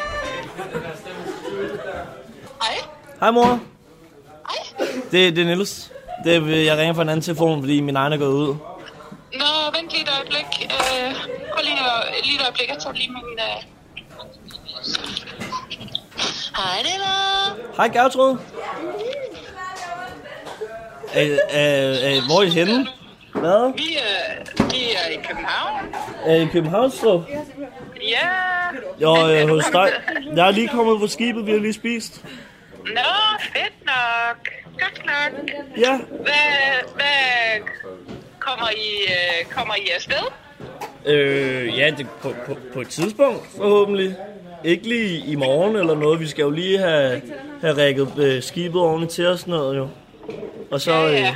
Hej 3.21 3.31
mor. 3.31 3.45
Hej. 3.47 4.87
Det, 5.11 5.37
det 5.37 5.39
er 5.39 5.45
Niels. 5.45 5.93
Det, 6.25 6.65
jeg 6.67 6.79
ringer 6.79 6.95
fra 6.95 7.03
en 7.03 7.09
anden 7.09 7.23
telefon, 7.23 7.61
fordi 7.63 7.81
min 7.81 7.97
egen 7.97 8.13
er 8.13 8.17
gået 8.17 8.29
ud. 8.35 8.55
Nå, 9.35 9.47
vent 9.79 9.91
lige 9.91 10.03
et 10.03 10.11
øjeblik. 10.19 10.47
Øh, 10.65 11.15
prøv 11.53 11.63
lige, 11.65 11.77
at- 11.77 12.25
lige 12.27 12.37
et 12.37 12.43
øjeblik. 12.43 12.69
Jeg 12.69 12.79
tager 12.83 12.95
lige 12.95 13.09
min... 13.13 13.39
Øh... 13.39 13.63
Hej, 16.57 16.79
det 16.83 16.95
er 16.95 17.77
Hej 17.77 17.89
Gertrud. 17.89 18.37
Øh, 21.17 21.31
øh, 21.31 22.17
øh, 22.17 22.25
hvor 22.27 22.39
er 22.41 22.43
I 22.43 22.49
henne? 22.51 22.87
Hvad? 23.33 23.73
Vi 23.77 23.97
er, 23.97 24.43
vi 24.71 24.83
er 24.95 25.11
i 25.19 25.23
København. 25.29 25.95
Er 26.25 26.35
I 26.35 26.43
i 26.43 26.47
Københavnstrup? 26.47 27.23
Ja. 28.03 28.29
Jo, 29.03 29.29
øh, 29.31 29.49
hos 29.49 29.65
dig. 29.73 29.89
Jeg 30.37 30.47
er 30.47 30.51
lige 30.51 30.69
kommet 30.69 31.01
på 31.01 31.07
skibet, 31.07 31.47
vi 31.47 31.51
har 31.53 31.59
lige 31.59 31.73
spist. 31.73 32.25
Nå, 32.85 33.13
fedt 33.53 33.75
nok. 33.87 34.49
Godt 34.81 35.03
nok. 35.07 35.51
Ja. 35.79 35.99
Hvad, 36.09 36.95
hvad 36.95 37.69
kommer 38.39 38.71
I, 38.71 38.89
øh, 39.09 39.51
kommer 39.51 39.75
I 39.75 39.89
afsted? 39.95 40.27
Øh, 41.07 41.79
ja, 41.79 41.91
det, 41.99 42.07
på, 42.23 42.35
på, 42.47 42.57
på 42.73 42.81
et 42.81 42.89
tidspunkt 42.89 43.47
forhåbentlig. 43.57 44.17
Ikke 44.65 44.89
lige 44.89 45.27
i 45.27 45.35
morgen 45.35 45.77
eller 45.77 45.95
noget. 45.95 46.21
Vi 46.21 46.27
skal 46.27 46.43
jo 46.43 46.51
lige 46.51 46.79
have, 46.79 47.23
have 47.61 47.77
rækket 47.83 48.19
øh, 48.19 48.43
skibet 48.43 48.81
ordentligt 48.81 49.13
til 49.13 49.27
os 49.27 49.47
noget 49.47 49.77
jo. 49.77 49.89
Og 50.71 50.81
så, 50.81 51.09
øh, 51.09 51.27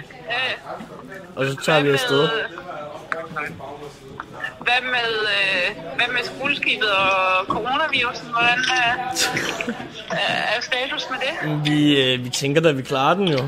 og 1.37 1.47
så 1.47 1.57
tager 1.65 1.83
vi 1.83 1.91
afsted. 1.91 2.29
Hvad 4.61 4.81
med, 4.83 5.11
øh, 5.37 5.97
hvad 5.97 6.07
med 6.09 6.23
skoleskibet 6.25 6.91
og 6.91 7.47
coronavirusen? 7.47 8.27
Hvordan 8.27 8.59
er, 8.83 8.93
er 10.57 10.61
status 10.61 11.07
med 11.11 11.19
det? 11.19 11.65
Vi, 11.65 12.03
øh, 12.03 12.25
vi 12.25 12.29
tænker 12.31 12.61
da, 12.61 12.69
at 12.69 12.79
vi 12.79 12.83
klarer 12.83 13.15
den 13.15 13.29
jo. 13.29 13.39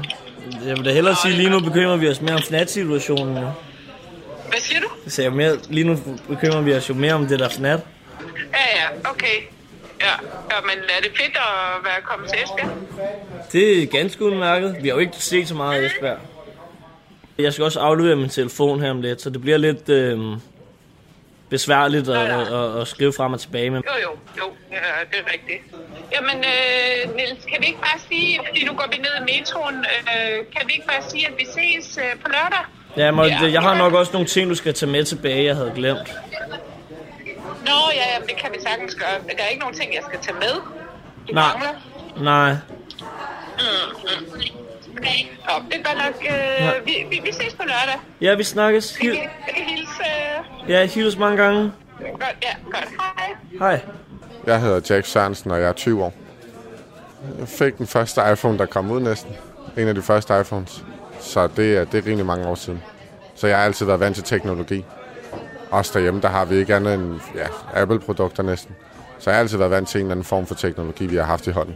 Jeg 0.67 0.77
vil 0.77 0.85
da 0.85 0.93
hellere 0.93 1.17
sige, 1.23 1.35
lige 1.35 1.51
nu 1.51 1.61
bekymrer 1.61 1.97
vi 1.97 2.09
os 2.09 2.21
mere 2.21 2.35
om 2.35 2.43
fnat-situationen 2.43 3.37
jo. 3.37 3.51
Hvad 4.49 4.61
siger 4.61 4.81
du? 4.81 5.23
Jeg 5.23 5.33
mere, 5.33 5.59
lige 5.69 5.85
nu 5.85 5.99
bekymrer 6.29 6.61
vi 6.61 6.75
os 6.75 6.89
jo 6.89 6.95
mere 6.95 7.13
om 7.13 7.27
det 7.27 7.39
der 7.39 7.49
fnat. 7.49 7.81
Ja, 8.53 8.81
ja, 8.81 9.11
okay. 9.11 9.37
Ja, 10.01 10.13
ja, 10.51 10.61
men 10.63 10.85
er 10.99 11.03
det 11.03 11.11
fedt 11.17 11.37
at 11.37 11.85
være 11.85 12.01
kommet 12.03 12.31
til 12.31 12.39
Esbjerg? 12.43 12.71
Det 13.53 13.83
er 13.83 13.87
ganske 13.87 14.25
udmærket. 14.25 14.77
Vi 14.81 14.89
har 14.89 14.95
jo 14.95 15.01
ikke 15.01 15.17
set 15.17 15.49
så 15.49 15.55
meget 15.55 15.83
af 15.83 15.87
Esbjerg. 15.87 16.19
Jeg 17.39 17.53
skal 17.53 17.65
også 17.65 17.81
aflevere 17.81 18.17
min 18.17 18.29
telefon 18.29 18.81
her 18.81 18.91
om 18.91 19.01
lidt, 19.01 19.23
så 19.23 19.31
det 19.31 19.41
bliver 19.41 19.59
lidt 19.59 19.89
øh, 19.89 20.19
besværligt 21.57 22.09
at, 22.09 22.27
at, 22.41 22.47
at, 22.61 22.81
at 22.81 22.89
skrive 22.89 23.13
frem 23.19 23.33
og 23.33 23.41
tilbage. 23.41 23.71
Men 23.71 23.83
Jo, 23.91 23.95
jo, 24.07 24.13
jo, 24.41 24.47
ja, 24.73 24.83
det 25.11 25.19
er 25.25 25.33
rigtigt. 25.33 25.63
Jamen, 26.15 26.39
øh, 26.53 27.17
Niels, 27.17 27.45
kan 27.51 27.57
vi 27.61 27.67
ikke 27.67 27.81
bare 27.89 27.99
sige, 28.11 28.41
fordi 28.47 28.65
nu 28.65 28.73
går 28.73 28.87
vi 28.93 28.99
ned 29.07 29.15
i 29.21 29.25
metroen, 29.33 29.77
øh, 29.79 30.37
kan 30.57 30.63
vi 30.69 30.73
ikke 30.73 30.87
bare 30.87 31.03
sige, 31.11 31.27
at 31.27 31.35
vi 31.39 31.47
ses 31.59 31.99
øh, 31.99 32.21
på 32.23 32.29
lørdag? 32.37 32.65
ja, 32.97 33.11
må, 33.11 33.25
jeg 33.57 33.63
har 33.63 33.75
nok 33.79 33.93
også 33.93 34.13
nogle 34.13 34.29
ting, 34.29 34.51
du 34.51 34.55
skal 34.55 34.75
tage 34.75 34.91
med 34.93 35.05
tilbage, 35.05 35.45
jeg 35.45 35.57
havde 35.57 35.73
glemt. 35.75 36.09
Nå, 37.67 37.79
ja, 37.95 38.05
jamen, 38.15 38.29
det 38.29 38.37
kan 38.37 38.51
vi 38.53 38.59
sagtens 38.63 38.95
gøre. 38.95 39.37
Der 39.37 39.43
er 39.45 39.49
ikke 39.49 39.61
nogen 39.61 39.77
ting, 39.81 39.95
jeg 39.95 40.03
skal 40.09 40.19
tage 40.21 40.37
med. 40.45 40.55
Du 41.29 41.33
Nej. 41.33 41.45
mangler. 41.49 41.73
Nej. 42.31 42.53
Mm, 42.53 43.93
mm. 44.03 44.72
Okay. 45.03 45.25
Nå, 45.49 45.53
det 45.71 45.79
er 45.81 45.83
godt 45.85 45.99
nok. 45.99 46.23
Øh, 46.23 46.65
Ja. 46.65 46.71
vi, 46.85 46.93
vi, 47.11 47.21
vi 47.25 47.33
ses 47.33 47.55
på 47.55 47.63
lørdag. 47.63 48.01
Ja, 48.21 48.35
vi 48.35 48.43
snakkes. 48.45 48.99
Jeg 49.03 49.11
Hil- 49.11 49.19
jeg 49.47 49.55
kan 49.55 49.65
hilse. 49.65 50.03
Øh, 50.65 50.71
ja, 50.71 50.87
hils 50.87 51.19
mange 51.19 51.37
gange. 51.43 51.73
godt, 52.01 52.37
ja, 52.43 52.55
godt. 52.65 52.89
Hej. 53.19 53.35
Hej. 53.59 53.81
Jeg 54.47 54.61
hedder 54.61 54.95
Jack 54.95 55.07
Sørensen, 55.07 55.51
og 55.51 55.61
jeg 55.61 55.69
er 55.69 55.73
20 55.73 56.05
år. 56.05 56.13
Jeg 57.39 57.49
fik 57.49 57.79
den 57.79 57.87
første 57.87 58.21
iPhone, 58.33 58.59
der 58.59 58.67
kom 58.67 58.91
ud 58.91 59.01
næsten. 59.01 59.33
En 59.79 59.89
af 59.89 59.95
de 59.95 60.03
første 60.03 60.41
iPhones. 60.41 60.85
Så 61.21 61.47
det 61.57 61.77
er, 61.77 61.85
det 61.85 61.99
er 61.99 62.07
rimelig 62.07 62.27
mange 62.27 62.47
år 62.47 62.55
siden. 62.55 62.83
Så 63.35 63.47
jeg 63.47 63.57
har 63.57 63.65
altid 63.65 63.87
været 63.87 64.01
vant 64.01 64.15
til 64.15 64.25
teknologi. 64.25 64.85
Også 65.71 65.91
derhjemme, 65.95 66.21
der 66.21 66.29
har 66.29 66.45
vi 66.45 66.57
ikke 66.57 66.75
andet 66.75 66.95
end 66.95 67.21
ja, 67.35 67.47
Apple-produkter 67.83 68.43
næsten. 68.43 68.75
Så 69.19 69.31
jeg 69.31 69.37
har 69.37 69.41
altid 69.41 69.59
været 69.59 69.71
vant 69.71 69.89
til 69.89 69.99
en 70.01 70.07
eller 70.07 70.13
anden 70.15 70.25
form 70.25 70.47
for 70.47 70.55
teknologi, 70.55 71.07
vi 71.07 71.17
har 71.17 71.23
haft 71.25 71.47
i 71.47 71.51
hånden. 71.51 71.75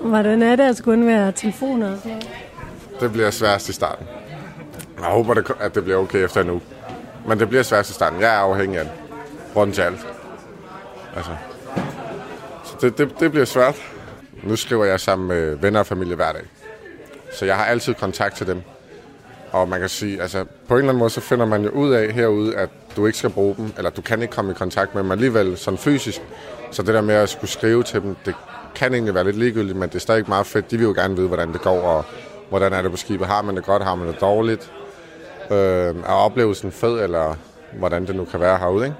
Hvordan 0.00 0.42
er 0.42 0.56
det 0.56 0.64
at 0.64 0.76
skulle 0.76 0.98
undvære 0.98 1.32
telefoner 1.32 1.90
og 1.92 1.98
sådan 1.98 2.10
noget? 2.10 2.28
Det 3.00 3.12
bliver 3.12 3.30
sværest 3.30 3.68
i 3.68 3.72
starten. 3.72 4.06
Jeg 5.00 5.06
håber, 5.08 5.34
det- 5.34 5.50
at 5.60 5.74
det 5.74 5.84
bliver 5.84 5.98
okay 5.98 6.24
efter 6.24 6.42
nu. 6.42 6.60
Men 7.28 7.40
det 7.40 7.48
bliver 7.48 7.62
sværest 7.62 7.90
i 7.90 7.92
starten. 7.92 8.20
Jeg 8.20 8.34
er 8.34 8.38
afhængig 8.38 8.78
af 8.78 8.84
den. 8.84 8.92
Rundt 9.56 9.74
til 9.74 9.82
alt. 9.82 10.06
Altså. 11.16 11.30
Så 12.64 12.74
det, 12.80 12.98
det, 12.98 13.20
det 13.20 13.30
bliver 13.30 13.44
svært. 13.46 13.76
Nu 14.42 14.56
skriver 14.56 14.84
jeg 14.84 15.00
sammen 15.00 15.28
med 15.28 15.54
venner 15.56 15.80
og 15.80 15.86
familie 15.86 16.14
hver 16.16 16.32
dag. 16.32 16.42
Så 17.32 17.44
jeg 17.44 17.56
har 17.56 17.64
altid 17.64 17.94
kontakt 17.94 18.36
til 18.36 18.46
dem. 18.46 18.62
Og 19.52 19.68
man 19.68 19.80
kan 19.80 19.88
sige, 19.88 20.22
altså 20.22 20.44
på 20.68 20.74
en 20.74 20.78
eller 20.78 20.88
anden 20.88 20.98
måde, 20.98 21.10
så 21.10 21.20
finder 21.20 21.46
man 21.46 21.62
jo 21.64 21.70
ud 21.70 21.92
af 21.92 22.12
herude, 22.12 22.56
at 22.56 22.68
du 22.96 23.06
ikke 23.06 23.18
skal 23.18 23.30
bruge 23.30 23.54
dem, 23.56 23.72
eller 23.76 23.90
du 23.90 24.02
kan 24.02 24.22
ikke 24.22 24.34
komme 24.34 24.50
i 24.50 24.54
kontakt 24.54 24.94
med 24.94 25.02
dem 25.02 25.10
alligevel 25.10 25.56
sådan 25.56 25.78
fysisk. 25.78 26.20
Så 26.70 26.82
det 26.82 26.94
der 26.94 27.00
med 27.00 27.14
at 27.14 27.28
skulle 27.28 27.50
skrive 27.50 27.82
til 27.82 28.02
dem, 28.02 28.16
det 28.26 28.34
kan 28.78 28.94
egentlig 28.94 29.14
være 29.14 29.24
lidt 29.24 29.36
ligegyldigt, 29.36 29.78
men 29.78 29.88
det 29.88 29.94
er 29.94 30.00
stadig 30.00 30.24
meget 30.28 30.46
fedt. 30.46 30.70
De 30.70 30.76
vil 30.76 30.84
jo 30.84 30.92
gerne 30.92 31.16
vide, 31.16 31.28
hvordan 31.28 31.52
det 31.52 31.60
går, 31.60 31.80
og 31.80 32.04
hvordan 32.48 32.72
er 32.72 32.82
det 32.82 32.90
på 32.90 32.96
skibet. 32.96 33.26
Har 33.26 33.42
man 33.42 33.56
det 33.56 33.64
godt, 33.64 33.82
har 33.84 33.94
man 33.94 34.08
det 34.08 34.20
dårligt? 34.20 34.72
Øh, 35.50 35.56
er 36.06 36.12
oplevelsen 36.12 36.72
fed, 36.72 37.00
eller 37.00 37.34
hvordan 37.78 38.06
det 38.06 38.16
nu 38.16 38.24
kan 38.24 38.40
være 38.40 38.58
herude, 38.58 38.84
ikke? 38.84 38.96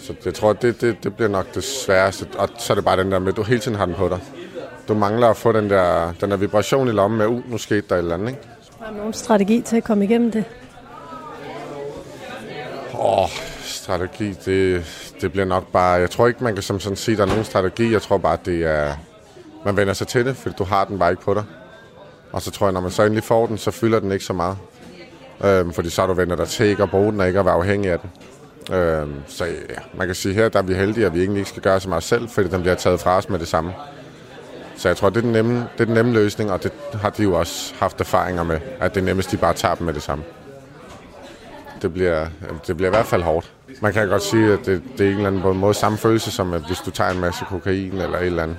Så 0.00 0.14
jeg 0.24 0.34
tror, 0.34 0.52
det, 0.52 0.80
det, 0.80 1.04
det 1.04 1.16
bliver 1.16 1.28
nok 1.28 1.54
det 1.54 1.64
sværeste. 1.64 2.26
Og 2.38 2.48
så 2.58 2.72
er 2.72 2.74
det 2.74 2.84
bare 2.84 2.96
den 2.96 3.12
der 3.12 3.18
med, 3.18 3.28
at 3.28 3.36
du 3.36 3.42
hele 3.42 3.60
tiden 3.60 3.76
har 3.76 3.86
den 3.86 3.94
på 3.94 4.08
dig. 4.08 4.20
Du 4.88 4.94
mangler 4.94 5.28
at 5.28 5.36
få 5.36 5.52
den 5.52 5.70
der, 5.70 6.12
den 6.20 6.30
der 6.30 6.36
vibration 6.36 6.88
i 6.88 6.90
lommen 6.90 7.18
med, 7.18 7.26
uh, 7.26 7.50
nu 7.50 7.58
skete 7.58 7.82
der 7.88 7.94
et 7.94 7.98
eller 7.98 8.14
andet, 8.14 8.28
ikke? 8.28 8.40
Har 8.80 8.90
du 8.90 8.96
nogen 8.96 9.12
strategi 9.12 9.60
til 9.60 9.76
at 9.76 9.84
komme 9.84 10.04
igennem 10.04 10.30
det? 10.30 10.44
Åh, 12.94 13.22
oh, 13.22 13.28
strategi, 13.88 14.32
det, 14.44 14.84
det 15.20 15.32
bliver 15.32 15.44
nok 15.44 15.72
bare... 15.72 15.92
Jeg 15.92 16.10
tror 16.10 16.26
ikke, 16.26 16.44
man 16.44 16.54
kan 16.54 16.62
som 16.62 16.80
sådan 16.80 16.96
sige, 16.96 17.12
at 17.12 17.18
der 17.18 17.24
er 17.24 17.28
nogen 17.28 17.44
strategi. 17.44 17.92
Jeg 17.92 18.02
tror 18.02 18.18
bare, 18.18 18.32
at 18.32 18.46
det 18.46 18.64
er... 18.64 18.94
Man 19.64 19.76
vender 19.76 19.92
sig 19.92 20.06
til 20.06 20.26
det, 20.26 20.36
fordi 20.36 20.54
du 20.58 20.64
har 20.64 20.84
den 20.84 20.98
bare 20.98 21.10
ikke 21.10 21.22
på 21.22 21.34
dig. 21.34 21.44
Og 22.32 22.42
så 22.42 22.50
tror 22.50 22.66
jeg, 22.66 22.72
når 22.72 22.80
man 22.80 22.90
så 22.90 23.02
endelig 23.02 23.24
får 23.24 23.46
den, 23.46 23.58
så 23.58 23.70
fylder 23.70 24.00
den 24.00 24.12
ikke 24.12 24.24
så 24.24 24.32
meget. 24.32 24.56
Øhm, 25.44 25.72
fordi 25.72 25.90
så 25.90 26.02
har 26.02 26.06
du 26.06 26.14
vendt 26.14 26.38
dig 26.38 26.48
til 26.48 26.66
ikke 26.66 26.82
at 26.82 26.90
bruge 26.90 27.12
den, 27.12 27.20
og 27.20 27.26
ikke 27.26 27.38
at 27.38 27.44
være 27.44 27.54
afhængig 27.54 27.90
af 27.90 27.98
den. 28.00 28.10
Øhm, 28.76 29.14
så 29.26 29.44
ja, 29.44 29.80
man 29.94 30.06
kan 30.06 30.14
sige, 30.14 30.34
her 30.34 30.48
der 30.48 30.58
er 30.58 30.62
vi 30.62 30.74
heldige, 30.74 31.06
at 31.06 31.14
vi 31.14 31.20
egentlig 31.20 31.38
ikke 31.38 31.50
skal 31.50 31.62
gøre 31.62 31.80
så 31.80 31.88
meget 31.88 32.02
selv, 32.02 32.28
fordi 32.28 32.48
den 32.48 32.60
bliver 32.60 32.74
taget 32.74 33.00
fra 33.00 33.16
os 33.16 33.28
med 33.28 33.38
det 33.38 33.48
samme. 33.48 33.72
Så 34.76 34.88
jeg 34.88 34.96
tror, 34.96 35.10
det 35.10 35.16
er 35.16 35.20
den 35.20 35.32
nemme, 35.32 35.54
det 35.54 35.80
er 35.80 35.84
den 35.84 35.94
nemme 35.94 36.12
løsning, 36.12 36.52
og 36.52 36.62
det 36.62 36.72
har 36.92 37.10
de 37.10 37.22
jo 37.22 37.38
også 37.38 37.74
haft 37.78 38.00
erfaringer 38.00 38.42
med, 38.42 38.60
at 38.80 38.94
det 38.94 39.00
er 39.00 39.04
nemmest, 39.04 39.30
de 39.30 39.36
bare 39.36 39.54
tager 39.54 39.74
dem 39.74 39.86
med 39.86 39.94
det 39.94 40.02
samme. 40.02 40.24
Det 41.82 41.92
bliver, 41.92 42.26
det 42.66 42.76
bliver 42.76 42.90
i 42.90 42.94
hvert 42.94 43.06
fald 43.06 43.22
hårdt. 43.22 43.52
Man 43.80 43.92
kan 43.92 44.08
godt 44.08 44.22
sige, 44.22 44.52
at 44.52 44.58
det, 44.66 44.82
det 44.98 45.06
er 45.06 45.10
en 45.10 45.16
eller 45.16 45.26
anden 45.26 45.42
på 45.42 45.50
en 45.50 45.58
måde 45.58 45.74
samme 45.74 45.98
følelse, 45.98 46.30
som 46.30 46.52
at 46.52 46.60
hvis 46.66 46.78
du 46.78 46.90
tager 46.90 47.10
en 47.10 47.20
masse 47.20 47.44
kokain 47.44 47.92
eller 47.92 48.18
et 48.18 48.26
eller 48.26 48.42
andet. 48.42 48.56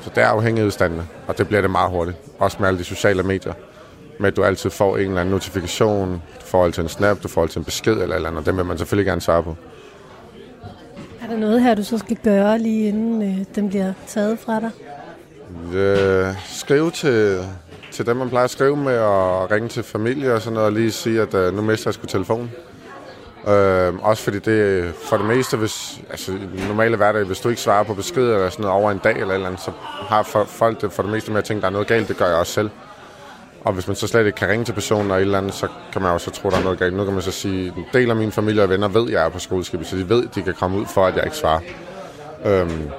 Så 0.00 0.10
det 0.14 0.22
er 0.22 0.26
afhængighedsstandende, 0.26 1.04
og 1.26 1.38
det 1.38 1.48
bliver 1.48 1.60
det 1.60 1.70
meget 1.70 1.90
hurtigt. 1.90 2.16
Også 2.38 2.56
med 2.60 2.68
alle 2.68 2.78
de 2.78 2.84
sociale 2.84 3.22
medier. 3.22 3.52
Med 4.20 4.28
at 4.28 4.36
du 4.36 4.44
altid 4.44 4.70
får 4.70 4.96
en 4.96 5.08
eller 5.08 5.20
anden 5.20 5.32
notifikation, 5.32 6.12
du 6.40 6.46
får 6.46 6.64
altid 6.64 6.82
en 6.82 6.88
snap, 6.88 7.22
du 7.22 7.28
får 7.28 7.42
altid 7.42 7.56
en 7.56 7.64
besked 7.64 7.92
eller 7.92 8.16
eller 8.16 8.28
andet, 8.28 8.40
og 8.40 8.46
den 8.46 8.56
vil 8.56 8.64
man 8.64 8.78
selvfølgelig 8.78 9.06
gerne 9.06 9.20
svare 9.20 9.42
på. 9.42 9.56
Er 11.22 11.26
der 11.26 11.36
noget 11.36 11.62
her, 11.62 11.74
du 11.74 11.84
så 11.84 11.98
skal 11.98 12.16
gøre 12.16 12.58
lige 12.58 12.88
inden 12.88 13.22
øh, 13.22 13.44
den 13.54 13.68
bliver 13.68 13.92
taget 14.06 14.38
fra 14.38 14.60
dig? 14.60 14.70
Øh, 15.74 16.34
skrive 16.46 16.90
til, 16.90 17.38
til 17.92 18.06
dem, 18.06 18.16
man 18.16 18.28
plejer 18.28 18.44
at 18.44 18.50
skrive 18.50 18.76
med, 18.76 18.98
og 18.98 19.50
ringe 19.50 19.68
til 19.68 19.82
familie 19.82 20.34
og 20.34 20.42
sådan 20.42 20.54
noget, 20.54 20.66
og 20.66 20.72
lige 20.72 20.92
sige, 20.92 21.20
at 21.20 21.34
øh, 21.34 21.54
nu 21.54 21.62
mister 21.62 21.88
jeg 21.90 21.94
sgu 21.94 22.06
telefonen. 22.06 22.50
Øh, 23.48 23.94
også 24.02 24.22
fordi 24.22 24.38
det 24.38 24.92
for 24.94 25.16
det 25.16 25.26
meste, 25.26 25.56
hvis, 25.56 26.00
altså 26.10 26.32
i 26.32 26.36
den 26.36 26.68
normale 26.68 26.96
hverdag, 26.96 27.24
hvis 27.24 27.40
du 27.40 27.48
ikke 27.48 27.60
svarer 27.60 27.82
på 27.82 27.94
beskeder 27.94 28.34
eller 28.34 28.50
sådan 28.50 28.62
noget 28.62 28.76
over 28.76 28.90
en 28.90 29.00
dag 29.04 29.12
eller 29.12 29.26
et 29.26 29.34
eller 29.34 29.46
andet, 29.46 29.60
så 29.60 29.70
har 30.08 30.22
for, 30.22 30.44
folk 30.44 30.80
det 30.80 30.92
for 30.92 31.02
det 31.02 31.12
meste 31.12 31.30
med 31.30 31.38
at 31.38 31.44
tænke, 31.44 31.58
at 31.58 31.62
der 31.62 31.68
er 31.68 31.72
noget 31.72 31.88
galt, 31.88 32.08
det 32.08 32.16
gør 32.16 32.26
jeg 32.26 32.36
også 32.36 32.52
selv. 32.52 32.70
Og 33.64 33.72
hvis 33.72 33.86
man 33.86 33.96
så 33.96 34.06
slet 34.06 34.26
ikke 34.26 34.36
kan 34.36 34.48
ringe 34.48 34.64
til 34.64 34.72
personen 34.72 35.10
og 35.10 35.16
et 35.16 35.20
eller 35.20 35.38
andet, 35.38 35.54
så 35.54 35.68
kan 35.92 36.02
man 36.02 36.10
også 36.10 36.30
tro, 36.30 36.48
at 36.48 36.52
der 36.52 36.58
er 36.58 36.64
noget 36.64 36.78
galt. 36.78 36.96
Nu 36.96 37.04
kan 37.04 37.12
man 37.12 37.22
så 37.22 37.30
sige, 37.30 37.66
at 37.66 37.76
en 37.76 37.84
del 37.92 38.10
af 38.10 38.16
mine 38.16 38.32
familie 38.32 38.62
og 38.62 38.68
venner 38.68 38.88
ved, 38.88 39.06
at 39.06 39.12
jeg 39.12 39.24
er 39.24 39.28
på 39.28 39.38
skoleskibet, 39.38 39.86
så 39.86 39.96
de 39.96 40.08
ved, 40.08 40.24
at 40.24 40.34
de 40.34 40.42
kan 40.42 40.54
komme 40.54 40.78
ud 40.78 40.86
for, 40.86 41.06
at 41.06 41.16
jeg 41.16 41.24
ikke 41.24 41.36
svarer. 41.36 41.60
Øhm, 42.44 42.90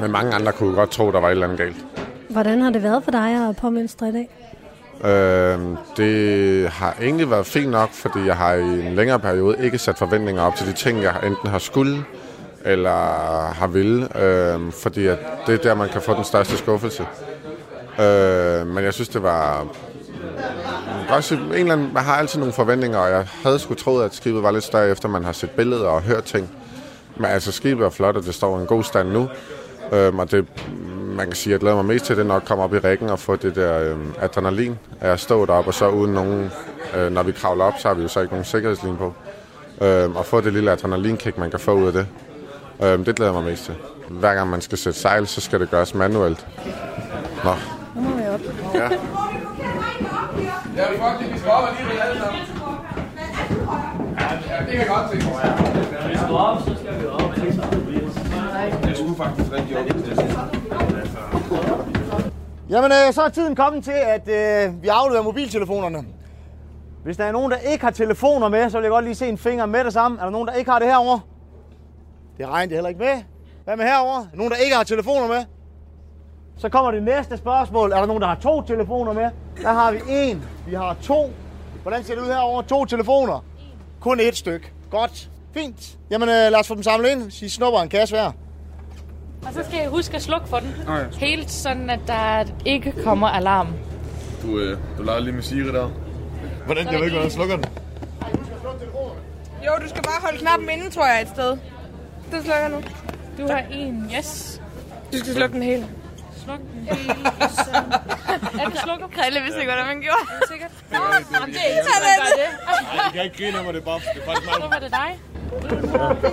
men 0.00 0.10
mange 0.10 0.34
andre 0.34 0.52
kunne 0.52 0.74
godt 0.74 0.90
tro, 0.90 1.08
at 1.08 1.14
der 1.14 1.20
var 1.20 1.28
et 1.28 1.32
eller 1.32 1.46
andet 1.46 1.58
galt. 1.58 1.76
Hvordan 2.32 2.60
har 2.60 2.70
det 2.70 2.82
været 2.82 3.04
for 3.04 3.10
dig 3.10 3.48
at 3.48 3.56
påmønstre 3.56 4.08
i 4.08 4.12
dag? 4.12 4.28
Øhm, 5.10 5.76
det 5.96 6.68
har 6.68 6.96
egentlig 7.00 7.30
været 7.30 7.46
fint 7.46 7.70
nok, 7.70 7.90
fordi 7.92 8.26
jeg 8.26 8.36
har 8.36 8.52
i 8.52 8.86
en 8.86 8.94
længere 8.94 9.18
periode 9.18 9.56
ikke 9.60 9.78
sat 9.78 9.98
forventninger 9.98 10.42
op 10.42 10.54
til 10.56 10.66
de 10.66 10.72
ting, 10.72 11.02
jeg 11.02 11.14
enten 11.26 11.48
har 11.48 11.58
skulle 11.58 12.04
eller 12.64 12.96
har 13.52 13.66
ville, 13.66 14.22
øhm, 14.22 14.72
fordi 14.72 15.06
at 15.06 15.18
det 15.46 15.54
er 15.54 15.58
der, 15.58 15.74
man 15.74 15.88
kan 15.88 16.02
få 16.02 16.14
den 16.14 16.24
største 16.24 16.56
skuffelse. 16.56 17.06
Øh, 18.00 18.66
men 18.66 18.84
jeg 18.84 18.94
synes, 18.94 19.08
det 19.08 19.22
var... 19.22 19.62
Mm, 19.62 19.68
Også 21.10 21.34
en 21.34 21.52
eller 21.52 21.72
anden, 21.72 21.90
man 21.94 22.02
har 22.04 22.16
altid 22.16 22.38
nogle 22.38 22.52
forventninger, 22.52 22.98
og 22.98 23.10
jeg 23.10 23.26
havde 23.42 23.58
sgu 23.58 23.74
troet, 23.74 24.04
at 24.04 24.14
skibet 24.14 24.42
var 24.42 24.50
lidt 24.50 24.64
større, 24.64 24.88
efter 24.90 25.08
man 25.08 25.24
har 25.24 25.32
set 25.32 25.50
billeder 25.50 25.88
og 25.88 26.02
hørt 26.02 26.24
ting. 26.24 26.50
Men 27.16 27.24
altså, 27.26 27.52
skibet 27.52 27.84
er 27.86 27.90
flot, 27.90 28.16
og 28.16 28.24
det 28.24 28.34
står 28.34 28.58
i 28.58 28.60
en 28.60 28.66
god 28.66 28.82
stand 28.84 29.08
nu. 29.08 29.28
Øhm, 29.92 30.18
og 30.18 30.30
det, 30.30 30.46
man 31.16 31.26
kan 31.26 31.34
sige, 31.36 31.50
at 31.50 31.52
jeg 31.52 31.60
glæder 31.60 31.76
mig 31.76 31.84
mest 31.84 32.04
til, 32.04 32.16
det 32.16 32.26
nok 32.26 32.42
komme 32.44 32.64
op 32.64 32.74
i 32.74 32.78
rækken 32.78 33.10
og 33.10 33.18
få 33.18 33.36
det 33.36 33.54
der 33.54 33.90
øhm, 33.90 34.14
adrenalin 34.20 34.78
af 35.00 35.10
at 35.10 35.20
stå 35.20 35.46
deroppe, 35.46 35.70
og 35.70 35.74
så 35.74 35.88
uden 35.88 36.12
nogen, 36.12 36.50
øh, 36.96 37.12
når 37.12 37.22
vi 37.22 37.32
kravler 37.32 37.64
op, 37.64 37.74
så 37.78 37.88
har 37.88 37.94
vi 37.94 38.02
jo 38.02 38.08
så 38.08 38.20
ikke 38.20 38.32
nogen 38.32 38.44
sikkerhedslinje 38.44 38.98
på. 38.98 39.14
Øhm, 39.84 40.16
og 40.16 40.26
få 40.26 40.40
det 40.40 40.52
lille 40.52 40.70
adrenalinkick, 40.70 41.38
man 41.38 41.50
kan 41.50 41.60
få 41.60 41.72
ud 41.72 41.86
af 41.86 41.92
det. 41.92 42.06
Øhm, 42.82 43.04
det 43.04 43.16
glæder 43.16 43.32
jeg 43.32 43.42
mig 43.42 43.50
mest 43.50 43.64
til. 43.64 43.74
Hver 44.08 44.34
gang 44.34 44.50
man 44.50 44.60
skal 44.60 44.78
sætte 44.78 44.98
sejl, 44.98 45.26
så 45.26 45.40
skal 45.40 45.60
det 45.60 45.70
gøres 45.70 45.94
manuelt. 45.94 46.46
Nå. 47.44 47.54
Nu 47.94 48.00
må 48.00 48.16
vi 48.16 48.22
op. 48.34 48.40
Ja. 48.74 48.88
Ja, 50.76 50.84
folk, 50.86 51.32
vi 51.32 51.38
skal 51.38 51.50
op 51.50 51.68
alligevel 51.68 52.00
alle 52.02 52.20
sammen. 52.20 52.40
Ja, 54.50 54.70
det 54.70 54.78
kan 54.78 54.86
godt. 54.86 55.24
Når 55.24 56.08
vi 56.08 56.16
skal 56.16 56.34
op, 56.34 56.58
så 56.60 56.74
skal 56.80 57.00
vi 57.00 57.06
op. 57.06 57.32
Jeg 58.86 58.96
skulle 58.96 59.16
faktisk 59.16 59.52
rigtig 59.52 59.78
op 59.78 59.86
Jamen, 62.70 62.92
øh, 62.92 63.12
så 63.12 63.22
er 63.22 63.28
tiden 63.28 63.56
kommet 63.56 63.84
til, 63.84 63.92
at 63.92 64.28
øh, 64.28 64.82
vi 64.82 64.88
afleverer 64.88 65.22
mobiltelefonerne. 65.22 66.04
Hvis 67.04 67.16
der 67.16 67.24
er 67.24 67.32
nogen, 67.32 67.50
der 67.52 67.56
ikke 67.56 67.84
har 67.84 67.90
telefoner 67.90 68.48
med, 68.48 68.70
så 68.70 68.78
vil 68.78 68.84
jeg 68.84 68.90
godt 68.90 69.04
lige 69.04 69.14
se 69.14 69.28
en 69.28 69.38
finger 69.38 69.66
med 69.66 69.84
det 69.84 69.92
samme. 69.92 70.18
Er 70.18 70.24
der 70.24 70.30
nogen, 70.30 70.48
der 70.48 70.54
ikke 70.54 70.70
har 70.70 70.78
det 70.78 70.88
herover? 70.88 71.18
Det 72.38 72.48
regner 72.48 72.68
det 72.68 72.76
heller 72.76 72.88
ikke 72.88 73.00
med. 73.00 73.22
Hvad 73.64 73.76
med 73.76 73.84
herover? 73.84 74.18
Er 74.18 74.20
der 74.30 74.36
nogen, 74.36 74.52
der 74.52 74.56
ikke 74.56 74.76
har 74.76 74.84
telefoner 74.84 75.28
med? 75.28 75.44
Så 76.56 76.68
kommer 76.68 76.90
det 76.90 77.02
næste 77.02 77.36
spørgsmål. 77.36 77.92
Er 77.92 77.96
der 77.98 78.06
nogen, 78.06 78.22
der 78.22 78.28
har 78.28 78.34
to 78.34 78.62
telefoner 78.62 79.12
med? 79.12 79.30
Der 79.62 79.72
har 79.72 79.92
vi 79.92 79.98
en. 80.08 80.42
Vi 80.66 80.74
har 80.74 80.96
to. 81.02 81.30
Hvordan 81.82 82.04
ser 82.04 82.14
det 82.14 82.22
ud 82.22 82.28
herover? 82.28 82.62
To 82.62 82.84
telefoner. 82.84 83.44
Kun 84.00 84.20
et 84.20 84.36
stykke. 84.36 84.72
Godt. 84.90 85.30
Fint. 85.54 85.98
Jamen, 86.10 86.28
øh, 86.28 86.34
lad 86.34 86.54
os 86.60 86.68
få 86.68 86.74
dem 86.74 86.82
samlet 86.82 87.10
ind. 87.10 87.30
Så 87.30 87.44
I 87.44 87.48
snupper 87.48 87.80
en 87.80 87.88
kasse 87.88 88.14
hver. 88.14 88.32
Og 89.46 89.52
så 89.54 89.62
skal 89.68 89.78
jeg 89.80 89.88
huske 89.88 90.16
at 90.16 90.22
slukke 90.22 90.48
for 90.48 90.58
den. 90.58 90.74
Nå 90.86 90.94
ja. 90.94 91.04
Helt 91.18 91.50
sådan, 91.50 91.90
at 91.90 92.00
der 92.06 92.44
ikke 92.64 92.94
kommer 93.04 93.28
alarm. 93.28 93.68
Du, 94.42 94.58
øh, 94.58 94.78
du 94.98 95.02
leger 95.02 95.20
lige 95.20 95.32
med 95.32 95.42
Siri 95.42 95.66
der. 95.72 95.88
Hvordan? 96.66 96.86
Jeg 96.86 96.94
ved 96.94 97.04
ikke, 97.04 97.10
hvordan 97.10 97.24
jeg 97.24 97.32
slukker 97.32 97.56
den. 97.56 97.64
Jo, 99.66 99.72
du 99.84 99.88
skal 99.88 100.02
bare 100.02 100.20
holde 100.22 100.38
knappen 100.38 100.68
inde, 100.70 100.90
tror 100.90 101.06
jeg, 101.06 101.22
et 101.22 101.28
sted. 101.28 101.50
Det 102.32 102.44
slukker 102.44 102.68
nu. 102.68 102.82
Du 103.38 103.52
har 103.52 103.58
en, 103.72 104.10
yes. 104.18 104.60
Du 105.12 105.18
skal 105.18 105.34
slukke 105.34 105.54
den 105.54 105.62
helt. 105.62 105.86
Sluk 106.44 106.58
den 106.58 106.96
helt. 106.96 107.26
er 108.60 108.68
det 108.70 108.78
slukket? 108.84 109.10
Krille 109.16 109.40
vidste 109.40 109.60
ikke, 109.60 109.72
hvordan 109.72 109.86
man 109.86 110.00
gjorde. 110.00 110.22
Er 110.34 110.38
det 110.40 110.48
sikkert? 110.52 110.70
Nå, 110.92 110.98
det 111.46 111.60
er 111.64 111.68
ikke 111.70 111.88
sådan. 111.92 112.18
Nej, 112.66 113.04
jeg 113.04 113.12
kan 113.14 113.22
ikke 113.24 113.36
grine 113.38 113.58
af 113.58 113.64
mig, 113.64 113.74
det 113.74 113.80
er 113.80 113.84
bare 113.84 113.98
det 114.14 114.22
er 114.22 114.26
faktisk 114.26 114.52
Så 114.52 114.58
meget. 114.58 114.70
var 114.74 114.78
det 114.78 114.90
dig. 114.90 115.10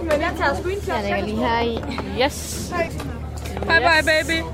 Men 0.02 0.22
jeg 0.22 0.32
tager 0.38 0.56
screenshot. 0.56 0.96
Jeg 0.96 1.04
lægger 1.04 1.26
lige 1.26 1.38
her 1.38 1.62
i. 1.62 1.80
Yes. 2.26 2.72
Bye 3.62 3.80
bye, 3.80 4.04
baby. 4.06 4.46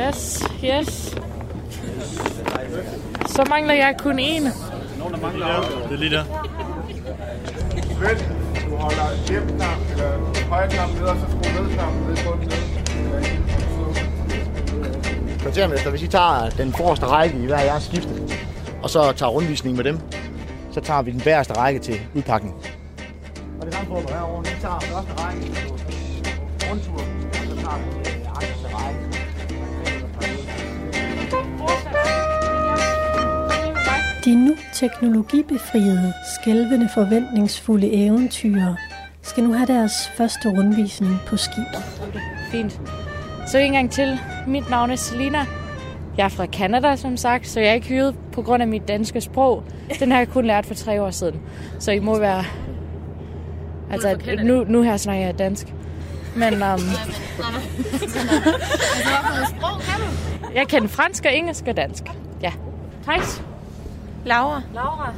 Yes, 0.00 0.44
yes. 0.64 1.18
Så 3.26 3.44
mangler 3.48 3.74
jeg 3.74 3.94
kun 3.98 4.18
en. 4.18 4.42
Nogen, 4.98 5.14
der 5.14 5.20
mangler 5.20 5.46
ja, 5.48 5.56
Det 5.88 5.92
er 5.92 5.96
lige 5.96 6.10
der. 6.10 6.24
Fedt. 8.00 8.28
Du 8.70 8.76
holder 8.76 9.28
hjælpknap 9.28 9.78
eller 9.92 10.48
højreknap 10.48 10.88
ned, 10.88 11.02
og 11.02 11.16
så 11.16 11.26
skruer 11.26 11.62
nedknappen 11.62 12.00
ned 12.08 12.16
på 12.16 12.38
den 12.40 12.50
Kvartermester, 15.38 15.90
hvis 15.90 16.02
I 16.02 16.06
tager 16.08 16.50
den 16.50 16.72
forreste 16.72 17.06
række 17.06 17.38
i 17.38 17.46
hver 17.46 17.60
jeres 17.60 17.82
skifte, 17.82 18.10
og 18.82 18.90
så 18.90 19.12
tager 19.12 19.30
rundvisning 19.30 19.76
med 19.76 19.84
dem, 19.84 20.00
så 20.72 20.80
tager 20.80 21.02
vi 21.02 21.10
den 21.10 21.20
bagerste 21.20 21.54
række 21.54 21.80
til 21.80 22.00
udpakning. 22.14 22.54
Og 23.64 23.70
det 23.70 23.76
samme 23.78 23.88
foregår 23.88 24.10
herovre. 24.14 24.42
Vi 24.42 24.60
tager 24.60 24.80
første 24.80 25.12
række 25.12 25.42
på 25.52 25.74
rundtur, 26.70 26.94
og 26.94 27.44
så 27.48 27.56
tager 27.56 27.78
vi 27.78 27.86
andre 28.40 28.68
række. 28.74 29.00
De 34.24 34.46
nu 34.46 34.54
teknologibefriede, 34.72 36.12
skælvende 36.40 36.88
forventningsfulde 36.94 37.92
eventyr 38.06 38.60
skal 39.22 39.44
nu 39.44 39.52
have 39.52 39.66
deres 39.66 40.08
første 40.16 40.48
rundvisning 40.48 41.20
på 41.26 41.36
skibet. 41.36 41.82
Fint. 42.50 42.80
Så 43.46 43.58
en 43.58 43.72
gang 43.72 43.90
til. 43.90 44.18
Mit 44.46 44.70
navn 44.70 44.90
er 44.90 44.96
Selina. 44.96 45.46
Jeg 46.16 46.24
er 46.24 46.28
fra 46.28 46.46
Canada, 46.46 46.96
som 46.96 47.16
sagt, 47.16 47.48
så 47.48 47.60
jeg 47.60 47.68
er 47.68 47.74
ikke 47.74 47.86
hyret 47.86 48.14
på 48.32 48.42
grund 48.42 48.62
af 48.62 48.68
mit 48.68 48.88
danske 48.88 49.20
sprog. 49.20 49.62
Den 50.00 50.10
har 50.10 50.18
jeg 50.18 50.28
kun 50.28 50.44
lært 50.44 50.66
for 50.66 50.74
tre 50.74 51.02
år 51.02 51.10
siden. 51.10 51.40
Så 51.78 51.92
I 51.92 51.98
må 51.98 52.18
være... 52.18 52.44
Altså, 53.94 54.16
nu, 54.44 54.64
nu 54.68 54.82
her 54.82 54.96
snakker 54.96 55.26
jeg 55.26 55.38
dansk. 55.38 55.66
Men 56.36 56.54
um, 56.72 56.80
jeg 60.54 60.68
kan 60.68 60.88
fransk 60.88 61.24
og 61.26 61.34
engelsk 61.36 61.64
og 61.68 61.76
dansk. 61.76 62.02
Ja. 62.42 62.52
Thijs. 63.08 63.42
Laura. 64.24 64.62
Laura. 64.74 65.12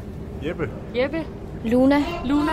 Jeppe. 0.47 0.68
Jeppe. 0.97 1.24
Luna. 1.64 2.03
Luna. 2.24 2.53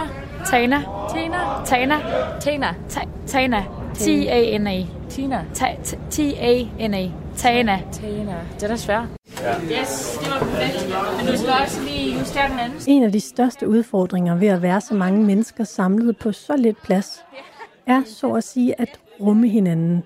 Tana. 0.50 0.82
Tina. 1.16 1.38
Tana. 1.66 1.96
Tina. 2.42 2.68
Ta- 2.90 3.08
Tana. 3.28 3.64
T-A-N-A. 3.96 4.84
Tina. 5.10 5.46
T-A-N-A. 6.10 7.08
Tana. 7.38 7.80
Tina. 7.92 8.36
Det 8.56 8.64
er 8.64 8.68
da 8.68 8.76
svært. 8.76 9.04
Ja. 9.42 9.82
Yes, 9.82 10.20
det 10.22 10.32
var 10.32 10.40
perfekt. 10.40 10.86
Men 11.18 11.28
du 11.34 11.38
skal 11.38 11.50
også 11.64 11.82
lige 11.82 11.93
justere 12.24 12.50
den 12.50 12.60
anden. 12.60 12.82
En 12.88 13.04
af 13.04 13.12
de 13.12 13.20
største 13.20 13.68
udfordringer 13.68 14.36
ved 14.36 14.48
at 14.48 14.62
være 14.62 14.82
så 14.82 14.94
mange 14.94 15.24
mennesker 15.24 15.64
samlet 15.64 16.18
på 16.18 16.32
så 16.32 16.58
lidt 16.58 16.84
plads, 16.84 17.26
er 17.88 18.02
så 18.06 18.34
at 18.34 18.44
sige 18.44 18.82
at 18.82 19.00
rumme 19.22 19.48
hinanden. 19.48 20.04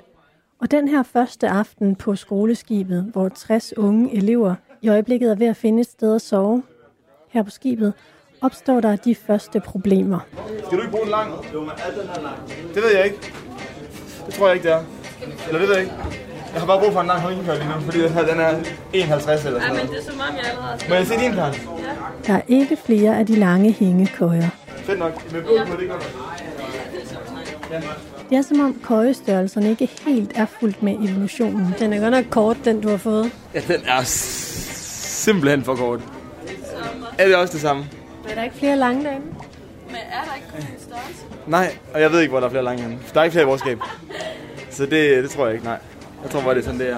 Og 0.62 0.72
den 0.72 0.88
her 0.88 1.04
første 1.04 1.48
aften 1.48 1.96
på 1.96 2.16
skoleskibet, 2.16 3.04
hvor 3.04 3.30
60 3.30 3.78
unge 3.78 4.16
elever 4.16 4.56
i 4.82 4.90
øjeblikket 4.90 5.32
er 5.32 5.36
ved 5.36 5.48
at 5.48 5.58
finde 5.58 5.82
et 5.82 5.88
sted 5.88 6.16
at 6.16 6.22
sove, 6.22 6.64
her 7.30 7.44
på 7.44 7.50
skibet, 7.50 7.94
opstår 8.42 8.80
der 8.80 8.96
de 8.96 9.16
første 9.16 9.60
problemer. 9.60 10.20
Skal 10.66 10.78
du 10.78 10.82
ikke 10.82 10.92
bruge 10.92 11.04
den 11.04 11.12
lang? 11.12 11.32
Det 12.74 12.84
ved 12.84 12.96
jeg 12.96 13.06
ikke. 13.06 13.18
Det 14.26 14.34
tror 14.34 14.48
jeg 14.48 14.56
ikke, 14.56 14.68
det 14.68 14.74
er. 14.74 14.84
Eller 15.48 15.60
det 15.60 15.70
ved 15.70 15.76
jeg 15.76 15.84
ikke. 15.84 16.27
Jeg 16.58 16.62
har 16.62 16.68
bare 16.68 16.80
brug 16.80 16.94
for 16.94 17.02
en 17.02 17.08
lang 17.08 17.22
hængekør 17.22 17.54
lige 17.56 17.66
nu, 17.68 17.82
fordi 17.86 18.02
den 18.04 18.10
her 18.10 18.26
den 18.26 18.40
er 18.40 18.60
51 18.94 19.46
eller 19.46 19.60
sådan 19.62 19.76
noget. 19.76 19.90
det 19.90 19.98
er 20.00 20.04
som 20.12 20.20
om, 20.20 20.36
jeg 20.38 20.46
allerede 20.52 20.90
Må 20.90 20.96
jeg 20.96 21.08
se 21.08 21.18
din 21.20 21.32
plan? 21.34 21.54
Der 22.28 22.34
er 22.34 22.42
ikke 22.48 22.78
flere 22.86 23.18
af 23.20 23.26
de 23.26 23.36
lange 23.36 23.72
hængekøjer. 23.72 24.50
Fedt 24.78 25.00
nok. 25.00 25.32
Med 25.34 25.42
på, 25.42 25.48
på 25.72 25.82
det 25.82 25.90
godt. 25.90 26.16
Det 28.30 28.38
er 28.38 28.42
som 28.42 28.60
om 28.60 28.82
køjestørrelserne 28.84 29.70
ikke 29.70 29.90
helt 30.06 30.32
er 30.36 30.46
fuldt 30.60 30.84
med 30.84 30.94
evolutionen. 31.10 31.76
Den 31.80 31.94
er 31.94 32.00
godt 32.00 32.12
nok 32.12 32.26
kort, 32.30 32.58
den 32.66 32.82
du 32.82 32.90
har 32.90 32.98
fået. 32.98 33.32
Ja, 33.54 33.60
den 33.68 33.82
er 33.88 34.04
s- 34.04 34.10
simpelthen 35.26 35.64
for 35.64 35.76
kort. 35.76 36.00
Er 37.18 37.26
det 37.28 37.36
også 37.36 37.54
det 37.54 37.62
samme? 37.62 37.86
Er 38.30 38.36
der 38.36 38.44
ikke 38.44 38.56
flere 38.56 38.76
lange 38.78 39.04
derinde? 39.04 39.26
Men 39.88 39.96
er 39.96 40.24
der 40.28 40.36
ikke 40.36 40.48
kun 40.52 40.60
en 40.60 40.80
størrelse? 40.80 41.22
Nej, 41.48 41.78
og 41.94 42.02
jeg 42.02 42.12
ved 42.12 42.20
ikke, 42.20 42.30
hvor 42.32 42.40
der 42.40 42.48
er 42.48 42.52
flere 42.52 42.64
lange 42.64 42.82
henne. 42.82 42.98
Der 43.14 43.20
er 43.20 43.24
ikke 43.24 43.32
flere 43.34 43.44
i 43.46 43.48
vores 43.48 43.62
skab. 43.62 43.80
Så 44.72 44.84
det, 44.86 45.24
det 45.24 45.30
tror 45.30 45.46
jeg 45.46 45.54
ikke, 45.54 45.66
nej. 45.66 45.78
Jeg 46.28 46.32
tror 46.34 46.42
bare, 46.42 46.56
det 46.56 46.60
er 46.60 46.66
sådan, 46.66 46.80
det 46.80 46.90
er. 46.90 46.98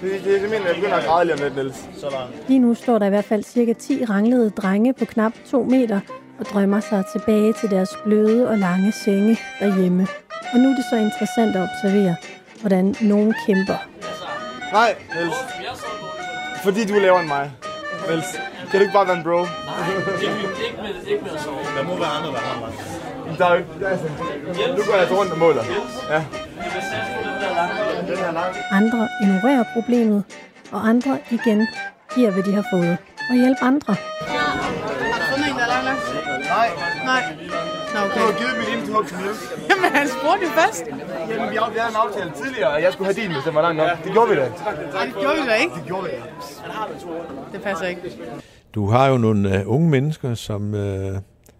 Det, 0.00 0.24
det, 0.24 0.40
det 0.42 0.50
mener 0.50 0.66
jeg 0.66 0.74
begynder 0.74 0.96
at 0.96 1.04
græde 1.04 1.24
lige 1.24 1.34
om 1.34 1.40
lidt, 1.40 1.54
Niels. 1.56 1.76
Så 2.00 2.10
langt. 2.10 2.48
Lige 2.48 2.58
nu 2.58 2.74
står 2.74 2.98
der 2.98 3.06
i 3.06 3.08
hvert 3.08 3.24
fald 3.24 3.42
cirka 3.44 3.72
10 3.72 4.04
ranglede 4.04 4.50
drenge 4.50 4.92
på 4.92 5.04
knap 5.04 5.32
2 5.50 5.62
meter 5.62 6.00
og 6.40 6.46
drømmer 6.46 6.80
sig 6.80 7.04
tilbage 7.12 7.52
til 7.52 7.70
deres 7.70 7.90
bløde 8.04 8.48
og 8.48 8.58
lange 8.58 8.92
senge 8.92 9.38
derhjemme. 9.60 10.06
Og 10.52 10.58
nu 10.58 10.70
er 10.70 10.74
det 10.74 10.84
så 10.90 10.96
interessant 10.96 11.56
at 11.56 11.68
observere, 11.68 12.16
hvordan 12.60 12.94
nogen 13.00 13.34
kæmper. 13.46 13.78
Nej, 14.72 14.94
Niels. 15.14 15.36
Fordi 16.64 16.86
du 16.86 16.94
er 16.94 17.00
lavere 17.00 17.20
end 17.20 17.28
mig. 17.28 17.50
Niels, 18.08 18.40
kan 18.70 18.80
du 18.80 18.80
ikke 18.80 18.92
bare 18.92 19.06
være 19.06 19.16
en 19.16 19.22
bro? 19.22 19.40
Ikke 19.40 20.82
med, 20.82 21.12
ikke 21.12 21.24
med 21.24 21.32
at 21.32 21.40
sove. 21.40 21.56
Der 21.76 21.82
må 21.82 21.94
være 21.98 22.12
andre, 22.18 22.30
der 22.30 22.38
har 22.38 22.60
mig. 22.60 22.72
Der 23.38 23.46
er 23.46 23.50
jo 23.50 23.58
ikke... 23.58 23.86
Altså, 23.86 24.06
nu 24.76 24.82
går 24.86 24.92
jeg 24.92 25.00
altså 25.00 25.16
rundt 25.20 25.32
og 25.32 25.38
måler. 25.38 25.64
Ja. 26.10 26.24
Den 28.08 28.16
her 28.16 28.32
lang. 28.32 28.54
Andre 28.70 29.08
ignorerer 29.22 29.64
problemet, 29.74 30.24
og 30.72 30.88
andre 30.88 31.18
igen 31.30 31.68
giver, 32.14 32.30
hvad 32.30 32.42
de 32.42 32.52
har 32.54 32.66
fået. 32.72 32.96
Og 33.30 33.34
hjælp 33.36 33.58
andre. 33.62 33.94
Nej. 36.56 36.68
Nej. 37.04 37.22
Nå, 37.94 38.00
okay. 38.00 38.20
Du 38.20 38.24
har 38.26 38.38
givet 38.40 38.54
mit 38.60 38.68
indtog 38.74 39.06
til 39.06 39.16
Niels. 39.16 39.42
Jamen, 39.70 39.90
han 39.98 40.06
spurgte 40.08 40.42
jo 40.46 40.50
først. 40.60 40.84
Jamen, 41.30 41.50
vi 41.50 41.56
havde 41.56 41.90
en 41.94 42.00
aftale 42.04 42.30
tidligere, 42.42 42.76
at 42.76 42.82
jeg 42.84 42.92
skulle 42.92 43.14
have 43.14 43.22
din, 43.22 43.32
hvis 43.32 43.44
den 43.44 43.54
var 43.54 43.62
lang 43.62 43.76
nok. 43.76 43.88
Det 44.04 44.12
gjorde 44.12 44.30
vi 44.30 44.36
da. 44.36 44.48
Nej, 44.92 45.04
det 45.04 45.14
gjorde 45.20 45.36
vi 45.42 45.48
da 45.48 45.54
ikke. 45.54 45.74
Det 45.74 45.84
gjorde 45.86 46.04
vi 46.04 46.10
da. 46.10 46.20
Det 47.52 47.62
passer 47.62 47.86
ikke. 47.86 48.00
Du 48.74 48.86
har 48.90 49.06
jo 49.08 49.16
nogle 49.18 49.60
uh, 49.60 49.74
unge 49.74 49.88
mennesker, 49.90 50.34
som 50.34 50.62
uh, 50.74 50.80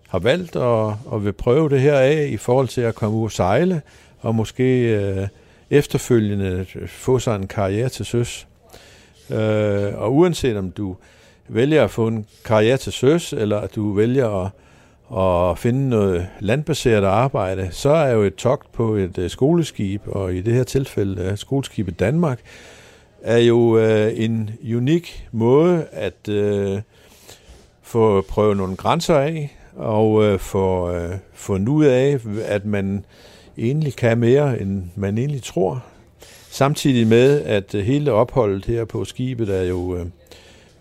har 0.09 0.19
valgt 0.19 0.57
at, 0.57 0.89
at 1.15 1.25
vil 1.25 1.33
prøve 1.33 1.69
det 1.69 1.81
her 1.81 1.99
af 1.99 2.29
i 2.31 2.37
forhold 2.37 2.69
til 2.69 2.81
at 2.81 2.95
komme 2.95 3.17
ud 3.19 3.25
og 3.25 3.33
sejle, 3.33 3.83
og 4.21 4.35
måske 4.35 4.67
uh, 5.17 5.29
efterfølgende 5.71 6.67
få 6.87 7.19
sig 7.19 7.37
en 7.37 7.47
karriere 7.47 7.89
til 7.89 8.07
søs. 8.07 8.47
Uh, 9.31 9.37
og 10.03 10.15
uanset 10.15 10.57
om 10.57 10.71
du 10.71 10.97
vælger 11.49 11.85
at 11.85 11.91
få 11.91 12.07
en 12.07 12.27
karriere 12.45 12.77
til 12.77 12.93
søs, 12.93 13.33
eller 13.33 13.59
at 13.59 13.75
du 13.75 13.93
vælger 13.93 14.45
at, 14.45 14.51
at 15.51 15.59
finde 15.59 15.89
noget 15.89 16.29
landbaseret 16.41 17.05
arbejde, 17.05 17.69
så 17.71 17.91
er 17.91 18.11
jo 18.13 18.23
et 18.23 18.35
togt 18.35 18.73
på 18.73 18.95
et 18.95 19.19
øh, 19.19 19.31
skoleskib, 19.31 20.03
og 20.07 20.35
i 20.35 20.41
det 20.41 20.55
her 20.55 20.65
tilfælde 20.65 21.23
øh, 21.23 21.39
skoleskibet 21.39 22.01
Danmark, 22.01 22.41
er 23.23 23.39
jo 23.39 23.79
øh, 23.79 24.13
en 24.17 24.51
unik 24.77 25.29
måde 25.33 25.87
at 25.93 26.29
øh, 26.29 26.81
få 27.83 28.21
prøvet 28.21 28.57
nogle 28.57 28.77
grænser 28.77 29.17
af, 29.17 29.57
og 29.77 30.25
øh, 30.25 30.39
få 30.39 30.93
øh, 30.93 31.15
fundet 31.33 31.69
ud 31.69 31.85
af, 31.85 32.19
at 32.45 32.65
man 32.65 33.05
egentlig 33.59 33.97
kan 33.97 34.19
mere, 34.19 34.61
end 34.61 34.83
man 34.97 35.19
egentlig 35.19 35.43
tror. 35.43 35.85
Samtidig 36.51 37.07
med, 37.07 37.43
at 37.43 37.75
øh, 37.75 37.85
hele 37.85 38.13
opholdet 38.13 38.65
her 38.65 38.85
på 38.85 39.05
skibet 39.05 39.49
er 39.49 39.63
jo, 39.63 39.97
øh, 39.97 40.07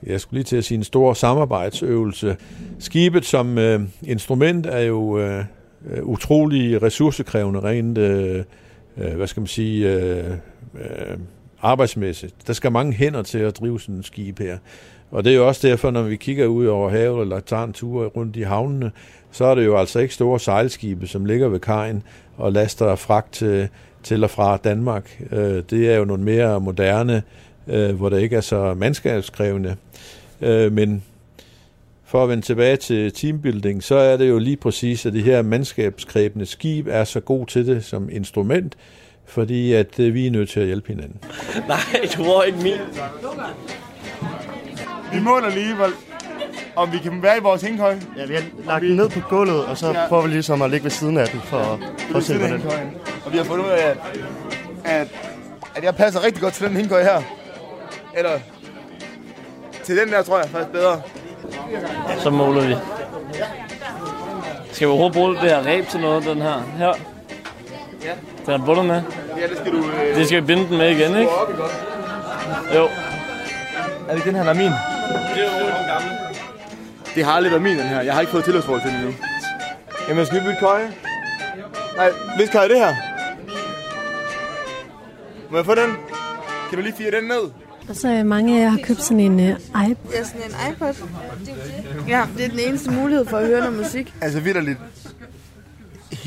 jeg 0.04 0.22
skulle 0.22 0.38
lige 0.38 0.44
til 0.44 0.58
at 0.58 0.66
sige, 0.66 0.78
en 0.78 0.84
stor 0.84 1.14
samarbejdsøvelse. 1.14 2.38
Skibet 2.80 3.26
som 3.26 3.58
øh, 3.58 3.82
instrument 4.04 4.66
er 4.66 4.80
jo 4.80 5.20
øh, 5.20 5.46
øh 5.92 6.04
utrolig 6.04 6.82
ressourcekrævende, 6.82 7.60
rent, 7.60 7.98
øh, 7.98 8.44
hvad 8.96 9.28
skal 9.28 9.42
man 9.42 9.48
sige, 9.48 9.94
øh, 9.94 10.32
øh, 10.74 11.18
arbejdsmæssigt. 11.62 12.48
Der 12.48 12.54
skal 12.54 12.72
mange 12.72 12.94
hænder 12.94 13.22
til 13.22 13.40
at 13.40 13.60
drive 13.60 13.80
sådan 13.80 13.96
et 13.96 14.06
skib 14.06 14.40
her. 14.40 14.58
Og 15.12 15.24
det 15.24 15.32
er 15.32 15.36
jo 15.36 15.48
også 15.48 15.68
derfor, 15.68 15.92
når 15.92 16.02
vi 16.02 16.16
kigger 16.16 16.46
ud 16.46 16.66
over 16.66 16.90
havet 16.90 17.22
eller 17.22 17.40
tager 17.40 17.64
en 17.64 17.74
tur 17.74 18.06
rundt 18.06 18.36
i 18.36 18.42
havnene, 18.42 18.92
så 19.32 19.46
er 19.46 19.56
det 19.56 19.66
jo 19.66 19.78
altså 19.78 20.00
ikke 20.00 20.14
store 20.14 20.40
sejlskibe, 20.40 21.08
som 21.08 21.26
ligger 21.26 21.48
ved 21.48 21.60
kajen 21.60 22.04
og 22.38 22.52
laster 22.52 22.96
fragt 22.96 23.34
til, 23.34 23.70
til 24.04 24.24
og 24.24 24.30
fra 24.30 24.58
Danmark. 24.58 25.22
Øh, 25.32 25.64
det 25.70 25.92
er 25.94 25.98
jo 25.98 26.06
nogle 26.06 26.24
mere 26.24 26.60
moderne, 26.60 27.24
øh, 27.68 27.96
hvor 27.96 28.10
det 28.10 28.22
ikke 28.22 28.36
er 28.36 28.42
så 28.42 28.74
mandskabskrævende. 28.74 29.76
Øh, 30.42 30.72
men 30.72 31.04
for 32.06 32.24
at 32.24 32.30
vende 32.30 32.46
tilbage 32.46 32.78
til 32.78 33.14
teambuilding, 33.14 33.84
så 33.84 33.96
er 33.96 34.18
det 34.18 34.30
jo 34.30 34.40
lige 34.40 34.58
præcis, 34.58 35.06
at 35.06 35.14
det 35.14 35.24
her 35.24 35.42
mandskabskræbende 35.42 36.46
skib 36.46 36.88
er 36.90 37.04
så 37.04 37.20
god 37.20 37.46
til 37.46 37.68
det 37.68 37.86
som 37.86 38.10
instrument, 38.12 38.76
fordi 39.26 39.74
at 39.74 39.98
vi 39.98 40.28
er 40.28 40.32
nødt 40.32 40.50
til 40.50 40.60
at 40.60 40.66
hjælpe 40.66 40.88
hinanden. 40.88 41.20
Nej, 41.68 42.10
du 42.18 42.24
var 42.24 42.44
ikke 42.44 42.58
min. 42.58 42.74
Vi 45.14 45.20
måler 45.20 45.50
lige, 45.50 45.76
hvor, 45.76 45.90
om 46.76 46.92
vi 46.92 46.98
kan 46.98 47.24
være 47.24 47.38
i 47.38 47.42
vores 47.42 47.62
hængekøj. 47.62 47.96
Ja, 48.18 48.26
vi 48.26 48.34
har 48.34 48.44
lagt 48.66 48.82
den 48.82 48.96
ned 48.96 49.10
på 49.10 49.20
gulvet, 49.30 49.66
og 49.66 49.78
så 49.78 49.88
ja. 49.88 50.08
prøver 50.08 50.24
vi 50.24 50.30
ligesom 50.30 50.62
at 50.62 50.70
ligge 50.70 50.84
ved 50.84 50.92
siden 50.92 51.18
af 51.18 51.28
den, 51.28 51.42
for, 51.42 51.80
for 52.12 52.18
at 52.18 52.24
se, 52.24 52.38
hvordan 52.38 52.62
det 52.62 52.72
Og 53.26 53.34
vi 53.34 53.38
har 53.38 53.44
fundet 53.46 53.66
ud 53.66 53.70
af, 53.70 53.88
at, 53.90 53.98
at, 54.84 55.08
at 55.76 55.84
jeg 55.84 55.96
passer 55.96 56.24
rigtig 56.24 56.42
godt 56.42 56.54
til 56.54 56.68
den 56.68 56.76
hængekøj 56.76 57.04
her. 57.04 57.22
Eller 58.18 58.40
til 59.84 59.98
den 59.98 60.12
der, 60.12 60.24
tror 60.24 60.38
jeg 60.38 60.50
faktisk 60.50 60.72
bedre. 60.72 61.02
Så 62.20 62.30
måler 62.30 62.68
vi. 62.68 62.76
Skal 64.72 64.88
vi 64.88 64.92
overhovedet 64.92 65.14
bruge 65.14 65.34
det 65.34 65.42
her 65.42 65.66
ræb 65.66 65.88
til 65.88 66.00
noget, 66.00 66.26
den 66.26 66.42
her? 66.42 66.64
Her. 66.78 66.94
Ja. 68.06 68.12
Den 68.46 68.62
er 68.62 68.66
bundet 68.66 68.86
med. 68.86 69.02
Ja, 69.38 69.48
det 69.48 69.58
skal 69.58 69.72
du... 69.72 69.78
Øh... 69.78 70.16
Det 70.16 70.26
skal 70.28 70.42
vi 70.42 70.46
binde 70.46 70.68
den 70.68 70.78
med 70.78 70.90
igen, 70.90 71.18
ikke? 71.18 71.32
Jo. 72.76 72.88
Er 74.10 74.16
det 74.16 74.24
den 74.24 74.36
her, 74.36 74.44
der 74.44 74.50
er 74.50 74.56
min? 74.56 74.72
Det 75.36 75.44
er 75.46 75.60
jo 75.60 75.66
den 75.66 75.86
gamle. 75.88 76.12
Det 77.16 77.26
har 77.26 77.32
aldrig 77.32 77.52
været 77.52 77.64
min, 77.64 77.78
den 77.78 77.88
her. 77.88 78.02
Jeg 78.02 78.14
har 78.14 78.22
ikke 78.22 78.32
fået 78.32 78.44
tilhørsforhold 78.44 78.82
til 78.82 78.92
den 78.92 79.00
endnu. 79.00 79.14
Jamen, 80.10 80.26
skal 80.26 80.40
vi 80.40 80.46
bytte 80.46 80.60
køje? 80.60 80.94
Nej, 81.96 82.10
hvis 82.38 82.50
køje 82.50 82.70
det 82.70 82.78
her? 82.78 82.96
Må 85.52 85.58
jeg 85.58 85.66
få 85.66 85.76
den? 85.76 85.92
Kan 86.70 86.78
du 86.78 86.82
lige 86.84 86.96
fire 86.98 87.12
den 87.12 87.24
ned? 87.24 87.52
Og 87.90 87.96
så 87.96 88.08
er 88.08 88.24
mange 88.24 88.58
af 88.60 88.64
jer 88.64 88.70
har 88.70 88.80
købt 88.84 89.02
sådan 89.02 89.20
en 89.20 89.40
uh, 89.40 89.90
iPod. 89.90 90.12
Ja, 90.14 90.24
sådan 90.24 90.42
en 90.42 90.74
iPod. 90.74 90.94
Ja, 92.08 92.26
det 92.38 92.46
er 92.46 92.50
den 92.50 92.60
eneste 92.60 92.92
mulighed 92.92 93.26
for 93.26 93.38
at 93.38 93.48
høre 93.48 93.60
noget 93.60 93.78
musik. 93.78 94.14
Altså 94.22 94.40
vidderligt, 94.40 94.78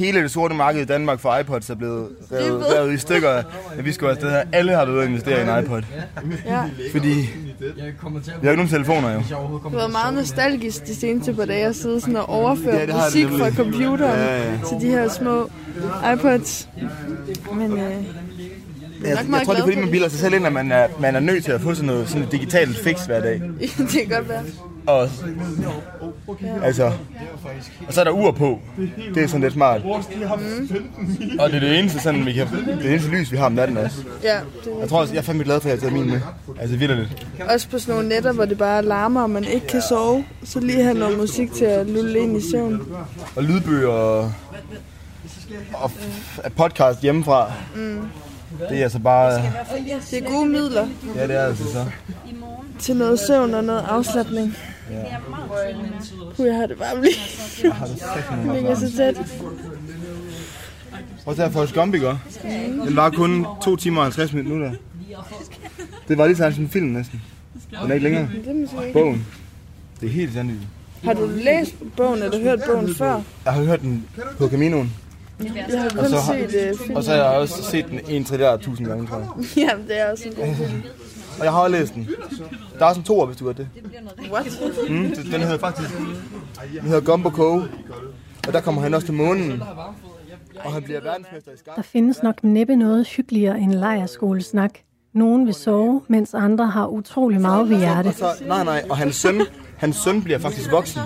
hele 0.01 0.23
det 0.23 0.31
sorte 0.31 0.55
marked 0.55 0.81
i 0.81 0.85
Danmark 0.85 1.21
for 1.21 1.39
iPods 1.39 1.71
er 1.71 1.75
blevet 1.75 2.09
revet, 2.33 2.65
revet 2.77 2.93
i 2.93 2.99
stykker. 2.99 3.43
At 3.79 3.85
vi 3.85 3.93
skulle 3.93 4.11
afsted 4.11 4.31
her. 4.31 4.43
Alle 4.53 4.73
har 4.73 4.85
været 4.85 5.09
investere 5.09 5.39
i 5.39 5.59
en 5.59 5.65
iPod. 5.65 5.83
Ja. 6.47 6.63
Fordi 6.93 7.29
vi 7.59 7.83
har 8.43 8.51
ikke 8.51 8.57
nogen 8.57 8.69
telefoner 8.69 9.13
jo. 9.13 9.19
Det 9.19 9.29
har 9.29 9.71
været 9.71 9.91
meget 9.93 10.15
nostalgisk 10.15 10.87
de 10.87 10.95
seneste 10.95 11.35
par 11.35 11.45
dage 11.45 11.67
at 11.67 11.77
sidde 11.77 12.01
sådan 12.01 12.17
og 12.17 12.29
overføre 12.29 12.77
ja, 12.77 13.05
musik 13.05 13.27
fra 13.29 13.51
computeren 13.51 14.19
ja, 14.19 14.51
ja. 14.51 14.59
til 14.69 14.81
de 14.81 14.91
her 14.91 15.09
små 15.09 15.51
iPods. 16.15 16.69
Men 17.55 17.73
øh, 17.73 17.79
jeg, 17.79 17.91
jeg, 19.03 19.27
jeg 19.31 19.43
tror, 19.45 19.53
det 19.53 19.61
er 19.61 19.65
fordi, 19.65 19.81
man 19.81 19.91
bilder 19.91 20.09
sig 20.09 20.21
selv 20.21 20.35
ind, 20.35 20.47
at 20.47 20.53
man 20.53 20.73
er, 20.73 20.87
man 21.01 21.17
er 21.17 21.21
nødt 21.21 21.45
til 21.45 21.53
at 21.53 21.61
få 21.61 21.75
sådan 21.75 21.87
noget 21.87 22.09
sådan 22.09 22.29
digitalt 22.29 22.77
fix 22.77 23.07
hver 23.07 23.21
dag. 23.21 23.43
det 23.79 23.89
kan 23.91 24.09
godt 24.09 24.29
være. 24.29 24.43
Og, 24.87 25.09
altså, 26.63 26.93
og 27.87 27.95
så 27.95 28.01
er 28.01 28.05
der 28.05 28.11
ur 28.11 28.31
på. 28.31 28.59
Det 29.15 29.23
er 29.23 29.27
sådan 29.27 29.41
lidt 29.41 29.53
smart. 29.53 29.85
Mm. 29.85 29.93
Og 31.39 31.51
det 31.51 31.57
er 31.57 31.61
det 31.61 31.79
eneste, 31.79 32.01
sådan, 32.01 32.27
vi 32.27 32.33
kan, 32.33 32.47
det 32.83 32.91
eneste 32.91 33.11
lys, 33.11 33.33
vi 33.33 33.37
har 33.37 33.47
om 33.47 33.53
natten 33.53 33.77
også. 33.77 33.97
Ja, 34.23 34.41
det 34.65 34.81
jeg 34.81 34.89
tror 34.89 35.01
også, 35.01 35.13
jeg 35.13 35.19
er 35.19 35.25
fandme 35.25 35.45
glad 35.45 35.61
for, 35.61 35.69
at 35.69 35.73
jeg 35.73 35.83
har 35.83 35.91
taget 35.91 35.93
min 35.93 36.13
med. 36.13 36.21
Altså 36.61 36.77
vildt 36.77 37.09
Også 37.49 37.69
på 37.69 37.79
sådan 37.79 37.95
nogle 37.95 38.09
netter, 38.09 38.33
hvor 38.33 38.45
det 38.45 38.59
bare 38.59 38.83
larmer, 38.83 39.23
og 39.23 39.31
man 39.31 39.45
ikke 39.45 39.67
kan 39.67 39.83
sove. 39.89 40.25
Så 40.45 40.61
lige 40.61 40.83
have 40.83 40.95
noget 40.95 41.19
musik 41.19 41.53
til 41.53 41.65
at 41.65 41.87
lulle 41.87 42.19
ind 42.19 42.37
i 42.37 42.51
søvn. 42.51 42.83
Og 43.37 43.45
lydbøger 43.45 43.89
og, 43.89 44.33
og 45.75 45.91
podcast 46.57 47.01
hjemmefra. 47.01 47.53
Mm. 47.75 48.01
Det 48.69 48.79
er 48.79 48.83
altså 48.83 48.99
bare... 48.99 49.43
Det 50.11 50.23
er 50.23 50.31
gode 50.31 50.49
midler. 50.49 50.89
Ja, 51.17 51.27
det 51.27 51.37
er 51.37 51.45
altså 51.45 51.65
så. 51.73 51.85
Til 52.79 52.97
noget 52.97 53.21
søvn 53.21 53.55
og 53.55 53.65
noget 53.65 53.85
afslappning. 53.89 54.57
Puh, 56.37 56.47
jeg 56.47 56.55
har 56.57 56.67
det 56.67 56.79
bare 56.79 57.03
lige. 57.03 57.15
Jeg 57.63 57.73
har 57.73 57.87
det 57.87 58.55
ligger 58.55 58.75
så 58.75 58.97
tæt. 58.97 59.17
Prøv 61.25 61.33
at 61.33 61.37
tage 61.37 61.51
Forrest 61.51 61.75
Gump, 61.75 61.95
ikke? 61.95 62.19
Den 62.87 62.97
var 62.97 63.11
kun 63.11 63.47
2 63.65 63.77
timer 63.77 64.01
og 64.01 64.05
50 64.05 64.33
minutter. 64.33 64.73
Det 66.09 66.19
var 66.19 66.27
lige 66.27 66.37
sådan 66.37 66.63
en 66.63 66.69
film 66.69 66.87
næsten. 66.87 67.23
Den 67.83 67.91
er 67.91 67.95
ikke 67.95 68.05
længere. 68.05 68.29
Bogen. 68.93 69.27
Det 70.01 70.07
er 70.07 70.11
helt 70.13 70.33
sandt. 70.33 70.53
Har 71.05 71.13
du 71.13 71.31
læst 71.37 71.75
bogen, 71.97 72.23
eller 72.23 72.43
hørt 72.43 72.61
bogen 72.67 72.95
før? 72.95 73.21
Jeg 73.45 73.53
har 73.53 73.63
hørt 73.63 73.81
den 73.81 74.05
på 74.39 74.49
Caminoen. 74.49 74.93
Jeg 75.45 75.81
har 75.81 75.89
kun 75.89 75.99
og 75.99 76.07
så 76.11 76.17
har, 76.17 76.35
set 76.35 76.73
uh, 76.73 76.79
filmen. 76.79 76.97
Og 76.97 77.05
så 77.05 77.11
har 77.11 77.17
jeg 77.19 77.27
også 77.27 77.63
set 77.63 77.87
den 77.91 78.01
en 78.09 78.25
trilliard 78.25 78.61
tusind 78.61 78.87
gange, 78.87 79.07
tror 79.07 79.19
jeg. 79.19 79.29
Jamen, 79.69 79.89
det 79.89 80.01
er 80.01 80.11
også 80.11 80.29
en 80.29 80.35
god 80.35 80.55
film. 80.67 80.83
Og 81.41 81.45
jeg 81.45 81.53
har 81.53 81.61
også 81.61 81.77
læst 81.77 81.95
den. 81.95 82.09
Der 82.79 82.85
er 82.85 82.89
også 82.89 83.01
en 83.01 83.05
toer, 83.05 83.27
hvis 83.27 83.37
du 83.37 83.45
gør 83.45 83.53
det. 83.53 83.69
What? 84.33 84.61
Mm, 84.91 85.11
den 85.33 85.41
hedder 85.41 85.59
faktisk... 85.59 85.91
Den 86.73 86.89
hedder 86.89 87.01
Gumbo 87.01 87.31
Cove. 87.31 87.69
Og 88.47 88.53
der 88.53 88.61
kommer 88.61 88.83
han 88.83 88.95
også 88.95 89.07
til 89.07 89.15
månen. 89.15 89.63
Og 90.65 90.73
han 90.73 90.83
bliver 90.83 91.01
verdensmester 91.01 91.53
i 91.53 91.57
skak. 91.57 91.77
Der 91.77 91.83
findes 91.83 92.23
nok 92.23 92.45
næppe 92.45 92.77
noget 92.77 93.09
hyggeligere 93.09 93.61
end 93.61 93.73
lejerskolesnak. 93.73 94.71
Nogen 95.13 95.47
vil 95.47 95.55
sove, 95.55 96.03
mens 96.09 96.35
andre 96.35 96.67
har 96.67 96.87
utrolig 96.87 97.41
meget 97.41 97.69
ved 97.69 97.79
hjerte. 97.79 98.13
Så, 98.13 98.27
nej, 98.47 98.65
nej, 98.65 98.85
og 98.91 98.97
hans 98.97 99.17
søn, 99.17 99.41
hans 99.77 99.97
søn 99.97 100.23
bliver 100.23 100.39
faktisk 100.39 100.71
voksen 100.73 101.01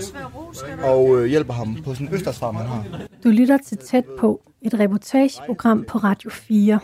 og 0.83 1.17
øh, 1.19 1.27
hjælper 1.27 1.53
ham 1.53 1.77
på 1.85 1.95
sådan 1.95 2.09
en 2.09 2.15
østersfarm, 2.15 2.57
han 2.57 2.67
har. 2.67 2.85
Du 3.25 3.29
lytter 3.29 3.59
til 3.67 3.79
Tæt 3.79 4.05
på, 4.19 4.41
et 4.63 4.79
reportageprogram 4.81 5.85
på 5.89 5.99
Radio 5.99 6.31
4. 6.31 6.79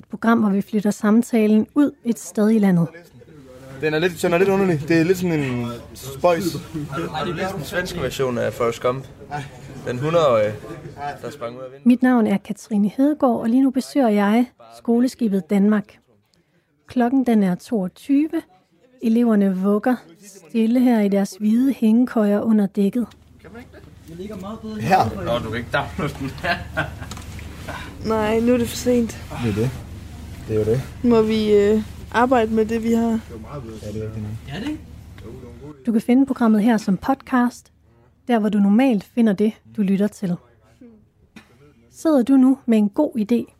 Et 0.00 0.04
program, 0.10 0.38
hvor 0.38 0.50
vi 0.50 0.60
flytter 0.60 0.90
samtalen 0.90 1.66
ud 1.74 1.90
et 2.04 2.18
sted 2.18 2.50
i 2.50 2.58
landet. 2.58 2.88
Den 3.80 3.94
er 3.94 3.98
lidt, 3.98 4.22
den 4.22 4.32
er 4.32 4.38
lidt 4.38 4.48
underlig. 4.48 4.88
Det 4.88 5.00
er 5.00 5.04
lidt 5.04 5.18
sådan 5.18 5.40
en 5.40 5.66
spøjs. 5.94 6.44
Nej, 7.10 7.24
det 7.24 7.42
er 7.42 7.52
den 7.52 7.64
svenske 7.64 8.00
version 8.02 8.38
af 8.38 8.52
Forrest 8.52 8.82
Gump. 8.82 9.04
Den 9.86 9.98
100-årige, 9.98 10.52
der 11.22 11.30
sprang 11.30 11.56
ud 11.56 11.62
af 11.62 11.70
vinden. 11.72 11.88
Mit 11.88 12.02
navn 12.02 12.26
er 12.26 12.36
Katrine 12.36 12.88
Hedegaard, 12.88 13.40
og 13.40 13.48
lige 13.48 13.62
nu 13.62 13.70
besøger 13.70 14.08
jeg 14.08 14.46
skoleskibet 14.78 15.50
Danmark. 15.50 15.98
Klokken 16.86 17.26
den 17.26 17.42
er 17.42 17.54
22. 17.54 18.28
Eleverne 19.02 19.56
vugger 19.56 19.96
stille 20.48 20.80
her 20.80 21.00
i 21.00 21.08
deres 21.08 21.36
hvide 21.40 21.72
hængekøjer 21.72 22.40
under 22.40 22.66
dækket. 22.66 23.06
Her? 24.80 25.24
Nå, 25.24 25.38
du 25.38 25.50
kan 25.50 25.58
ikke 25.58 25.70
den. 25.72 26.30
Nej, 28.06 28.40
nu 28.40 28.52
er 28.52 28.58
det 28.58 28.68
for 28.68 28.76
sent. 28.76 29.10
Det 29.44 29.50
er 29.50 29.54
det. 29.54 29.70
Det 30.50 30.60
er 30.60 30.64
jo 30.66 30.72
det. 30.72 30.82
Må 31.04 31.22
vi 31.22 31.54
øh, 31.54 31.82
arbejde 32.10 32.54
med 32.54 32.66
det, 32.66 32.82
vi 32.82 32.92
har? 32.92 33.08
Ja, 33.08 33.16
det 33.92 34.02
er 34.02 34.06
rigtigt. 34.06 34.26
Ja, 34.48 34.60
det 34.60 34.78
Du 35.86 35.92
kan 35.92 36.00
finde 36.00 36.26
programmet 36.26 36.62
her 36.62 36.76
som 36.76 36.96
podcast, 36.96 37.72
der 38.28 38.38
hvor 38.38 38.48
du 38.48 38.58
normalt 38.58 39.04
finder 39.04 39.32
det, 39.32 39.52
du 39.76 39.82
lytter 39.82 40.06
til. 40.06 40.36
Sidder 41.90 42.22
du 42.22 42.36
nu 42.36 42.58
med 42.66 42.78
en 42.78 42.88
god 42.88 43.10
idé 43.18 43.54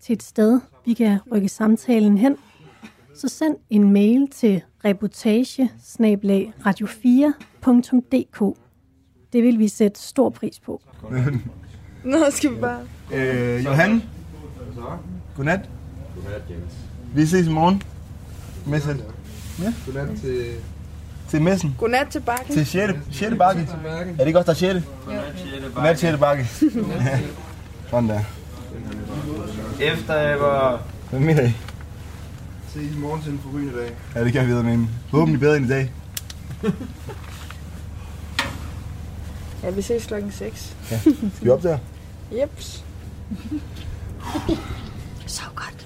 til 0.00 0.12
et 0.12 0.22
sted, 0.22 0.60
vi 0.86 0.94
kan 0.94 1.18
rykke 1.32 1.48
samtalen 1.48 2.18
hen, 2.18 2.36
så 3.14 3.28
send 3.28 3.56
en 3.70 3.92
mail 3.92 4.28
til 4.30 4.62
reportage 4.84 5.70
radio 6.66 6.86
4dk 6.86 8.54
Det 9.32 9.42
vil 9.42 9.58
vi 9.58 9.68
sætte 9.68 10.00
stor 10.00 10.30
pris 10.30 10.60
på. 10.60 10.82
Nå, 12.04 12.16
skal 12.30 12.50
vi 12.50 12.60
bare... 12.60 12.80
Øh, 13.14 13.64
Johan? 13.64 14.02
Godnat. 15.36 15.70
Godnat, 16.14 16.42
Jens. 16.50 16.72
Vi 17.14 17.26
ses 17.26 17.46
i 17.46 17.50
morgen. 17.50 17.82
Med 18.66 18.80
selv. 18.80 19.00
Ja. 19.62 19.74
Godnat 19.86 20.20
til 20.20 20.54
Til 21.28 21.42
messen. 21.42 21.74
Godnat 21.78 22.08
til 22.08 22.20
bakken. 22.20 22.54
Til 22.54 22.66
6. 22.66 22.92
6. 23.10 23.34
bakke. 23.38 23.68
Er 23.84 24.16
det 24.16 24.26
ikke 24.26 24.38
også 24.38 24.52
der 24.52 24.68
er 24.68 24.80
6. 24.80 24.86
Godnat 25.74 25.98
6. 25.98 26.18
bakke. 26.18 26.48
Sådan 27.90 28.08
der. 28.08 28.20
Efter 29.80 30.14
jeg 30.14 30.40
var... 30.40 30.82
Hvad 31.10 31.20
mener 31.20 31.42
I? 31.42 31.52
Se 32.74 32.82
i 32.82 32.98
morgen 32.98 33.22
til 33.22 33.32
en 33.32 33.40
forrygende 33.42 33.78
dag. 33.78 33.90
Ja, 34.14 34.24
det 34.24 34.32
kan 34.32 34.46
vi 34.46 34.46
vide 34.46 34.62
med 34.64 34.86
Håbentlig 35.10 35.40
bedre 35.40 35.56
end 35.56 35.66
i 35.66 35.68
dag. 35.68 35.92
Ja, 39.62 39.70
vi 39.70 39.82
ses 39.82 40.06
klokken 40.06 40.32
6. 40.32 40.76
Ja. 40.90 40.98
Skal 41.00 41.22
vi 41.40 41.50
op 41.50 41.62
der? 41.62 41.78
Jeps. 42.32 42.84
Så 45.26 45.42
godt. 45.54 45.79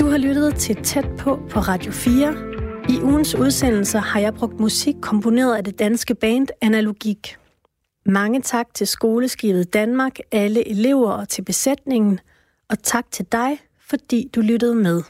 Du 0.00 0.06
har 0.06 0.18
lyttet 0.18 0.54
til 0.54 0.76
Tæt 0.76 1.06
på 1.18 1.38
på 1.50 1.60
Radio 1.60 1.92
4. 1.92 2.34
I 2.88 3.02
ugens 3.02 3.34
udsendelse 3.34 3.98
har 3.98 4.20
jeg 4.20 4.34
brugt 4.34 4.60
musik 4.60 4.94
komponeret 5.00 5.56
af 5.56 5.64
det 5.64 5.78
danske 5.78 6.14
band 6.14 6.48
Analogik. 6.60 7.36
Mange 8.06 8.40
tak 8.40 8.74
til 8.74 8.86
skoleskibet 8.86 9.74
Danmark, 9.74 10.18
alle 10.32 10.68
elever 10.68 11.10
og 11.10 11.28
til 11.28 11.42
besætningen. 11.42 12.20
Og 12.70 12.82
tak 12.82 13.10
til 13.10 13.26
dig, 13.32 13.58
fordi 13.80 14.30
du 14.34 14.40
lyttede 14.40 14.74
med. 14.74 15.02